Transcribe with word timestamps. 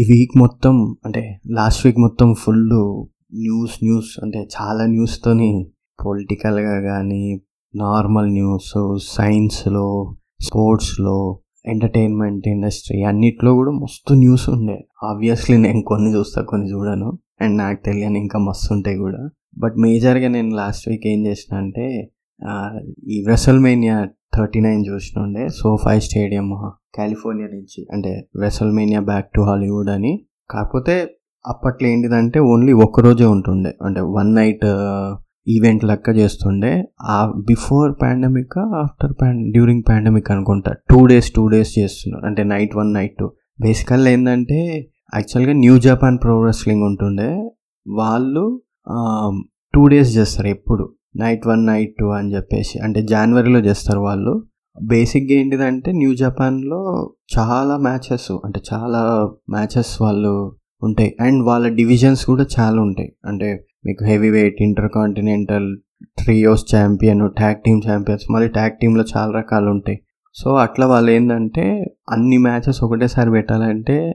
ఈ 0.00 0.02
వీక్ 0.02 0.38
మొత్తం 0.38 0.96
అంటే 1.06 1.40
లాస్ట్ 1.50 1.86
వీక్ 1.86 1.98
మొత్తం 1.98 2.34
ఫుల్ 2.34 2.68
న్యూస్ 3.34 3.84
న్యూస్ 3.84 4.24
అంటే 4.24 4.38
చాలా 4.38 4.86
న్యూస్తోని 4.86 5.70
పొలిటికల్గా 6.06 6.80
కానీ 6.80 7.40
నార్మల్ 7.76 8.30
న్యూస్ 8.30 8.98
సైన్స్లో 9.08 10.16
స్పోర్ట్స్లో 10.42 11.40
ఎంటర్టైన్మెంట్ 11.66 12.48
ఇండస్ట్రీ 12.48 13.02
అన్నిట్లో 13.02 13.54
కూడా 13.54 13.70
మస్తు 13.70 14.14
న్యూస్ 14.14 14.50
ఉండే. 14.50 14.84
ఆబ్వియస్లీ 15.02 15.56
నేను 15.56 15.82
కొన్ని 15.82 16.14
చూస్తా 16.14 16.42
కొన్ని 16.42 16.72
చూడను. 16.72 17.18
అండ్ 17.40 17.58
నాకు 17.58 17.84
తెలియని 17.84 18.18
ఇంకా 18.20 18.38
మస్తు 18.38 18.74
ఉంటాయి 18.74 18.96
కూడా. 18.96 19.30
బట్ 19.58 19.76
మేజర్గా 19.76 20.28
నేను 20.28 20.56
లాస్ట్ 20.56 20.88
వీక్ 20.88 21.06
ఏం 21.06 21.26
చేసిన 21.26 21.56
అంటే 21.56 22.10
ఈ 23.08 23.24
వెసల్మేనియా 23.28 24.08
థర్టీ 24.36 24.60
నైన్ 24.60 24.86
చూసినుండే 24.86 25.48
సోఫా 25.48 25.98
స్టేడియం 25.98 26.70
కాలిఫోర్నియా 26.98 27.48
నుంచి 27.48 27.86
అంటే 27.92 28.26
వెసల్మేనియా 28.36 29.00
బ్యాక్ 29.00 29.30
టు 29.34 29.40
హాలీవుడ్ 29.40 29.90
అని. 29.90 30.26
కాకపోతే 30.50 31.16
అప్పట్లో 31.46 31.88
ఏంటిదంటే 31.88 32.38
ఓన్లీ 32.38 32.72
ఒక్కరోజే 32.72 33.24
ఉంటుండే. 33.24 33.78
అంటే 33.82 34.00
వన్ 34.00 34.34
నైట్ 34.34 34.66
ఈవెంట్ 35.48 35.84
లెక్క 35.84 36.08
చేస్తుండే. 36.08 36.84
ఆ 37.02 37.32
బిఫోర్ 37.36 37.94
పాండమిక్ 38.02 38.58
ఆఫ్టర్ 38.58 39.12
పాండ 39.22 39.52
డ్యూరింగ్ 39.52 39.82
పాండమిక్ 39.88 40.30
అనుకుంటా. 40.30 40.72
టూ 40.90 41.06
డేస్ 41.06 41.30
టూ 41.30 41.48
డేస్ 41.48 41.78
చేస్తున్నారు. 41.78 42.26
అంటే 42.26 42.44
నైట్ 42.44 42.76
వన్ 42.76 42.92
నైట్ 42.92 43.14
టూ 43.20 43.32
బేసికల్గా 43.60 44.10
ఏంటంటే 44.10 44.90
యాక్చువల్గా 45.14 45.52
న్యూ 45.52 45.78
జపాన్ 45.78 46.18
ప్రో 46.18 46.44
రెస్లింగ్ 46.44 46.82
ఉంటుండే. 46.82 47.50
వాళ్ళు 47.88 48.62
um, 48.90 49.42
టూ 49.74 49.88
డేస్ 49.88 50.16
చేస్తారు 50.16 50.48
ఎప్పుడు. 50.48 50.94
నైట్ 51.16 51.46
వన్ 51.46 51.66
నైట్ 51.66 51.94
టూ 52.00 52.08
అని 52.08 52.34
చెప్పేసి. 52.34 52.78
అంటే 52.78 53.02
జనవరిలో 53.02 53.60
చేస్తారు 53.60 54.00
వాళ్ళు. 54.00 54.42
బేసిక్గా 54.82 55.38
ఏంటిదంటే 55.38 55.92
న్యూ 55.92 56.14
జపాన్లో 56.14 56.80
చాలా 57.38 57.76
మ్యాచెస్ 57.76 58.32
అంటే 58.44 58.60
చాలా 58.72 59.00
మ్యాచెస్ 59.50 60.02
వాళ్ళు 60.02 60.52
ఉంటాయి. 60.82 61.16
అండ్ 61.20 61.44
వాళ్ళ 61.44 61.68
డివిజన్స్ 61.68 62.26
కూడా 62.26 62.46
చాలా 62.60 62.82
ఉంటాయి. 62.82 63.12
అంటే 63.24 63.64
మీకు 63.86 64.04
heavyweight 64.30 64.62
intercontinental 64.94 65.76
trios 66.18 66.64
champion 66.76 67.30
tag 67.30 67.56
team 67.66 67.82
champions 67.88 68.24
మళ్ళీ 68.30 68.48
ట్యాగ్ 68.48 68.72
టీంలో 68.72 69.04
చాలా 69.16 69.32
రకాలు 69.38 69.70
ఉంటాయి. 69.70 69.98
సో 70.34 70.54
అట్లా 70.54 70.86
వాళ్ళు 70.86 71.10
ఏంటంటే 71.10 71.64
అన్ని 72.10 72.38
మ్యాచెస్ 72.38 72.84
ఒకటేసారి 72.84 73.30
పెట్టాలంటే 73.30 74.12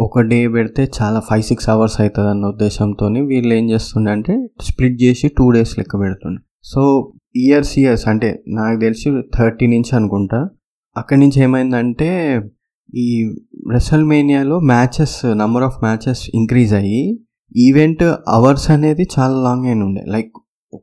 ఒక 0.00 0.20
డే 0.20 0.48
పెడితే 0.48 0.90
చాలా 1.02 1.20
ఫైవ్ 1.20 1.42
సిక్స్ 1.42 1.68
అవర్స్ 1.68 2.00
అవుతుంది 2.00 2.28
అన్న 2.28 2.46
ఉద్దేశంతో 2.46 3.06
వీళ్ళు 3.06 3.54
ఏం 3.54 3.70
చేస్తుండే 3.70 4.10
అంటే 4.12 4.34
స్ప్లిట్ 4.60 5.02
చేసి 5.02 5.28
టూ 5.28 5.50
డేస్ 5.50 5.78
లెక్క 5.78 6.00
పెడుతుండే. 6.00 6.40
సో 6.64 7.12
ఇయర్స్ 7.36 7.78
ఇయర్స్ 7.78 8.08
అంటే 8.08 8.42
నాకు 8.48 8.80
తెలిసి 8.80 9.22
థర్టీ 9.38 9.66
నుంచి 9.66 9.96
అనుకుంటా. 9.96 10.48
అక్కడి 10.96 11.20
నుంచి 11.20 11.42
ఏమైందంటే 11.42 12.40
ఈ 12.94 13.34
రెసల్మేనియాలో 13.72 14.60
matches 14.60 15.38
number 15.38 15.62
of 15.62 15.78
matches 15.82 16.30
increase 16.34 16.74
అయ్యి 16.74 17.20
ఈవెంట్ 17.56 18.02
అవర్స్ 18.28 18.70
అనేది 18.70 19.06
చాలా 19.18 19.42
లాంగ్ 19.42 19.66
అయిన 19.66 19.82
ఉండే. 19.82 20.04
లైక్ 20.08 20.32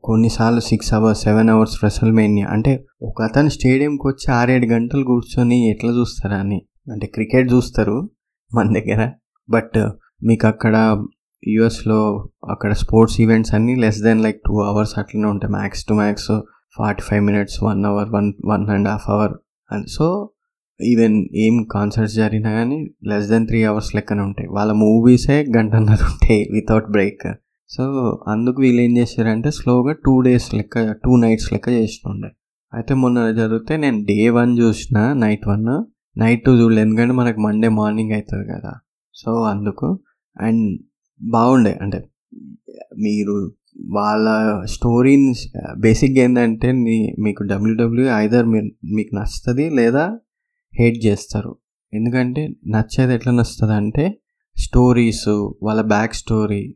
కొన్నిసార్లు 0.04 0.60
six 0.60 0.94
hours 0.94 1.22
seven 1.22 1.50
hours 1.50 1.84
WrestleMania 1.84 2.46
అంటే 2.46 2.84
ఒక 3.02 3.22
అతను 3.22 3.48
స్టేడియంకి 3.48 4.06
వచ్చి 4.06 4.34
ఆరేడు 4.34 4.66
గంటలు 4.66 5.04
కూర్చొని 5.04 5.70
ఎట్లా 5.70 5.92
చూస్తారా 5.92 6.36
అని. 6.36 6.66
అంటే 6.92 7.06
క్రికెట్ 7.06 7.52
చూస్తారు 7.52 8.10
మన 8.54 8.72
దగ్గర. 8.72 9.10
బట్ 9.50 9.90
మీకు 10.26 10.46
అక్కడ 10.46 11.04
యుఎస్లో 11.48 12.28
అక్కడ 12.50 12.72
స్పోర్ట్స్ 12.72 13.20
ఈవెంట్స్ 13.20 13.54
అన్నీ 13.54 13.74
less 13.74 14.02
then 14.02 14.22
like 14.22 14.40
two 14.46 14.60
hours 14.60 14.98
అట్లనే 14.98 15.28
ఉంటాయి. 15.28 15.52
Max 15.52 15.84
to 15.84 15.94
max 15.94 16.40
forty 16.76 17.02
five 17.02 17.24
minutes 17.24 17.62
one 17.62 17.84
hour 17.84 18.10
one 18.10 18.32
one 18.44 18.68
and 18.70 18.88
half 18.88 19.10
hour 19.10 19.32
and 19.72 19.86
so 19.88 20.30
even 20.84 21.26
ఏం 21.34 21.66
కాన్సర్ట్స్ 21.72 22.16
జరిగినా 22.16 22.50
కానీ 22.50 22.90
లెస్ 23.06 23.28
దెన్ 23.28 23.46
త్రీ 23.46 23.64
అవర్స్ 23.64 23.94
లెక్కనే 23.94 24.22
ఉంటాయి. 24.22 24.48
వాళ్ళ 24.48 24.72
మూవీసే 24.72 25.46
గంటన్నర 25.56 25.98
ఉంటాయి 26.12 26.48
వితౌట్ 26.52 26.90
బ్రేక్ 26.90 27.36
సో 27.68 27.84
అందుకు 28.28 28.62
వీళ్ళు 28.62 28.82
ఏం 28.82 28.96
చేశారంటే 28.96 29.50
స్లోగా 29.50 29.92
టూ 29.92 30.20
డేస్ 30.20 30.54
లెక్క 30.54 30.92
టూ 30.92 31.16
నైట్స్ 31.16 31.52
లెక్క 31.52 31.68
చేస్తుండే. 31.68 32.28
అయితే 32.74 32.94
మొన్న 32.94 33.30
జరిగితే 33.30 33.76
నేను 33.76 34.04
డే 34.04 34.28
వన్ 34.28 34.58
చూసిన 34.58 35.12
నైట్ 35.12 35.48
వన్ 35.48 35.84
నైట్ 36.20 36.44
టూ 36.44 36.52
చూడలేదు 36.52 36.86
ఎందుకంటే 36.88 37.12
మనకు 37.12 37.40
మండే 37.40 37.68
మార్నింగ్ 37.68 38.12
అవుతుంది 38.12 38.52
కదా. 38.52 38.74
సో 39.14 39.42
అందుకు. 39.42 39.98
అండ్ 40.40 40.78
బాగుండే. 41.22 41.78
అంటే 41.82 42.04
మీరు 42.98 43.52
వాళ్ళ 43.86 44.28
స్టోరీని 44.64 45.34
బేసిక్గా 45.78 46.24
ఏంటంటే 46.24 46.72
నీ- 46.72 47.22
మీకు 47.22 47.42
డబ్ల్యూడబ్ల్యూ 47.42 48.06
ఐదర్ 48.06 48.46
మీరు 48.46 48.64
మీకు 48.94 49.14
నచ్చుతుంది 49.14 49.70
లేదా 49.70 50.18
హేట్ 50.78 51.06
చేస్తారు. 51.06 51.56
ఎందుకంటే 51.94 52.48
నచ్చేది 52.66 53.14
ఎట్లా 53.14 53.32
నచ్చుతుంది 53.32 53.72
అంటే 53.72 54.18
స్టోరీస్ 54.56 55.52
వాళ్ళ 55.62 55.82
బ్యాక్ 55.82 56.14
స్టోరీ 56.14 56.74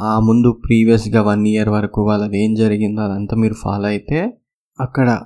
ఆ 0.00 0.20
ముందు 0.24 0.62
ప్రీవియస్గా 0.68 1.22
వన్ 1.22 1.46
ఇయర్ 1.46 1.68
వరకు 1.68 2.02
వాళ్ళది 2.02 2.44
ఏం 2.44 2.54
జరిగిందో 2.54 3.02
అదంతా 3.02 3.36
మీరు 3.36 3.54
ఫాలో 3.54 3.86
అయితే 3.86 4.38
అక్కడ 4.80 5.24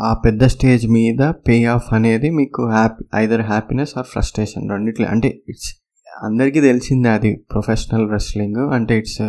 ఆ 0.00 0.22
పెద్ద 0.24 0.44
స్టేజ్ 0.44 0.88
మీద 0.88 1.30
పే 1.30 1.64
ఆఫ్ 1.64 1.94
అనేది 1.94 2.30
మీకు 2.30 2.68
happy 2.68 3.04
either 3.14 3.40
happiness 3.40 3.98
or 3.98 4.06
frustration 4.06 4.70
రెండిట్లో. 4.70 5.06
అంటే 5.06 5.42
ఇట్స్ 5.48 5.79
అందరికీ 6.10 6.60
తెలిసిందే 6.60 7.08
అది 7.08 7.44
ప్రొఫెషనల్ 7.50 8.10
రెస్లింగ్ 8.10 8.56
అంటే 8.56 8.98
ఇట్స్ 8.98 9.20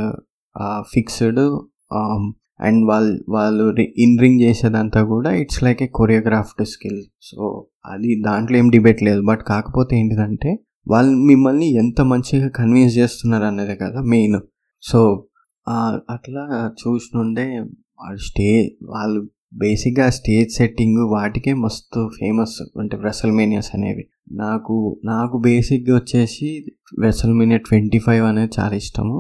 ఫిక్స్డ్ 0.94 1.40
అండ్ 2.60 2.88
వాళ్ళు 2.88 3.24
వాళ్ళు 3.30 3.82
ఇన్ 3.98 4.20
రింగ్ 4.20 4.42
చేసేదంతా 4.42 5.04
కూడా 5.04 5.32
it's 5.34 5.64
like 5.64 5.84
a 5.84 5.88
choreographed 5.88 6.68
skill 6.68 7.02
so 7.22 7.68
అది 7.86 8.22
దాంట్లో 8.22 8.58
ఏం 8.58 8.70
డిబేట్ 8.70 9.04
లేదు. 9.04 9.22
బట్ 9.22 9.44
కాకపోతే 9.44 10.00
ఏంటిదంటే 10.00 10.52
వాళ్ళు 10.88 11.18
మిమ్మల్ని 11.18 11.74
ఎంత 11.74 12.02
మంచిగా 12.02 12.48
కన్విన్స్ 12.50 12.98
చేస్తున్నారు 12.98 13.44
అనేది 13.44 13.76
కదా 13.76 14.02
మెయిన్ 14.02 14.40
సో 14.84 15.28
అట్లా 16.10 16.74
చూసినుండే 16.82 17.66
స్టే 18.16 18.76
వాళ్ళు 18.84 19.30
బేసిక్గా 19.54 20.10
స్టేజ్ 20.10 20.52
సెట్టింగ్ 20.52 21.12
వాటికే 21.12 21.54
మస్తు 21.54 22.10
ఫేమస్ 22.20 22.62
అంటే 22.80 22.98
వెసల్మేనియాస్ 22.98 23.72
అనేవి. 23.74 24.04
నాకు 24.42 24.76
నాకు 25.04 25.36
బేసిక్గా 25.46 25.94
వచ్చేసి 25.96 26.50
వెసల్మేనియా 27.00 27.60
ట్వంటీ 27.68 28.00
ఫైవ్ 28.00 28.26
అనేది 28.26 28.52
చాలా 28.60 28.76
ఇష్టము. 28.84 29.18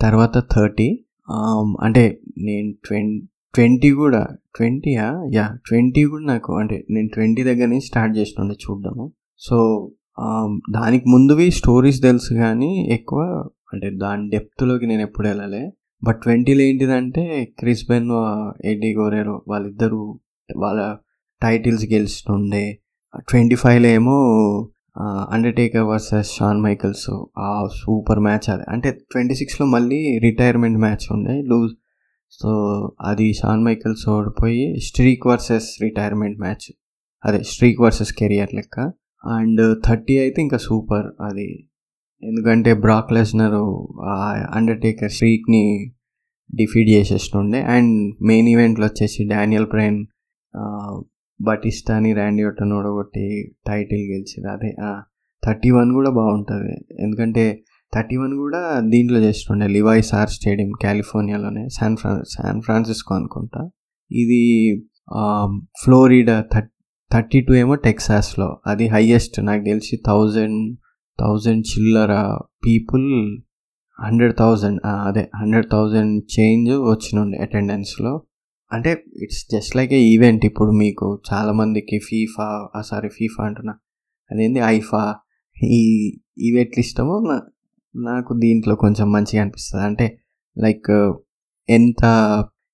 తర్వాత 0.00 0.36
థర్టీ 0.54 0.88
um, 1.28 1.68
అంటే 1.86 2.04
నేను 2.46 2.70
ట్వం 2.86 3.06
ట్వంటీ 3.54 3.90
కూడా 3.92 4.22
ట్వంటీయా 4.56 5.06
యా 5.36 5.46
ట్వంటీ 5.66 6.02
కూడా 6.04 6.24
నాకు 6.24 6.52
అంటే 6.60 6.76
నేను 6.90 7.08
ట్వంటీ 7.08 7.42
దగ్గర 7.42 7.68
నుంచి 7.72 7.86
స్టార్ట్ 7.90 8.14
చేసినండి 8.18 8.56
చూడడము. 8.64 9.06
సో 9.40 9.56
um, 10.24 10.52
దానికి 10.78 11.06
ముందువి 11.14 11.48
స్టోరీస్ 11.60 12.00
తెలుసు 12.08 12.32
కానీ 12.34 12.72
ఎక్కువ 12.98 13.22
అంటే 13.72 13.88
దాని 14.04 14.24
డెప్త్లోకి 14.28 14.86
నేను 14.86 15.04
ఎప్పుడు 15.08 15.26
వెళ్ళలే. 15.28 15.64
బట్ 16.02 16.18
ట్వంటీలో 16.22 16.62
ఏంటిదంటే 16.68 17.24
క్రిస్బెన్ 17.60 18.10
ఎడ్డీ 18.64 18.90
గోరేరో 19.00 19.36
వాళ్ళిద్దరూ 19.52 20.02
వాళ్ళ 20.48 20.80
టైటిల్స్ 21.42 21.86
గెలిచినుండే. 21.92 22.64
ట్వంటీ 23.20 23.54
ఫైవ్లో 23.54 23.88
ఏమో 23.88 24.16
అండర్టేకర్ 25.30 25.82
వర్సెస్ 25.82 26.30
షాన్ 26.32 26.60
మైకల్స్ 26.62 27.10
ఆ 27.38 27.68
సూపర్ 27.74 28.20
మ్యాచ్ 28.20 28.50
అది. 28.50 28.64
అంటే 28.68 28.90
ట్వంటీ 28.90 29.34
సిక్స్లో 29.34 29.66
మళ్ళీ 29.66 30.18
రిటైర్మెంట్ 30.18 30.78
మ్యాచ్ 30.78 31.12
ఉండే 31.12 31.42
లూజ్ 31.42 31.72
సో 32.30 32.50
అది 33.00 33.32
షాన్ 33.32 33.64
మైకల్స్ 33.64 34.08
ఓడిపోయి 34.08 34.80
స్ట్రీక్ 34.80 35.26
వర్సెస్ 35.26 35.68
రిటైర్మెంట్ 35.82 36.38
మ్యాచ్ 36.40 36.66
అదే 37.24 37.42
స్ట్రీక్ 37.42 37.80
వర్సెస్ 37.80 38.12
కెరియర్ 38.12 38.54
లెక్క. 38.54 38.78
అండ్ 39.24 39.82
థర్టీ 39.86 40.18
అయితే 40.18 40.42
ఇంకా 40.42 40.56
సూపర్ 40.56 41.06
అది. 41.20 41.68
ఎందుకంటే 42.22 42.74
బ్రాక్ 42.74 43.12
లెస్నర్ 43.12 43.54
అండర్టేకర్ 44.56 45.10
స్ట్రీక్ని 45.10 45.92
డిఫీట్ 46.50 46.88
చేసేస్తుండే. 46.88 47.62
అండ్ 47.62 48.14
మెయిన్ 48.22 48.48
ఈవెంట్లో 48.48 48.86
వచ్చేసి 48.86 49.28
డానియల్ 49.28 49.66
బ్రైన్ 49.66 50.06
బటిస్టాని 51.40 52.10
ర్యాండీ 52.18 52.42
ఒట్టన్ 52.48 52.72
ఓడగొట్టి 52.78 53.26
టైటిల్ 53.68 54.02
గెలిచిన 54.12 54.44
అదే 54.56 54.70
థర్టీ 55.42 55.70
వన్ 55.76 55.90
కూడా 55.98 56.10
బాగుంటుంది. 56.18 56.74
ఎందుకంటే 57.04 57.44
థర్టీ 57.92 58.16
వన్ 58.20 58.34
కూడా 58.42 58.60
దీంట్లో 58.92 59.18
చేస్తుండే 59.18 59.66
లివాయిస్ 59.76 60.10
ఆర్ 60.18 60.30
స్టేడియం 60.36 60.70
కాలిఫోర్నియాలోనే 60.84 61.64
శాన్ 61.76 61.96
ఫ్రాన్ 62.00 62.22
శాన్ 62.34 62.60
ఫ్రాన్సిస్కో 62.66 63.12
అనుకుంటా. 63.20 63.62
ఇది 64.10 64.42
ఫ్లోరిడా 65.82 66.36
థర్టీ 66.52 66.70
థర్టీ 67.10 67.38
టూ 67.46 67.52
ఏమో 67.62 67.74
టెక్సాస్లో. 67.86 68.48
అది 68.70 68.84
హయ్యెస్ట్ 68.94 69.36
నాకు 69.48 69.62
తెలిసి 69.70 69.94
థౌజండ్ 70.06 70.60
థౌజండ్ 71.18 71.64
చిల్లర 71.70 72.12
పీపుల్ 72.66 73.08
హండ్రెడ్ 73.98 74.34
థౌజండ్ 74.38 74.78
అదే 75.08 75.24
హండ్రెడ్ 75.40 75.68
థౌజండ్ 75.74 76.14
చేంజ్ 76.34 76.70
వచ్చినుండే 76.90 77.38
అటెండెన్స్లో. 77.46 78.12
అంటే 78.72 79.04
it's 79.22 79.46
just 79.52 79.76
like 79.76 79.92
a 79.92 79.98
event 79.98 80.44
ఇప్పుడు 80.44 80.70
మీకు 80.70 81.22
చాలామందికి 81.32 81.98
ఫీఫా 81.98 82.68
సారీ 82.80 83.08
ఫీఫా 83.08 83.44
అంటున్నా. 83.44 83.74
అదేంది? 84.30 84.58
ఐఫా. 84.58 85.14
ఈ 85.64 85.80
ఈవెంట్లు 86.38 86.80
ఇష్టమో 86.80 87.42
నాకు 87.96 88.34
దీంట్లో 88.34 88.74
కొంచెం 88.74 89.12
మంచిగా 89.12 89.42
అనిపిస్తుంది. 89.42 89.84
అంటే 89.84 90.18
లైక్ 90.58 90.90
ఎంత 91.68 92.04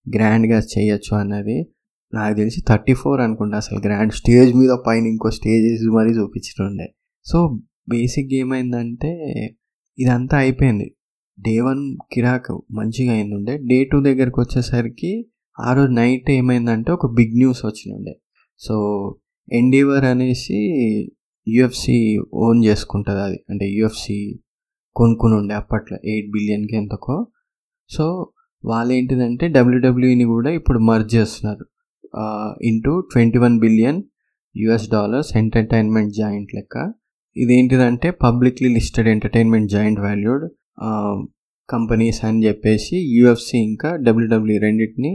గ్రాండ్గా 0.06 0.58
చేయొచ్చు 0.58 1.16
అన్నది 1.16 1.66
నాకు 2.14 2.36
తెలిసి 2.36 2.60
థర్టీ 2.68 2.94
ఫోర్ 2.94 3.20
అనుకుంటా 3.20 3.56
అసలు 3.56 3.78
గ్రాండ్ 3.78 4.12
స్టేజ్ 4.12 4.54
మీద 4.54 4.70
పైన 4.86 5.06
ఇంకో 5.06 5.30
స్టేజెస్ 5.30 5.82
మరీ 5.94 6.10
చూపించుండే 6.10 6.94
సో 7.26 7.60
బేసిక్ 7.88 8.34
ఏమైందంటే 8.34 9.10
ఇదంతా 9.98 10.38
అయిపోయింది. 10.38 10.94
డే 11.40 11.60
వన్ 11.60 11.96
కిరాక్ 12.12 12.58
మంచిగా 12.72 13.12
అయింది 13.12 13.34
ఉండే. 13.34 13.58
డే 13.58 13.84
టూ 13.84 14.00
దగ్గరకు 14.00 14.40
వచ్చేసరికి 14.40 15.26
ఆ 15.58 15.70
రోజు 15.72 15.90
నైట్ 15.92 16.30
ఏమైందంటే 16.30 16.92
ఒక 16.92 17.06
బిగ్ 17.14 17.36
న్యూస్ 17.36 17.60
వచ్చినుండే. 17.66 18.14
సో 18.58 18.74
ఎండీవర్ 19.52 20.04
అనేసి 20.04 20.58
యుఎఫ్సి 21.46 21.96
ఓన్ 22.34 22.64
చేసుకుంటుంది 22.64 23.20
అది. 23.20 23.38
అంటే 23.50 23.66
యుఎఫ్సి 23.70 24.18
కొనుక్కుని 24.96 25.34
ఉండే 25.34 25.54
అప్పట్లో 25.54 25.98
ఎయిట్ 26.04 26.30
బిలియన్కి 26.32 26.76
ఎంతకో 26.76 27.16
సో 27.90 28.04
వాళ్ళు 28.64 28.92
ఏంటిదంటే 28.92 29.48
డబ్ల్యూడబ్ల్యూని 29.48 30.24
కూడా 30.24 30.50
ఇప్పుడు 30.50 30.78
మర్జ్ 30.78 31.14
చేస్తున్నారు. 31.14 31.64
Into 32.62 32.92
twenty 33.12 33.38
one 33.38 33.56
billion 33.58 34.02
US 34.54 34.88
dollars 34.90 35.36
entertainment 35.36 36.12
giant 36.14 36.54
లెక్క. 36.54 36.76
ఇదేంటిదంటే 37.36 38.10
publicly 38.10 38.68
listed 38.74 39.08
entertainment 39.08 39.70
giant 39.70 40.00
valued 40.00 40.44
companies 41.68 42.24
అని 42.24 42.40
చెప్పేసి 42.46 42.96
యుఎఫ్సి 43.16 43.56
ఇంకా 43.58 43.90
డబ్ల్యూడబ్ల్యూ 44.06 44.56
రెండింటిని 44.60 45.12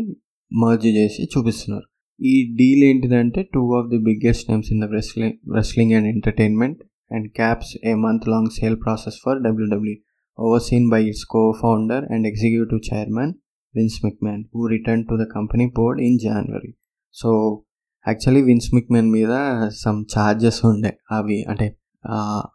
మర్జ్ 0.53 0.87
చేసి 0.87 1.23
చూపిస్తున్నారు. 1.23 1.87
ఈ 2.21 2.55
డీల్ 2.55 2.83
ఏంటిదంటే 2.83 3.43
two 3.53 3.75
of 3.75 3.89
the 3.89 3.97
biggest 3.97 4.49
names 4.49 4.71
in 4.71 4.81
the 4.81 4.83
wrestling 4.83 5.55
wrestling 5.55 5.91
and 5.91 6.07
entertainment 6.07 6.81
and 7.11 7.29
caps 7.29 7.87
a 7.87 7.93
month 7.93 8.27
long 8.29 8.49
sale 8.59 8.75
process 8.75 9.15
for 9.25 9.43
WWE 9.43 9.95
overseen 10.39 10.89
by 10.89 11.07
its 11.07 11.25
co 11.25 11.53
founder 11.61 12.05
and 12.05 12.27
executive 12.27 12.81
chairman 12.93 13.33
Vince 13.75 14.05
McMahon, 14.05 14.41
who 14.55 14.65
return 14.67 15.03
to 15.05 15.23
the 15.23 15.25
company 15.35 15.65
board 15.65 16.01
in 16.01 16.19
January 16.19 16.73
so 17.13 17.63
actually 18.07 18.41
Vince 18.41 18.73
McMahon 18.73 19.11
మీద 19.11 19.33
some 19.69 20.05
charges 20.17 20.65
ఉండే. 20.65 20.97
అవి 21.11 21.43
అంటే 21.43 21.75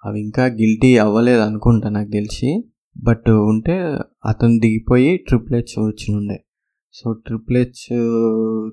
అవి 0.05 0.21
ఇంకా 0.21 0.45
guilty 0.45 0.99
అవ్వలేదు 0.99 1.41
అనుకుంటా 1.41 1.89
నాకు 1.89 2.11
తెలిసి. 2.11 2.65
బట్ 2.97 3.31
ఉంటే 3.31 3.73
అతను 4.27 4.59
దిగిపోయి 4.59 5.17
ట్రిప్లెట్స్ 5.17 5.79
హెచ్ 5.79 5.87
వచ్చినుండే. 5.87 6.39
సో 6.93 7.12
ట్రిపుల్ 7.12 7.56
హెచ్ 7.56 7.85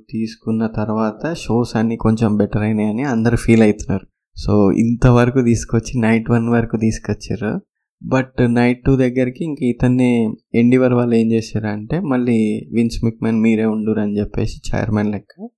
తీసుకున్న 0.09 0.67
తర్వాత 0.67 1.33
షోస్ 1.33 1.75
అన్నీ 1.75 1.97
కొంచెం 1.97 2.37
బెటర్ 2.37 2.61
అయినాయని 2.61 3.03
అందరు 3.03 3.35
ఫీల్ 3.35 3.61
అవుతున్నారు. 3.61 4.07
సో 4.37 4.71
ఇంతవరకు 4.71 5.41
తీసుకొచ్చి 5.41 6.01
నైట్ 6.01 6.29
వన్ 6.29 6.49
వరకు 6.49 6.77
తీసుకొచ్చారు. 6.77 7.61
బట్ 8.03 8.33
నైట్ 8.47 8.83
టూ 8.85 8.95
దగ్గరికి 8.95 9.45
ఇంక 9.45 9.57
ఇతన్ని 9.63 10.35
ఎండివర్ 10.55 10.93
వాళ్ళు 10.93 11.15
ఏం 11.15 11.31
చేశారంటే 11.31 11.99
మళ్ళీ 11.99 12.69
విన్స్ 12.73 13.03
మిక్మెన్ 13.03 13.41
మీరే 13.41 13.65
ఉండురు 13.65 13.99
అని 13.99 14.19
చెప్పేసి 14.19 14.61
చైర్మన్ 14.69 15.11
లెక్క 15.11 15.49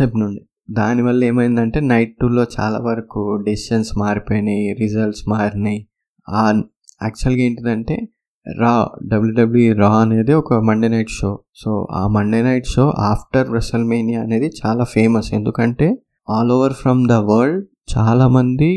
చెప్పినుండే. 0.00 0.42
దానివల్ల 0.70 1.24
ఏమైందంటే 1.24 1.80
నైట్ 1.80 2.16
టూలో 2.20 2.46
చాలా 2.60 2.78
వరకు 2.78 3.42
డెసిషన్స్ 3.46 3.98
మారిపోయినాయి 3.98 4.72
రిజల్ట్స్ 4.72 5.28
మారినాయి. 5.28 5.86
ఆ 6.28 6.62
యాక్చువల్గా 7.02 7.42
ఏంటిదంటే 7.42 8.08
రా 8.46 8.88
డబ్ల్యూడబ్ల్యూ 9.06 9.74
రా 9.74 9.90
అనేది 9.98 10.32
ఒక 10.32 10.54
మండే 10.54 10.88
నైట్ 10.88 11.10
షో 11.10 11.30
సో 11.54 11.88
ఆ 11.90 12.06
Monday 12.06 12.42
night 12.42 12.66
show 12.66 12.88
after 12.90 13.52
WrestleMania 13.52 14.22
అనేది 14.22 14.50
చాలా 14.66 14.84
ఫేమస్ 14.84 15.34
ఎందుకంటే 15.34 15.88
all 16.30 16.52
over 16.52 16.72
from 16.72 17.08
the 17.08 17.12
world 17.12 17.64
చాలామంది 17.96 18.70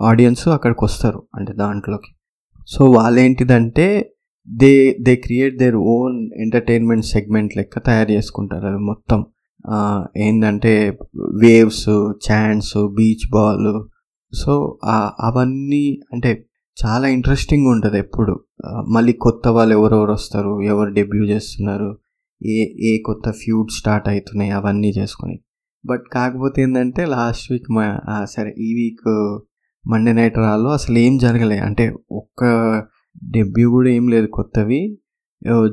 ఆడియన్స్ 0.00 0.48
అక్కడికి 0.48 0.84
వస్తారు 0.84 1.22
అంటే 1.34 1.52
దాంట్లోకి. 1.52 2.10
So 2.66 2.90
వాళ్ళేంటిదంటే 2.90 3.86
they 4.48 4.96
they 5.02 5.16
create 5.16 5.58
their 5.58 5.76
own 5.76 6.30
entertainment 6.40 7.04
segment 7.04 7.56
లెక్క 7.56 7.78
తయారు 7.78 8.10
చేసుకుంటారు 8.10 8.66
అది 8.66 8.80
మొత్తం. 8.90 9.20
ఏంటంటే 10.16 10.72
waves 11.42 11.88
chants 12.26 12.74
beach 12.96 13.26
ball 13.32 13.68
so 14.32 14.78
అవన్నీ 15.20 15.84
అంటే 16.12 16.30
చాలా 16.76 17.06
ఇంట్రెస్టింగ్ 17.16 17.66
ఉంటుంది 17.72 17.98
ఎప్పుడు. 18.04 18.32
మళ్ళీ 18.94 19.12
కొత్త 19.26 19.48
వాళ్ళు 19.56 19.72
ఎవరెవరు 19.78 20.12
వస్తారు 20.18 20.52
ఎవరు 20.72 20.90
డెబ్యూ 20.98 21.24
చేస్తున్నారు 21.32 21.90
ఏ 22.40 22.58
ఏ 22.90 22.92
కొత్త 23.08 23.26
ఫ్యూడ్ 23.42 23.68
స్టార్ట్ 23.78 24.06
అవుతున్నాయి 24.12 24.52
అవన్నీ 24.58 24.90
చేసుకొని. 24.98 25.36
బట్ 25.84 26.04
కాకపోతే 26.16 26.58
ఏంటంటే 26.64 27.02
లాస్ట్ 27.14 27.46
వీక్ 27.52 27.68
మా 27.76 27.84
సరే 28.34 28.50
ఈ 28.66 28.68
వీక్ 28.78 29.06
మండే 29.84 30.12
నైట్ 30.18 30.38
రాలో 30.46 30.68
అసలు 30.78 30.96
ఏం 31.06 31.14
జరగలే. 31.24 31.58
అంటే 31.68 31.84
ఒక్క 32.20 32.42
డెబ్యూ 33.36 33.66
కూడా 33.76 33.88
ఏం 33.98 34.04
లేదు 34.14 34.28
కొత్తవి. 34.38 34.80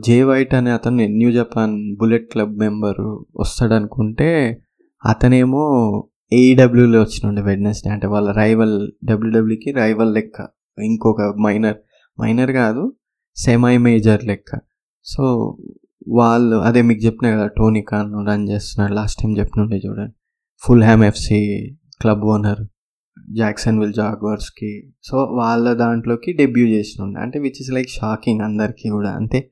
జే 0.08 0.18
వైట్ 0.30 0.54
అనే 0.60 0.72
అతను 0.78 1.06
New 1.20 1.30
Japan 1.40 1.76
Bullet 2.00 2.28
Club 2.34 2.56
member 2.64 3.10
వస్తాడనుకుంటే 3.42 4.30
అతనేమో 5.04 5.64
ఏఈడబ్ల్యూలో 6.40 6.98
వచ్చినుండే 7.06 7.42
వెడ్నెస్డే 7.50 7.90
అంటే 7.96 8.08
వాళ్ళ 8.14 8.30
రైవల్ 8.42 8.76
డబ్ల్యూడబ్ల్యూకి 9.10 9.70
రైవల్ 9.82 10.12
లెక్క. 10.18 10.38
ఇంకొక 10.84 11.22
మైనర్ 11.22 11.78
మైనర్ 12.22 12.52
కాదు 12.52 12.94
సెమై 13.36 13.78
మేజర్ 13.78 14.26
లెక్క. 14.26 14.60
సో 15.04 15.24
వాళ్ళు 16.08 16.56
అదే 16.56 16.82
మీకు 16.82 17.06
చెప్పిన 17.06 17.36
కదా 17.36 17.48
టోనీ 17.48 17.82
ఖాన్ 17.82 18.28
రన్ 18.28 18.50
చేస్తున్నాడు 18.50 18.94
లాస్ట్ 18.94 19.22
టైం 19.24 19.38
చెప్పినుండే 19.38 19.82
చూడండి. 19.88 20.14
Fulham 20.84 21.04
FC 21.04 21.68
club 22.02 22.22
owner 22.22 22.68
Jacksonville 23.80 23.94
జాగ్వర్స్కి 23.94 24.94
so 25.04 25.18
వాళ్ళ 25.24 25.74
దాంట్లోకి 25.74 26.34
డెబ్యూ 26.34 26.68
చేసినుండే. 26.68 27.22
అంటే 27.22 27.40
విచ్ 27.40 27.62
ఇస్ 27.62 27.72
లైక్ 27.72 27.90
షాకింగ్ 27.90 28.42
అందరికీ 28.42 28.90
కూడా. 28.90 29.10
అంటే 29.10 29.52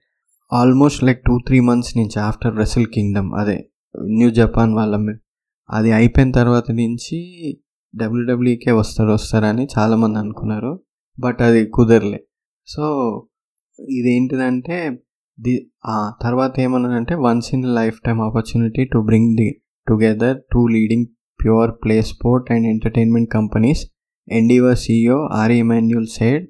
almost 0.54 1.04
like 1.04 1.24
two 1.24 1.40
three 1.48 1.60
months 1.60 1.98
నుంచి 1.98 2.20
ఆఫ్టర్ 2.20 2.58
రెసిల్ 2.58 2.86
కింగ్డమ్ 2.86 3.34
అదే 3.34 3.70
న్యూ 4.02 4.30
జపాన్ 4.30 4.74
వాళ్ళ 4.74 5.18
అది 5.70 5.92
అయిపోయిన 5.92 6.32
తర్వాత 6.32 6.72
నుంచి 6.72 7.18
డబ్ల్యూడబ్ల్యూకే 7.96 8.72
వస్తారు 8.72 9.12
వస్తారని 9.12 9.68
చాలామంది 9.80 10.20
అనుకున్నారు. 10.20 10.80
బట్ 11.19 11.42
అది 11.42 11.66
కుదరలే. 11.68 12.19
సో 12.68 12.83
ఇదేంటిదంటే 13.80 14.77
ది 15.38 15.54
ఆ 15.86 16.13
తర్వాత 16.21 16.60
ఏమన్నానంటే 16.60 17.16
once 17.16 17.54
in 17.54 17.66
life 17.75 17.98
time 18.06 18.21
opportunity 18.21 18.86
to 18.86 18.98
bring 19.00 19.38
the 19.38 19.50
together 19.88 20.38
two 20.54 20.68
leading 20.68 21.07
pure 21.39 21.71
play 21.83 22.01
sport 22.01 22.51
and 22.51 22.68
entertainment 22.68 23.30
companies 23.33 23.81
Endeavor 24.27 24.77
CEO 24.77 25.19
Ari 25.33 25.51
Emanuel 25.51 26.07
said 26.07 26.44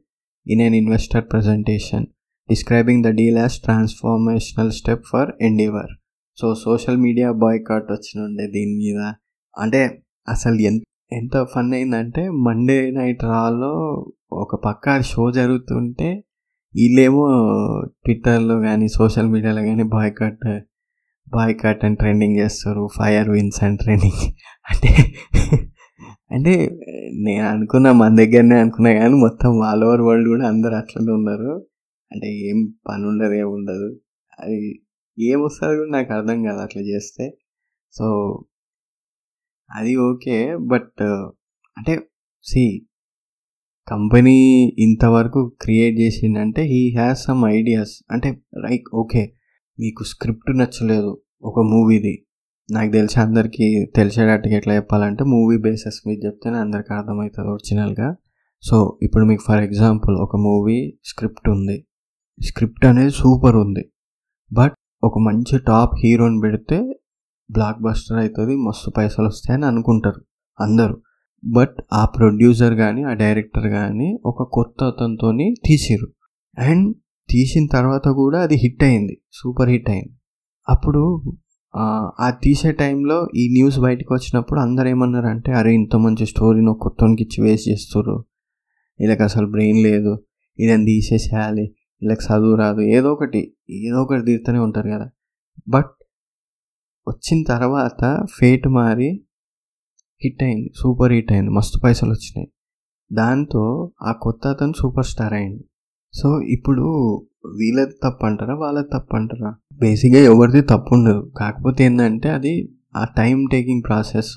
in 0.47 0.61
an 0.61 0.75
investor 0.75 1.25
presentation 1.31 2.05
describing 2.49 3.03
the 3.03 3.07
deal 3.07 3.37
as 3.37 3.57
transformational 3.59 4.71
step 4.71 5.05
for 5.11 5.31
Endeavor 5.41 5.91
so 6.37 6.55
social 6.55 6.97
media 6.97 7.31
boycott 7.31 7.91
వచ్చినుండే 7.91 8.47
దీని 8.47 8.75
మీద. 8.75 8.99
అంటే 9.55 9.81
అసలు 10.29 10.59
ఎంత 10.61 10.83
ఎంత 11.13 11.43
fun 11.43 11.73
అయిందంటే 11.73 12.29
Monday 12.29 12.91
night 12.91 13.23
రాలో 13.23 13.73
ఒక 14.31 14.65
పక్క 14.65 15.01
show 15.01 15.31
జరుగుతుంటే 15.31 16.23
వీళ్ళేమో 16.75 17.27
ట్విట్టర్లో 17.85 18.59
కానీ 18.59 18.87
సోషల్ 18.87 19.27
మీడియాలో 19.27 19.61
కానీ 19.61 19.83
బాయ్కాట్ 19.83 20.59
బాయ్కాట్ 21.29 21.85
అని 21.85 21.95
ట్రెండింగ్ 21.95 22.37
చేస్తారు. 22.37 22.87
Fire 22.97 23.29
Vince 23.29 23.63
and 23.63 23.79
trending. 23.79 24.33
అంటే 24.69 25.15
అంటే 26.31 26.79
నేను 27.13 27.47
అనుకున్నా 27.47 27.91
మన 27.91 28.15
దగ్గరనే 28.15 28.59
అనుకున్నా 28.59 28.93
కానీ 28.93 29.13
మొత్తం 29.13 29.61
ఆల్ 29.61 29.83
ఓవర్ 29.83 30.01
వరల్డ్ 30.01 30.27
కూడా 30.27 30.47
అందరు 30.47 30.75
అట్లనే 30.75 31.11
ఉన్నారు. 31.11 31.67
అంటే 32.11 32.49
ఏం 32.49 32.73
పని 32.89 33.05
ఉండదు 33.05 33.33
ఏమి 33.33 33.43
ఉండదు. 33.43 33.99
అది 34.39 34.81
ఏమొస్తుంది 35.19 35.77
కూడా 35.77 35.91
నాకు 35.91 36.13
అర్థం 36.13 36.43
కాదు 36.43 36.59
అట్లా 36.59 36.81
చేస్తే. 36.81 37.37
సో 37.91 38.05
అది 39.71 39.95
ఓకే. 39.95 40.57
బట్ 40.57 41.03
అంటే 41.77 42.01
సి 42.43 42.85
కంపెనీ 43.91 44.37
ఇంతవరకు 44.79 45.41
క్రియేట్ 45.61 45.95
చేసిందంటే 45.99 46.61
హీ 46.71 46.81
హ్యాస్ 46.97 47.21
సమ్ 47.23 47.43
ఐడియాస్ 47.57 47.93
అంటే 48.11 48.29
లైక్ 48.65 48.87
ఓకే 49.01 49.23
మీకు 49.79 50.03
స్క్రిప్ట్ 50.03 50.51
నచ్చలేదు 50.57 51.11
ఒక 51.43 51.59
మూవీది. 51.73 52.13
నాకు 52.69 52.91
తెలిసి 52.91 53.17
అందరికీ 53.19 53.67
తెలిసేటట్టుగా 53.95 54.55
ఎట్లా 54.57 54.73
చెప్పాలంటే 54.73 55.23
మూవీ 55.33 55.57
బేసెస్ 55.57 55.99
మీద 56.07 56.17
చెప్తేనే 56.25 56.57
అందరికీ 56.57 56.91
అర్థమవుతుంది 56.93 57.49
ఒరిజినల్గా 57.49 58.09
సో 58.63 58.77
ఇప్పుడు 59.03 59.25
మీకు 59.25 59.43
ఫర్ 59.47 59.61
ఎగ్జాంపుల్ 59.63 60.15
ఒక 60.25 60.35
మూవీ 60.47 60.79
స్క్రిప్ట్ 61.05 61.47
ఉంది. 61.49 61.77
స్క్రిప్ట్ 62.39 62.85
అనేది 62.85 63.13
సూపర్ 63.21 63.57
ఉంది. 63.65 63.83
బట్ 64.51 64.75
ఒక 65.03 65.17
మంచి 65.27 65.55
టాప్ 65.67 65.93
హీరోని 66.03 66.39
పెడితే 66.39 66.79
బ్లాక్ 67.49 67.79
బస్టర్ 67.81 68.17
అవుతుంది 68.17 68.55
మస్తు 68.65 68.89
పైసలు 68.97 69.27
వస్తాయని 69.27 69.65
అనుకుంటారు 69.65 70.21
అందరూ. 70.59 70.95
బట్ 71.45 71.75
ఆ 71.93 72.05
ప్రొడ్యూసర్ 72.05 72.75
కానీ 72.75 73.03
ఆ 73.03 73.13
డైరెక్టర్ 73.13 73.67
కానీ 73.67 74.19
ఒక 74.25 74.49
కొత్త 74.53 74.83
అతనితో 74.83 75.31
తీసిరు 75.65 76.07
అండ్ 76.59 76.95
తీసిన 77.29 77.67
తర్వాత 77.67 78.07
కూడా 78.07 78.41
అది 78.41 78.55
హిట్ 78.55 78.83
అయింది. 78.83 79.21
సూపర్ 79.33 79.69
హిట్ 79.69 79.89
అయింది. 79.89 80.13
అప్పుడు 80.69 81.23
ఆ 81.75 82.33
తీసే 82.43 82.71
టైంలో 82.71 83.27
ఈ 83.35 83.49
న్యూస్ 83.51 83.79
బయటకు 83.79 84.13
వచ్చినప్పుడు 84.13 84.59
అందరు 84.59 84.87
ఏమన్నారంటే 84.87 85.51
అరే 85.51 85.73
ఇంత 85.73 85.95
మంచి 85.95 86.25
స్టోరీని 86.25 86.69
ఒక 86.69 86.81
కొత్తనికి 86.81 87.23
ఇచ్చి 87.23 87.43
వేస్ట్ 87.43 87.69
చేస్తారు 87.69 88.25
వీళ్ళకి 88.99 89.23
అసలు 89.23 89.47
బ్రెయిన్ 89.47 89.83
లేదు. 89.83 90.23
ఇదని 90.59 90.85
తీసేసేయాలి. 90.85 91.61
వీళ్ళకి 92.01 92.33
చదువు 92.33 92.55
రాదు. 92.55 92.81
ఏదో 92.81 93.13
ఒకటి 93.13 93.53
ఏదో 93.69 94.01
ఒకటి 94.01 94.25
తీరుతూనే 94.25 94.59
ఉంటారు 94.59 94.89
కదా. 94.89 95.09
బట్ 95.67 96.03
వచ్చిన 97.07 97.43
తర్వాత 97.43 98.25
ఫేట్ 98.39 98.67
మారి 98.67 99.23
హిట్ 100.21 100.41
అయింది 100.43 100.69
సూపర్ 100.75 101.11
హిట్ 101.11 101.31
అయింది 101.31 101.51
మస్తు 101.51 101.77
పైసలు 101.83 102.11
వచ్చినాయి 102.11 102.47
దాంతో 103.11 103.63
ఆ 104.01 104.11
కొత్త 104.21 104.47
అతను 104.47 104.73
సూపర్ 104.73 105.05
స్టార్ 105.05 105.33
అయింది 105.33 105.63
సో 106.13 106.29
ఇప్పుడు 106.49 106.85
వీళ్ళది 107.57 107.95
తప్పు 108.03 108.23
అంటారా 108.25 108.55
వాళ్ళది 108.55 108.89
తప్పు 108.93 109.15
అంటారా 109.15 109.51
బేసిక్గా 109.79 110.21
ఎవరిది 110.23 110.61
తప్పు 110.61 110.91
ఉండదు 110.93 111.21
కాకపోతే 111.37 111.83
ఏంటంటే 111.85 112.29
అది 112.29 112.53
ఆ 112.95 113.03
time 113.17 113.37
taking 113.51 113.83
process 113.83 114.33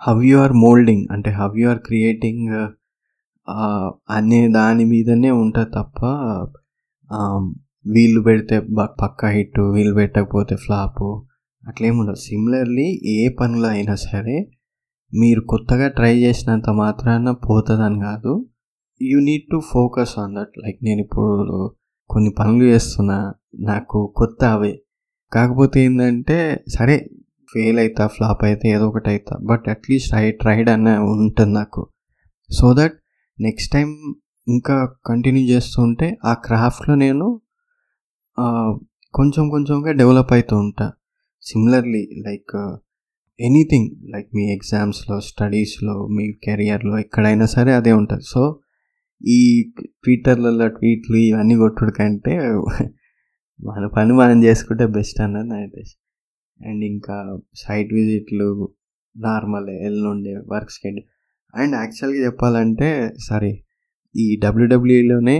how 0.00 0.16
you 0.22 0.36
are 0.38 0.54
moulding 0.56 1.04
అంటే 1.10 1.30
హౌ 1.30 1.48
యు 1.56 1.68
ఆర్ 1.68 1.78
క్రియేటింగ్ 1.78 2.48
అనే 4.08 4.40
దాని 4.48 4.84
మీదనే 4.84 5.30
ఉంటుంది 5.30 5.70
తప్ప 5.74 6.00
వీళ్ళు 7.86 8.20
పెడితే 8.22 8.56
పక్క 9.00 9.26
హిట్ 9.26 9.60
వీళ్ళు 9.74 9.94
పెట్టకపోతే 9.94 10.56
ఫ్లాప్ 10.56 11.04
అట్లేముండదు 11.64 12.20
సిమిలర్లీ 12.20 12.88
ఏ 13.14 13.20
పనులు 13.40 13.66
అయినా 13.66 13.94
సరే 14.04 14.36
మీరు 15.12 15.40
కొత్తగా 15.40 15.88
ట్రై 15.88 16.14
చేసినంత 16.18 16.68
మాత్రాన 16.80 17.30
పోతుందని 17.46 18.00
కాదు. 18.00 18.32
You 19.00 19.18
need 19.20 19.46
to 19.52 19.58
focus 19.70 20.14
on 20.18 20.34
that 20.36 20.54
like 20.64 20.78
నేను 20.84 21.00
ఇప్పుడు 21.00 21.68
కొన్ని 22.10 22.30
పనులు 22.38 22.64
చేస్తున్నా 22.64 23.18
నాకు 23.60 23.98
కొత్త 24.16 24.44
అవే. 24.56 24.72
కాకపోతే 25.32 25.78
ఏంటంటే 25.84 26.38
సరే 26.68 26.96
ఫెయిల్ 27.52 27.78
అవుతా 27.78 28.06
ఫ్లాప్ 28.06 28.42
అయితే 28.44 28.68
ఏదో 28.68 28.88
ఒకటి 28.88 29.08
అవుతా 29.10 29.34
బట్ 29.42 29.66
అట్లీస్ట్ 29.68 30.14
ఐ 30.14 30.24
ట్రైడ్ 30.42 30.68
అన్న 30.68 30.88
ఉంటుంది 31.12 31.52
నాకు. 31.52 31.82
సో 32.50 32.74
దట్ 32.74 32.96
నెక్స్ట్ 33.38 33.72
టైం 33.72 33.88
ఇంకా 34.46 34.76
కంటిన్యూ 35.06 35.44
చేస్తుంటే 35.46 36.06
ఆ 36.24 36.34
క్రాఫ్ట్లో 36.46 36.94
నేను 36.94 37.28
కొంచెం 39.14 39.44
కొంచెంగా 39.48 39.92
డెవలప్ 39.92 40.32
అవుతూ 40.32 40.56
ఉంటా. 40.56 40.86
సిమిలర్లీ 41.42 42.02
లైక్ 42.26 42.56
ఎనీథింగ్ 43.40 43.90
లైక్ 44.14 44.28
మీ 44.34 44.44
ఎగ్జామ్స్లో 44.52 45.20
స్టడీస్లో 45.20 46.06
మీ 46.06 46.24
కెరియర్లో 46.44 46.98
ఎక్కడైనా 46.98 47.46
సరే 47.46 47.72
అదే 47.72 47.92
ఉంటుంది. 47.92 48.24
సో 48.26 48.42
ఈ 49.22 49.40
ట్విట్టర్లలో 50.04 50.68
ట్వీట్లు 50.68 51.16
ఇవన్నీ 51.16 51.54
కొట్టుడు 51.54 51.90
కంటే 51.90 52.34
మన 53.60 53.84
పని 53.96 54.12
మనం 54.12 54.44
చేసుకుంటే 54.44 54.86
బెస్ట్ 54.86 55.20
అన్నది 55.20 55.48
నా 55.48 55.58
ఉద్దేశం. 55.64 55.96
అండ్ 56.60 56.84
ఇంకా 56.84 57.16
సైట్ 57.54 57.94
విజిట్లు 57.94 58.48
నార్మల్ 59.16 59.70
ఎల్లుండే 59.70 60.34
వర్క్ 60.52 60.70
స్కెడ్ 60.70 61.00
అండ్ 61.54 61.74
యాక్చువల్గా 61.74 62.20
చెప్పాలంటే 62.26 62.90
సారీ 63.28 63.52
ఈ 64.14 64.40
డబ్ల్యూడబ్ల్యూలోనే 64.44 65.38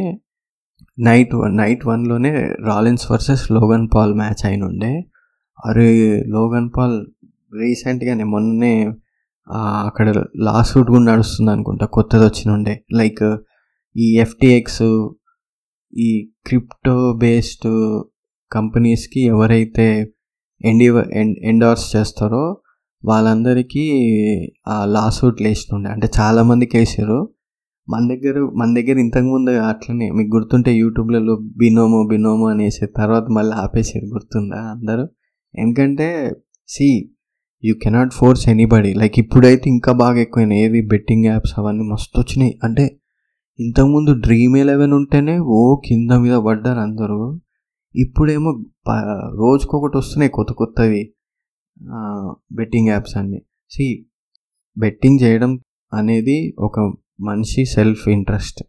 night 0.98 1.34
one 1.34 1.56
night 1.56 1.86
వన్లోనే 1.86 2.32
Rollins 2.60 3.10
versus 3.10 3.50
Logan 3.52 3.88
Paul 3.94 4.14
match 4.14 4.46
అయిన 4.46 4.62
ఉండే 4.64 4.92
అరే 5.58 5.88
లోగన్ 6.26 6.70
పాల్ 6.76 6.98
రీసెంట్గానే 7.56 8.24
మొన్ననే 8.24 8.92
అక్కడ 9.86 10.24
లాస్ట్ 10.36 10.76
రూట్ 10.76 10.88
కూడా 10.88 11.04
నడుస్తుంది 11.04 11.50
అనుకుంటా 11.50 11.86
కొత్తది 11.86 12.24
వచ్చిన 12.24 12.50
ఉండే. 12.50 12.84
లైక్ 12.94 13.36
ఈ 13.96 14.18
ఎఫ్టిఎక్స్ 14.18 15.08
ఈ 15.96 16.30
క్రిప్టో 16.46 17.12
బేస్డ్ 17.12 18.02
కంపెనీస్కి 18.52 19.20
ఎవరైతే 19.20 20.12
ఎండి 20.64 20.86
ఎండార్స్ 21.42 21.96
చేస్తారో 21.96 22.60
వాళ్ళందరికీ 23.04 23.84
ఆ 24.68 24.84
లాస్ 24.84 25.24
అవుట్ 25.24 25.42
లేస్తుండే 25.42 25.90
అంటే 25.90 26.08
చాలామందికి 26.20 26.76
వేసారు. 26.78 27.28
మన 27.88 28.08
దగ్గర 28.08 28.40
మన 28.56 28.74
దగ్గర 28.74 28.98
ఇంతకుముందు 28.98 29.50
అట్లనే 29.50 30.10
మీకు 30.10 30.36
గుర్తుంటే 30.36 30.76
యూట్యూబ్లలో 30.76 31.36
బినోమో 31.56 32.06
బినోమో 32.06 32.46
అనేసి 32.46 32.86
తర్వాత 32.86 33.24
మళ్ళీ 33.30 33.56
ఆపేసారు. 33.56 34.06
గుర్తుందా 34.06 34.56
అందరూ? 34.56 35.08
ఎందుకంటే 35.58 36.34
see 36.68 37.10
you 37.64 37.74
cannot 37.82 38.12
force 38.12 38.48
anybody 38.48 38.94
like 38.94 39.18
ఇప్పుడైతే 39.18 39.70
ఇంకా 39.70 39.92
బాగా 39.92 40.18
ఎక్కువైనాయి 40.18 40.62
ఏవి 40.62 40.80
బెట్టింగ్ 40.86 41.24
యాప్స్ 41.24 41.54
అవన్నీ 41.58 41.84
మస్తు 41.88 42.20
వచ్చినాయి 42.20 42.58
అంటే 42.64 42.84
ఇంతకుముందు 43.58 44.10
డ్రీమ్ 44.20 44.56
ఎలెవెన్ 44.56 44.92
ఉంటేనే 44.92 45.38
ఓ 45.38 45.60
కింద 45.86 46.10
మీద 46.12 46.36
పడ్డారు 46.38 46.78
అందరూ. 46.78 47.18
ఇప్పుడేమో 47.94 48.50
రోజుకొకటి 49.34 49.96
వస్తున్నాయి 49.96 50.30
కొత్త 50.30 50.52
కొత్తవి 50.52 51.02
బెట్టింగ్ 52.52 52.88
యాప్స్ 52.88 53.16
అన్నీ. 53.16 53.40
సి 53.70 53.86
బెట్టింగ్ 54.78 55.18
చేయడం 55.22 55.52
అనేది 55.92 56.54
ఒక 56.58 56.80
మనిషి 57.20 57.64
సెల్ఫ్ 57.64 58.08
ఇంట్రెస్ట్ 58.08 58.62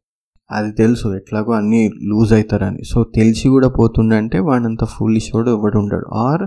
అది 0.52 0.72
తెలుసు 0.72 1.08
ఎట్లాగో 1.16 1.52
అన్నీ 1.52 1.82
లూజ్ 1.88 2.34
అవుతారని 2.34 2.84
సో 2.84 3.04
తెలిసి 3.04 3.48
కూడా 3.50 3.68
పోతుండంటే 3.70 4.40
వాడంత 4.40 4.84
ఫుల్ 4.86 5.20
కూడా 5.32 5.52
ఎవడు 5.52 5.78
ఉండడు 5.80 6.08
ఆర్ 6.16 6.46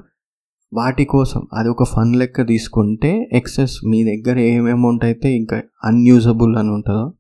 వాటి 0.73 1.05
కోసం 1.05 1.43
అది 1.53 1.69
ఒక 1.69 1.85
ఫన్ 1.85 2.17
లెక్క 2.17 2.47
తీసుకుంటే 2.47 3.31
ఎక్సెస్ 3.33 3.75
మీ 3.89 4.05
దగ్గర 4.05 4.39
ఏం 4.39 4.67
అమౌంట్ 4.67 5.05
అయితే 5.05 5.37
ఇంకా 5.37 5.63
అన్యూజబుల్ 5.85 6.57
అని 6.57 6.71
ఉంటుందో 6.71 7.13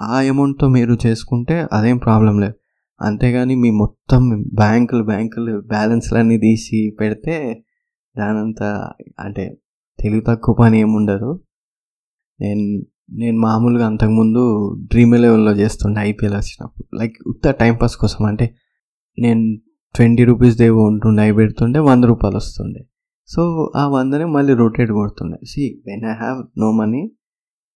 ఆ 0.00 0.18
అమౌంట్తో 0.18 0.68
మీరు 0.68 0.98
చేసుకుంటే 1.06 1.66
అదేం 1.72 1.98
ప్రాబ్లం 1.98 2.40
లేదు. 2.40 2.54
అంతేగాని 3.00 3.54
మీ 3.54 3.70
మొత్తం 3.70 4.44
బ్యాంకులు 4.54 5.04
బ్యాంకులు 5.04 5.60
బ్యాలెన్స్లన్నీ 5.60 6.38
తీసి 6.38 6.96
పెడితే 7.00 7.64
దానంత 8.18 8.62
అంటే 9.20 9.58
తెలివి 9.98 10.20
తక్కువ 10.20 10.54
పని 10.54 10.80
ఏముండదు 10.80 11.40
నేను 12.40 12.64
నేను 13.12 13.38
మామూలుగా 13.40 13.86
అంతకుముందు 13.86 14.42
డ్రీమ్ 14.86 15.14
లెవెల్లో 15.14 15.52
చేస్తుండే 15.52 16.00
ఐపీఎల్ 16.00 16.34
వచ్చినప్పుడు. 16.34 16.96
లైక్ 16.96 17.16
ఉత్త 17.26 17.50
టైంపాస్ 17.50 17.96
కోసం 17.96 18.24
అంటే 18.24 18.54
నేను 19.18 19.44
ట్వంటీ 19.96 20.24
రూపీస్ 20.24 20.56
దేవో 20.58 20.82
ఉంటుండే 20.84 21.32
పెడుతుండే 21.32 21.78
వంద 21.78 22.04
రూపాయలు 22.04 22.36
వస్తుండే. 22.36 22.82
సో 23.28 23.72
ఆ 23.76 23.88
వందనే 23.88 24.24
మళ్ళీ 24.24 24.52
rotate 24.54 24.92
కొడుతుండే. 24.92 25.38
See 25.46 25.82
when 25.86 26.04
I 26.04 26.14
have 26.14 26.38
no 26.58 26.72
money 26.72 27.02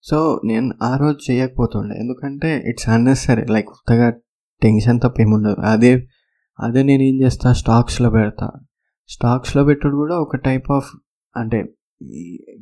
so 0.02 0.40
నేను 0.44 0.72
ఆ 0.82 0.96
రోజు 0.96 1.30
చేయకపోతుండే. 1.30 1.94
ఎందుకంటే 1.98 2.50
ఇట్స్ 2.68 2.88
అన్నెసరీ 2.88 3.44
లైక్ 3.50 3.66
కొత్తగా 3.66 4.10
టెన్షన్ 4.62 5.00
తప్ప 5.04 5.20
ఏముండదు 5.20 5.60
అదే 5.60 5.92
అదే 6.60 6.82
నేను 6.82 7.02
ఏం 7.02 7.16
చేస్తా? 7.22 7.52
స్టాక్స్లో 7.52 8.10
పెడతా. 8.10 8.50
స్టాక్స్లో 9.08 9.64
పెట్టుడు 9.64 9.96
కూడా 9.96 10.16
ఒక 10.18 10.36
టైప్ 10.36 10.70
ఆఫ్ 10.70 10.90
అంటే 11.36 11.58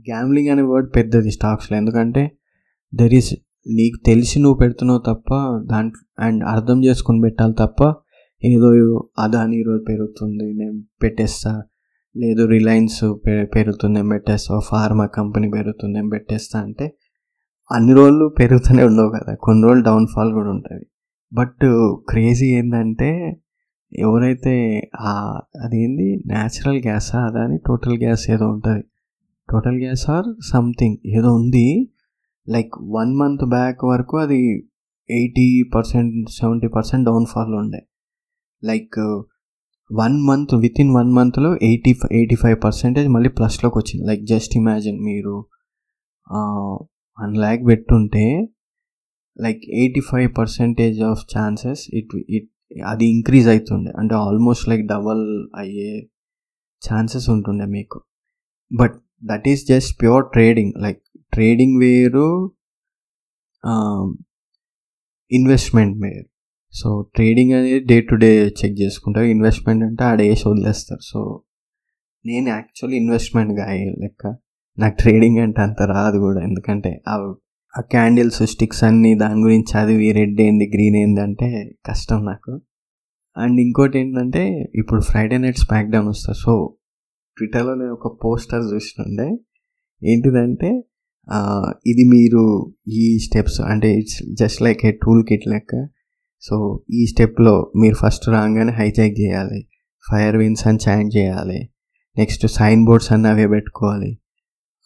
గ్యామ్లింగ్ 0.08 0.48
అనే 0.48 0.62
వర్డ్ 0.62 0.90
పెద్దది 0.96 1.30
స్టాక్స్లో. 1.30 1.78
ఎందుకంటే 1.78 2.22
దెర్ 2.94 3.14
ఈస్ 3.14 3.32
నీకు 3.66 3.96
తెలిసి 4.06 4.38
నువ్వు 4.38 4.58
పెడుతున్నావు 4.58 5.00
తప్ప 5.06 5.30
దాంట్లో 5.70 6.24
అండ్ 6.26 6.44
అర్థం 6.44 6.84
చేసుకొని 6.84 7.20
పెట్టాలి 7.20 7.54
తప్ప 7.58 7.94
ఏదో 8.44 9.08
అదాని 9.18 9.60
ఈరోజు 9.60 9.84
పెరుగుతుంది 9.84 10.52
నేను 10.52 10.82
పెట్టేస్తా. 11.02 11.62
లేదు 12.16 12.46
రిలయన్స్ 12.46 13.04
పె 13.26 13.44
పెరుగుతుంది 13.44 13.94
నేను 13.94 14.08
పెట్టేస్తా. 14.08 14.58
ఫార్మా 14.58 15.06
కంపెనీ 15.06 15.50
పెరుగుతుంది 15.50 15.94
నేను 15.94 16.10
పెట్టేస్తా 16.10 16.60
అంటే 16.60 16.96
అన్ని 17.72 17.92
రోజులు 17.92 18.34
పెరుగుతూనే 18.38 18.84
ఉండవు 18.84 19.10
కదా. 19.10 19.34
కొన్ని 19.34 19.64
రోజులు 19.64 19.84
డౌన్ఫాల్ 19.84 20.32
కూడా 20.32 20.50
ఉంటుంది. 20.50 20.86
బట్ 21.32 21.58
క్రేజీ 22.08 22.46
ఏంటంటే 22.46 23.36
ఎవరైతే 23.98 24.90
ఆ 25.00 25.40
అదేంది? 25.64 26.22
న్యాచురల్ 26.26 26.76
గ్యాసా? 26.76 27.20
అదని? 27.20 27.58
టోటల్ 27.58 27.98
గ్యాస్ 27.98 28.30
ఏదో 28.30 28.48
ఉంటుంది. 28.48 28.84
Total 29.50 29.76
gas 29.76 30.10
or 30.10 30.26
something. 30.52 30.96
ఏదో 31.06 31.34
ఉంది. 31.34 31.90
లైక్ 32.48 32.70
వన్ 32.82 33.14
మంత్ 33.16 33.44
బ్యాక్ 33.44 33.84
వరకు 33.84 34.16
అది 34.16 34.68
eighty 35.10 35.62
percent 35.74 36.30
seventy 36.30 36.68
percent 36.68 37.06
downfall 37.06 37.54
ఉండే. 37.54 37.86
Like 38.62 38.98
one 39.90 40.16
month 40.28 40.52
with 40.64 40.78
in 40.82 40.92
one 40.96 41.10
మంత్లో 41.18 41.50
eighty 41.68 41.92
five 42.00 42.12
eighty 42.18 42.36
five 42.42 42.56
percentage 42.64 43.08
మళ్ళీ 43.14 43.30
ప్లస్లోకి 43.38 43.76
వచ్చింది. 43.80 44.02
లైక్ 44.10 44.22
జస్ట్ 44.32 44.54
ఇమాజిన్ 44.60 44.98
మీరు 45.08 45.34
వన్ 47.18 47.34
ల్యాక్ 47.44 47.62
పెట్టుంటే 47.70 48.24
like 49.36 49.62
eighty 49.80 50.02
five 50.10 50.28
percentage 50.38 50.98
of 51.10 51.22
chances 51.34 51.82
it 51.98 52.14
it 52.38 52.48
అది 52.92 53.06
ఇంక్రీజ్ 53.16 53.46
అవుతుండే 53.52 53.90
అంటే 54.00 54.14
ఆల్మోస్ట్ 54.26 54.64
లైక్ 54.70 54.84
డబల్ 54.94 55.22
అయ్యే 55.62 55.92
ఛాన్సెస్ 56.82 57.26
ఉంటుండే 57.34 57.66
మీకు. 57.76 57.98
But 58.70 58.96
that 59.30 59.46
is 59.52 59.62
just 59.72 59.92
pure 60.02 60.24
trading 60.34 60.72
like 60.84 61.00
trading 61.32 61.76
వేరు 61.84 62.28
ఇన్వెస్ట్మెంట్ 65.30 65.96
వేరు. 66.04 66.26
సో 66.72 66.88
ట్రేడింగ్ 67.14 67.52
అనేది 67.58 67.80
డే 67.90 67.96
టు 68.10 68.14
డే 68.24 68.30
చెక్ 68.60 68.76
చేసుకుంటారు. 68.82 69.28
ఇన్వెస్ట్మెంట్ 69.34 69.82
అంటే 69.88 70.02
ఆడ 70.10 70.18
వేసి 70.28 70.44
వదిలేస్తారు. 70.48 71.02
సో 71.10 71.20
నేను 72.24 72.48
యాక్చువల్లీ 72.56 72.96
ఇన్వెస్ట్మెంట్ 73.02 73.52
గాయ 73.60 73.78
లెక్క. 74.02 74.22
నాకు 74.78 74.96
ట్రేడింగ్ 75.02 75.38
అంటే 75.44 75.60
అంత 75.66 75.82
రాదు 75.94 76.18
కూడా. 76.26 76.40
ఎందుకంటే 76.48 76.90
ఆ 77.74 77.80
క్యాండిల్స్ 77.94 78.42
స్టిక్స్ 78.52 78.82
అన్నీ 78.88 79.10
దాని 79.22 79.40
గురించి 79.46 79.68
చదివి 79.72 80.08
రెడ్ 80.18 80.40
ఏంది 80.46 80.66
గ్రీన్ 80.74 80.96
ఏంది 81.02 81.20
అంటే 81.26 81.48
కష్టం 81.88 82.20
నాకు. 82.30 82.52
అండ్ 83.36 83.58
ఇంకోటి 83.64 83.96
ఏంటంటే 84.00 84.42
ఇప్పుడు 84.80 85.00
ఫ్రైడే 85.10 85.36
నైట్ 85.42 85.60
స్మాక్ 85.64 85.90
డౌన్ 85.94 86.08
వస్తారు 86.12 86.38
సో 86.44 86.54
ట్విట్టర్లో 87.36 87.74
నేను 87.80 87.92
ఒక 87.98 88.08
పోస్టర్ 88.22 88.64
చూసినుండే 88.72 89.28
ఏంటిదంటే 90.02 90.70
ఇది 91.90 92.04
మీరు 92.14 92.42
ఈ 93.02 93.04
స్టెప్స్ 93.26 93.60
అంటే 93.72 93.88
it's 94.00 94.18
just 94.40 94.60
like 94.66 94.80
a 94.90 94.92
tool 95.02 95.22
kit 95.30 95.46
లెక్క 95.52 95.74
సో 96.40 96.80
ఈ 96.90 97.06
స్టెప్లో 97.06 97.72
మీరు 97.76 97.94
ఫస్ట్ 97.94 98.28
రాగానే 98.28 98.72
హైజాక్ 98.72 99.20
చేయాలి. 99.20 99.68
ఫైర్ 100.10 100.36
విన్స్ 100.36 100.66
అని 100.66 100.78
చాంట్ 100.88 101.16
చేయాలి. 101.16 101.68
నెక్స్ట్ 102.16 102.46
సైన్ 102.46 102.84
బోర్డ్స్ 102.84 103.12
అన్న 103.12 103.26
అవే 103.26 103.46
పెట్టుకోవాలి. 103.46 104.18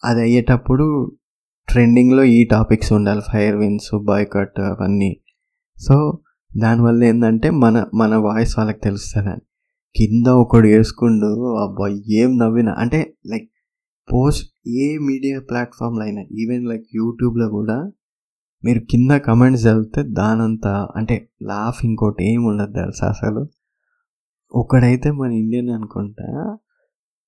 అది 0.05 0.21
అయ్యేటప్పుడు 0.21 1.17
ట్రెండింగ్లో 1.69 2.23
ఈ 2.23 2.45
టాపిక్స్ 2.45 2.93
ఉండాలి. 2.93 3.21
ఫైర్ 3.33 3.55
విన్స్ 3.55 4.03
బాయ్కట్ 4.03 4.59
అవన్నీ. 4.59 5.21
సో 5.77 6.19
దానివల్ల 6.57 7.03
ఏంటంటే 7.03 7.49
మన 7.49 7.85
మన 7.93 8.15
వాయిస్ 8.15 8.59
వాళ్ళకి 8.59 8.79
తెలుస్తుంది. 8.79 9.29
అని 9.29 9.41
కింద 9.95 10.27
ఒకడు 10.27 10.67
వేసుకుండు 10.67 11.55
అబ్బాయి 11.55 12.17
ఏం 12.17 12.37
నవ్విన 12.37 12.69
అంటే 12.69 13.13
లైక్ 13.27 13.49
పోస్ట్ 14.13 14.67
ఏ 14.67 14.97
మీడియా 14.97 15.39
ప్లాట్ఫామ్లో 15.39 16.03
అయినా 16.03 16.21
ఈవెన్ 16.21 16.65
లైక్ 16.67 16.85
యూట్యూబ్లో 16.95 17.49
కూడా 17.49 17.91
మీరు 18.65 18.79
కింద 18.79 19.11
కమెంట్స్ 19.17 19.67
చదివితే 19.67 20.03
దానంతా 20.03 20.87
అంటే 20.95 21.29
లాఫ్ 21.41 21.85
ఇంకోటి 21.85 22.33
ఏం 22.33 22.43
ఉండదు 22.43 22.73
తెలుసా 22.73 23.07
అసలు? 23.07 23.47
ఒకడైతే 24.53 25.11
మన 25.11 25.31
ఇండియన్ 25.31 25.69
అనుకుంటా 25.69 26.57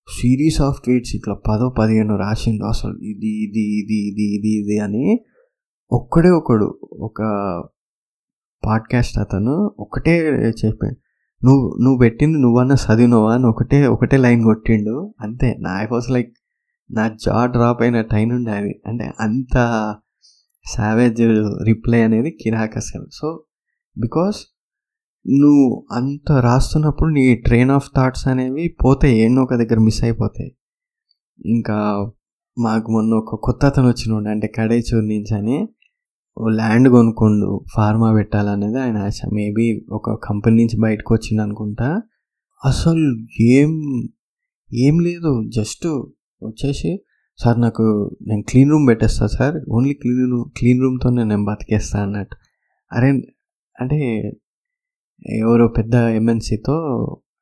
సిరీస్ 0.08 0.62
ఆఫ్ 0.62 0.82
ట్వీట్స్ 0.84 1.16
ఇట్లా 1.16 1.36
పదో 1.36 1.70
పదిహేను 1.70 2.18
రాసిండు 2.18 2.66
అసలు 2.66 2.98
ఇది 2.98 3.44
ఇది 3.44 3.60
ఇది 3.80 4.08
ఇది 4.08 4.36
ఇది 4.36 4.62
ఇది 4.62 4.80
అని 4.80 5.20
ఒక్కడే 5.92 6.30
ఒకడు 6.30 6.80
ఒక 6.94 7.22
పాడ్కాస్ట్ 8.64 9.18
అతను 9.20 9.76
ఒకటే 9.80 10.16
చెప్పాడు 10.66 10.96
నువ్వు 11.46 11.78
నువ్వు 11.84 12.00
పెట్టింది 12.00 12.38
నువ్వన్నా 12.40 12.76
చదివినవా? 12.76 13.34
అని 13.34 13.46
ఒకటే 13.46 13.88
ఒకటే 13.88 14.18
లైన్ 14.18 14.44
కొట్టిండు 14.44 15.14
అంతే. 15.22 15.56
నా 15.60 15.88
వాస్ 15.92 16.10
లైక్ 16.12 16.34
నా 16.92 17.08
జా 17.08 17.46
డ్రాప్ 17.46 17.82
అయిన 17.82 18.02
టైం 18.02 18.30
ఉండే 18.30 18.52
అది. 18.52 18.82
అంటే 18.88 19.14
అంత 19.20 19.56
సావేజ్ 20.68 21.22
రిప్లై 21.66 22.02
అనేది 22.02 22.32
కిరాక్ 22.32 22.78
అసలు. 22.78 23.06
సో 23.14 23.44
బికాస్ 23.98 24.36
నువ్వు 25.30 25.86
అంత 25.92 26.32
రాస్తున్నప్పుడు 26.32 27.10
నీ 27.14 27.36
ట్రైన్ 27.36 27.72
ఆఫ్ 27.72 27.90
థాట్స్ 27.96 28.28
అనేవి 28.28 28.78
పోతాయి 28.84 29.20
ఎన్నో 29.20 29.44
ఒక 29.44 29.56
దగ్గర 29.56 29.80
మిస్ 29.80 30.04
అయిపోతాయి. 30.04 30.56
ఇంకా 31.46 32.12
మాకు 32.60 32.92
మొన్న 32.92 33.14
ఒక 33.14 33.36
కొత్త 33.36 33.66
అతను 33.66 33.88
వచ్చినోడు 33.88 34.30
అంటే 34.30 34.48
కడేచూరు 34.48 35.06
నుంచి 35.06 35.36
అని 35.36 35.68
ల్యాండ్ 36.56 36.90
కొనుక్కుండు 36.90 37.66
ఫార్మా 37.76 38.14
పెట్టాలనేది 38.14 38.80
ఆయన 38.80 38.98
ఆశ. 38.98 39.22
మేబీ 39.34 39.86
ఒక 39.92 40.14
కంపెనీ 40.28 40.56
నుంచి 40.56 40.82
బయటకు 40.82 41.14
వచ్చింది 41.14 41.44
అనుకుంటా. 41.44 42.02
అసలు 42.66 43.26
ఏం 43.42 43.72
ఏం 44.74 45.00
లేదు 45.00 45.44
జస్ట్ 45.56 45.88
వచ్చేసి 46.44 47.04
సార్ 47.44 47.62
నాకు 47.62 48.18
నేను 48.28 48.44
క్లీన్ 48.50 48.72
రూమ్ 48.72 48.88
పెట్టేస్తా 48.88 49.28
sir. 49.28 49.56
Only 49.70 49.94
clean 49.94 50.32
room 50.32 50.50
clean 50.58 50.82
రూమ్తో 50.82 51.10
నేను 51.10 51.46
బతికేస్తా 51.46 52.04
అన్నట్టు. 52.04 52.36
అరే 52.94 53.10
అంటే 53.80 53.98
ఎవరో 55.26 55.68
పెద్ద 55.68 55.96
ఎంఎన్సీతో 55.96 56.76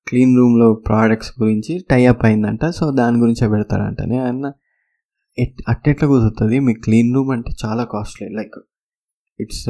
క్లీన్ 0.08 0.38
రూమ్లో 0.38 0.74
ప్రోడక్ట్స్ 0.74 1.34
గురించి 1.42 1.86
టైఅప్ 1.92 2.26
అయిందంట. 2.26 2.66
సో 2.66 2.92
దాని 2.92 3.18
గురించే 3.18 3.48
పెడతారంట. 3.50 4.02
అన్న 4.02 4.54
అట్టెట్లా 5.68 6.10
కుదురుతుంది? 6.10 6.60
మీ 6.60 6.74
క్లీన్ 6.74 7.16
రూమ్ 7.16 7.32
అంటే 7.32 7.52
చాలా 7.66 7.84
కాస్ట్లీ. 7.84 8.30
లైక్ 8.30 8.54
ఇట్స్ 9.40 9.70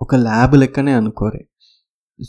ఒక 0.00 0.14
ల్యాబ్ 0.14 0.54
లెక్కనే 0.56 0.92
అనుకోరే. 0.92 1.46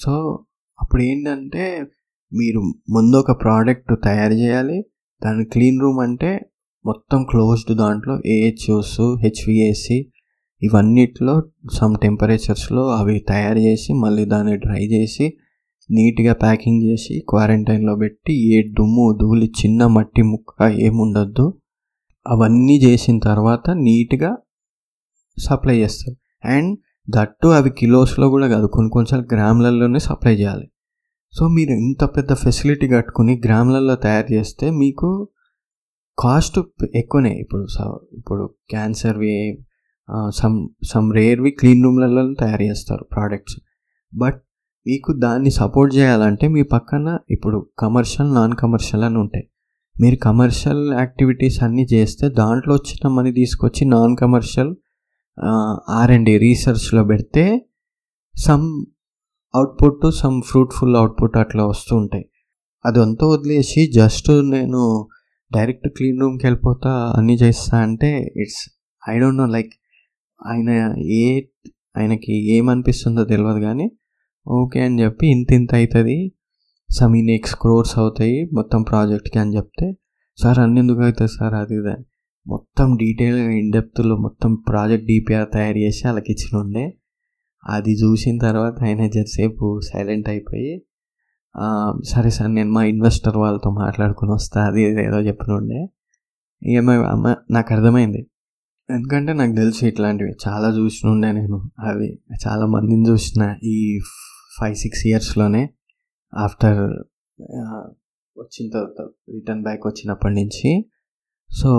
సో 0.02 0.46
అప్పుడు 0.82 1.02
ఏంటంటే 1.02 1.88
మీరు 2.34 2.60
ముందు 2.90 3.16
ఒక 3.16 3.42
ప్రోడక్ట్ 3.42 4.04
తయారు 4.04 4.34
చేయాలి. 4.34 4.86
దాని 5.26 5.46
క్లీన్ 5.46 5.82
రూమ్ 5.82 6.00
అంటే 6.00 6.51
మొత్తం 6.86 7.24
క్లోజ్డ్ 7.24 7.78
దాంట్లో 7.78 8.22
ఏహెచ్ఓస్ 8.26 9.00
హెచ్విఏసి 9.22 10.12
ఇవన్నిట్లో 10.62 11.44
సమ్ 11.74 11.96
టెంపరేచర్స్లో 12.02 12.90
అవి 12.90 13.20
తయారు 13.20 13.60
చేసి 13.60 13.94
మళ్ళీ 13.94 14.26
దాన్ని 14.26 14.58
డ్రై 14.58 14.84
చేసి 14.86 15.34
నీట్గా 15.92 16.34
ప్యాకింగ్ 16.34 16.82
చేసి 16.84 17.26
క్వారంటైన్లో 17.30 17.96
పెట్టి 17.96 18.56
ఏ 18.56 18.64
దుమ్ము 18.64 19.18
ధూళి 19.22 19.46
చిన్న 19.46 19.88
మట్టి 19.88 20.22
ముక్క 20.22 20.64
ఏముండద్దు. 20.64 21.60
అవన్నీ 22.28 22.78
చేసిన 22.78 23.20
తర్వాత 23.20 23.70
నీట్గా 23.70 24.38
సప్లై 25.38 25.78
చేస్తారు. 25.78 26.18
అండ్ 26.48 26.80
దట్టు 27.10 27.48
అవి 27.48 27.70
కిలోస్లో 27.70 28.30
కూడా 28.30 28.48
కాదు 28.48 28.66
కొన్ని 28.66 28.90
కొన్నిసార్లు 28.90 29.36
గ్రాములలోనే 29.36 30.00
సప్లై 30.00 30.34
చేయాలి. 30.36 30.68
సో 31.34 31.48
మీరు 31.48 31.70
ఇంత 31.70 32.04
పెద్ద 32.04 32.34
ఫెసిలిటీ 32.34 32.88
కట్టుకుని 32.88 33.42
గ్రాములలో 33.46 33.96
తయారు 33.96 34.34
చేస్తే 34.34 34.70
మీకు 34.72 35.30
కాస్ట్ 36.18 36.60
ఎక్కువనే. 36.96 37.34
ఇప్పుడు 37.44 37.66
ఇప్పుడు 38.18 38.44
క్యాన్సర్వి 38.70 39.36
సమ్ 40.30 40.58
సమ్ 40.84 41.14
రేర్వి 41.14 41.52
క్లీన్ 41.52 41.84
రూమ్లలో 41.84 42.34
తయారు 42.34 42.64
చేస్తారు 42.64 43.04
ప్రోడక్ట్స్. 43.04 43.58
బట్ 44.14 44.40
మీకు 44.88 45.12
దాన్ని 45.14 45.52
సపోర్ట్ 45.52 45.96
చేయాలంటే 45.96 46.48
మీ 46.48 46.62
పక్కన 46.64 47.08
ఇప్పుడు 47.30 47.58
కమర్షియల్ 47.80 48.34
నాన్ 48.36 48.54
కమర్షియల్ 48.56 49.04
అని 49.04 49.18
ఉంటాయి. 49.18 49.46
మీరు 49.96 50.16
కమర్షియల్ 50.16 50.94
యాక్టివిటీస్ 50.94 51.64
అన్నీ 51.64 51.84
చేస్తే 51.94 52.30
దాంట్లో 52.30 52.74
వచ్చిన 52.74 53.08
మనీ 53.08 53.32
తీసుకొచ్చి 53.32 53.86
నాన్ 53.86 54.18
కమర్షియల్ 54.18 54.72
ఆర్ 55.90 56.12
అండ్ 56.12 56.30
రీసెర్చ్లో 56.46 57.04
పెడితే 57.04 57.44
some 58.36 58.68
output 59.54 60.06
some 60.22 60.42
fruitful 60.42 60.96
output 60.96 61.38
అట్లా 61.38 61.66
వస్తూ 61.66 61.96
ఉంటాయి. 61.96 62.26
అదంతా 62.86 63.28
వదిలేసి 63.28 63.92
జస్ట్ 63.92 64.32
నేను 64.32 64.82
డైరెక్ట్ 65.52 65.88
క్లీన్ 65.88 66.20
రూమ్కి 66.22 66.46
వెళ్ళిపోతా 66.46 66.92
అన్నీ 67.18 67.36
చేస్తా 67.36 67.78
అంటే 67.78 68.10
it's 68.36 68.62
I 69.04 69.16
don't 69.20 69.38
know 69.38 69.46
like 69.46 69.74
ఆయన 70.42 70.70
ఏ 71.20 71.24
ఆయనకి 71.98 72.34
ఏమనిపిస్తుందో 72.56 73.24
తెలియదు 73.24 73.60
కానీ 73.60 73.88
ఓకే 74.46 74.80
అని 74.80 74.98
చెప్పి 75.04 75.26
ఇంత 75.28 75.52
ఇంత 75.54 75.76
అవుతుంది 75.76 76.18
సమ్ 76.90 77.16
ఇన్ 77.16 77.30
ఎక్స్ 77.30 77.56
క్రోర్స్ 77.56 77.98
అవుతాయి 77.98 78.38
మొత్తం 78.54 78.82
ప్రాజెక్ట్కి 78.84 79.40
అని 79.40 79.56
చెప్తే 79.56 79.88
సార్ 80.38 80.60
అన్ని 80.60 80.80
ఎందుకు 80.80 81.02
అవుతుంది 81.02 81.32
సార్? 81.32 81.54
అది 81.54 81.76
ఇది. 81.76 81.96
మొత్తం 82.46 82.96
డీటెయిల్గా 82.96 83.52
ఇన్డెప్త్లో 83.54 84.16
మొత్తం 84.18 84.52
ప్రాజెక్ట్ 84.70 85.06
డిపిఆర్ 85.06 85.50
తయారు 85.54 85.78
చేసి 85.78 86.02
వాళ్ళకి 86.08 86.32
ఇచ్చిన 86.32 86.54
ఉండే. 86.60 86.86
అది 87.64 87.94
చూసిన 87.94 88.38
తర్వాత 88.38 88.76
ఆయన 88.84 89.08
జరసేపు 89.08 89.66
సైలెంట్ 89.90 90.30
అయిపోయి 90.30 90.72
సరే 92.06 92.30
సార్ 92.30 92.52
నేను 92.56 92.72
మా 92.72 92.84
ఇన్వెస్టర్ 92.84 93.38
వాళ్ళతో 93.38 93.70
మాట్లాడుకుని 93.70 94.32
వస్తా 94.32 94.66
అది 94.68 94.84
ఏదో 94.84 95.20
చెప్పిన 95.20 95.88
ఏమై 96.68 96.96
ఇక 96.96 97.38
నాకు 97.52 97.74
అర్థమైంది. 97.74 98.28
ఎందుకంటే 98.90 99.34
నాకు 99.34 99.56
తెలుసు 99.56 99.86
ఇట్లాంటివి 99.86 100.34
చాలా 100.48 100.68
చూసిన 100.70 101.10
ఉండే 101.10 101.32
నేను. 101.32 101.72
అవి 101.80 102.22
చాలా 102.48 102.66
మందిని 102.66 103.10
చూసిన 103.10 103.56
ఈ 103.64 104.00
ఫైవ్ 104.60 104.76
సిక్స్ 104.76 105.08
ఇయర్స్లోనే 105.08 105.70
ఆఫ్టర్ 106.34 107.04
వచ్చిన 108.38 108.70
తర్వాత 108.70 109.02
రిటర్న్ 109.34 109.64
బ్యాక్ 109.64 109.88
వచ్చినప్పటి 109.88 110.34
నుంచి. 110.34 110.92
సో 111.62 111.70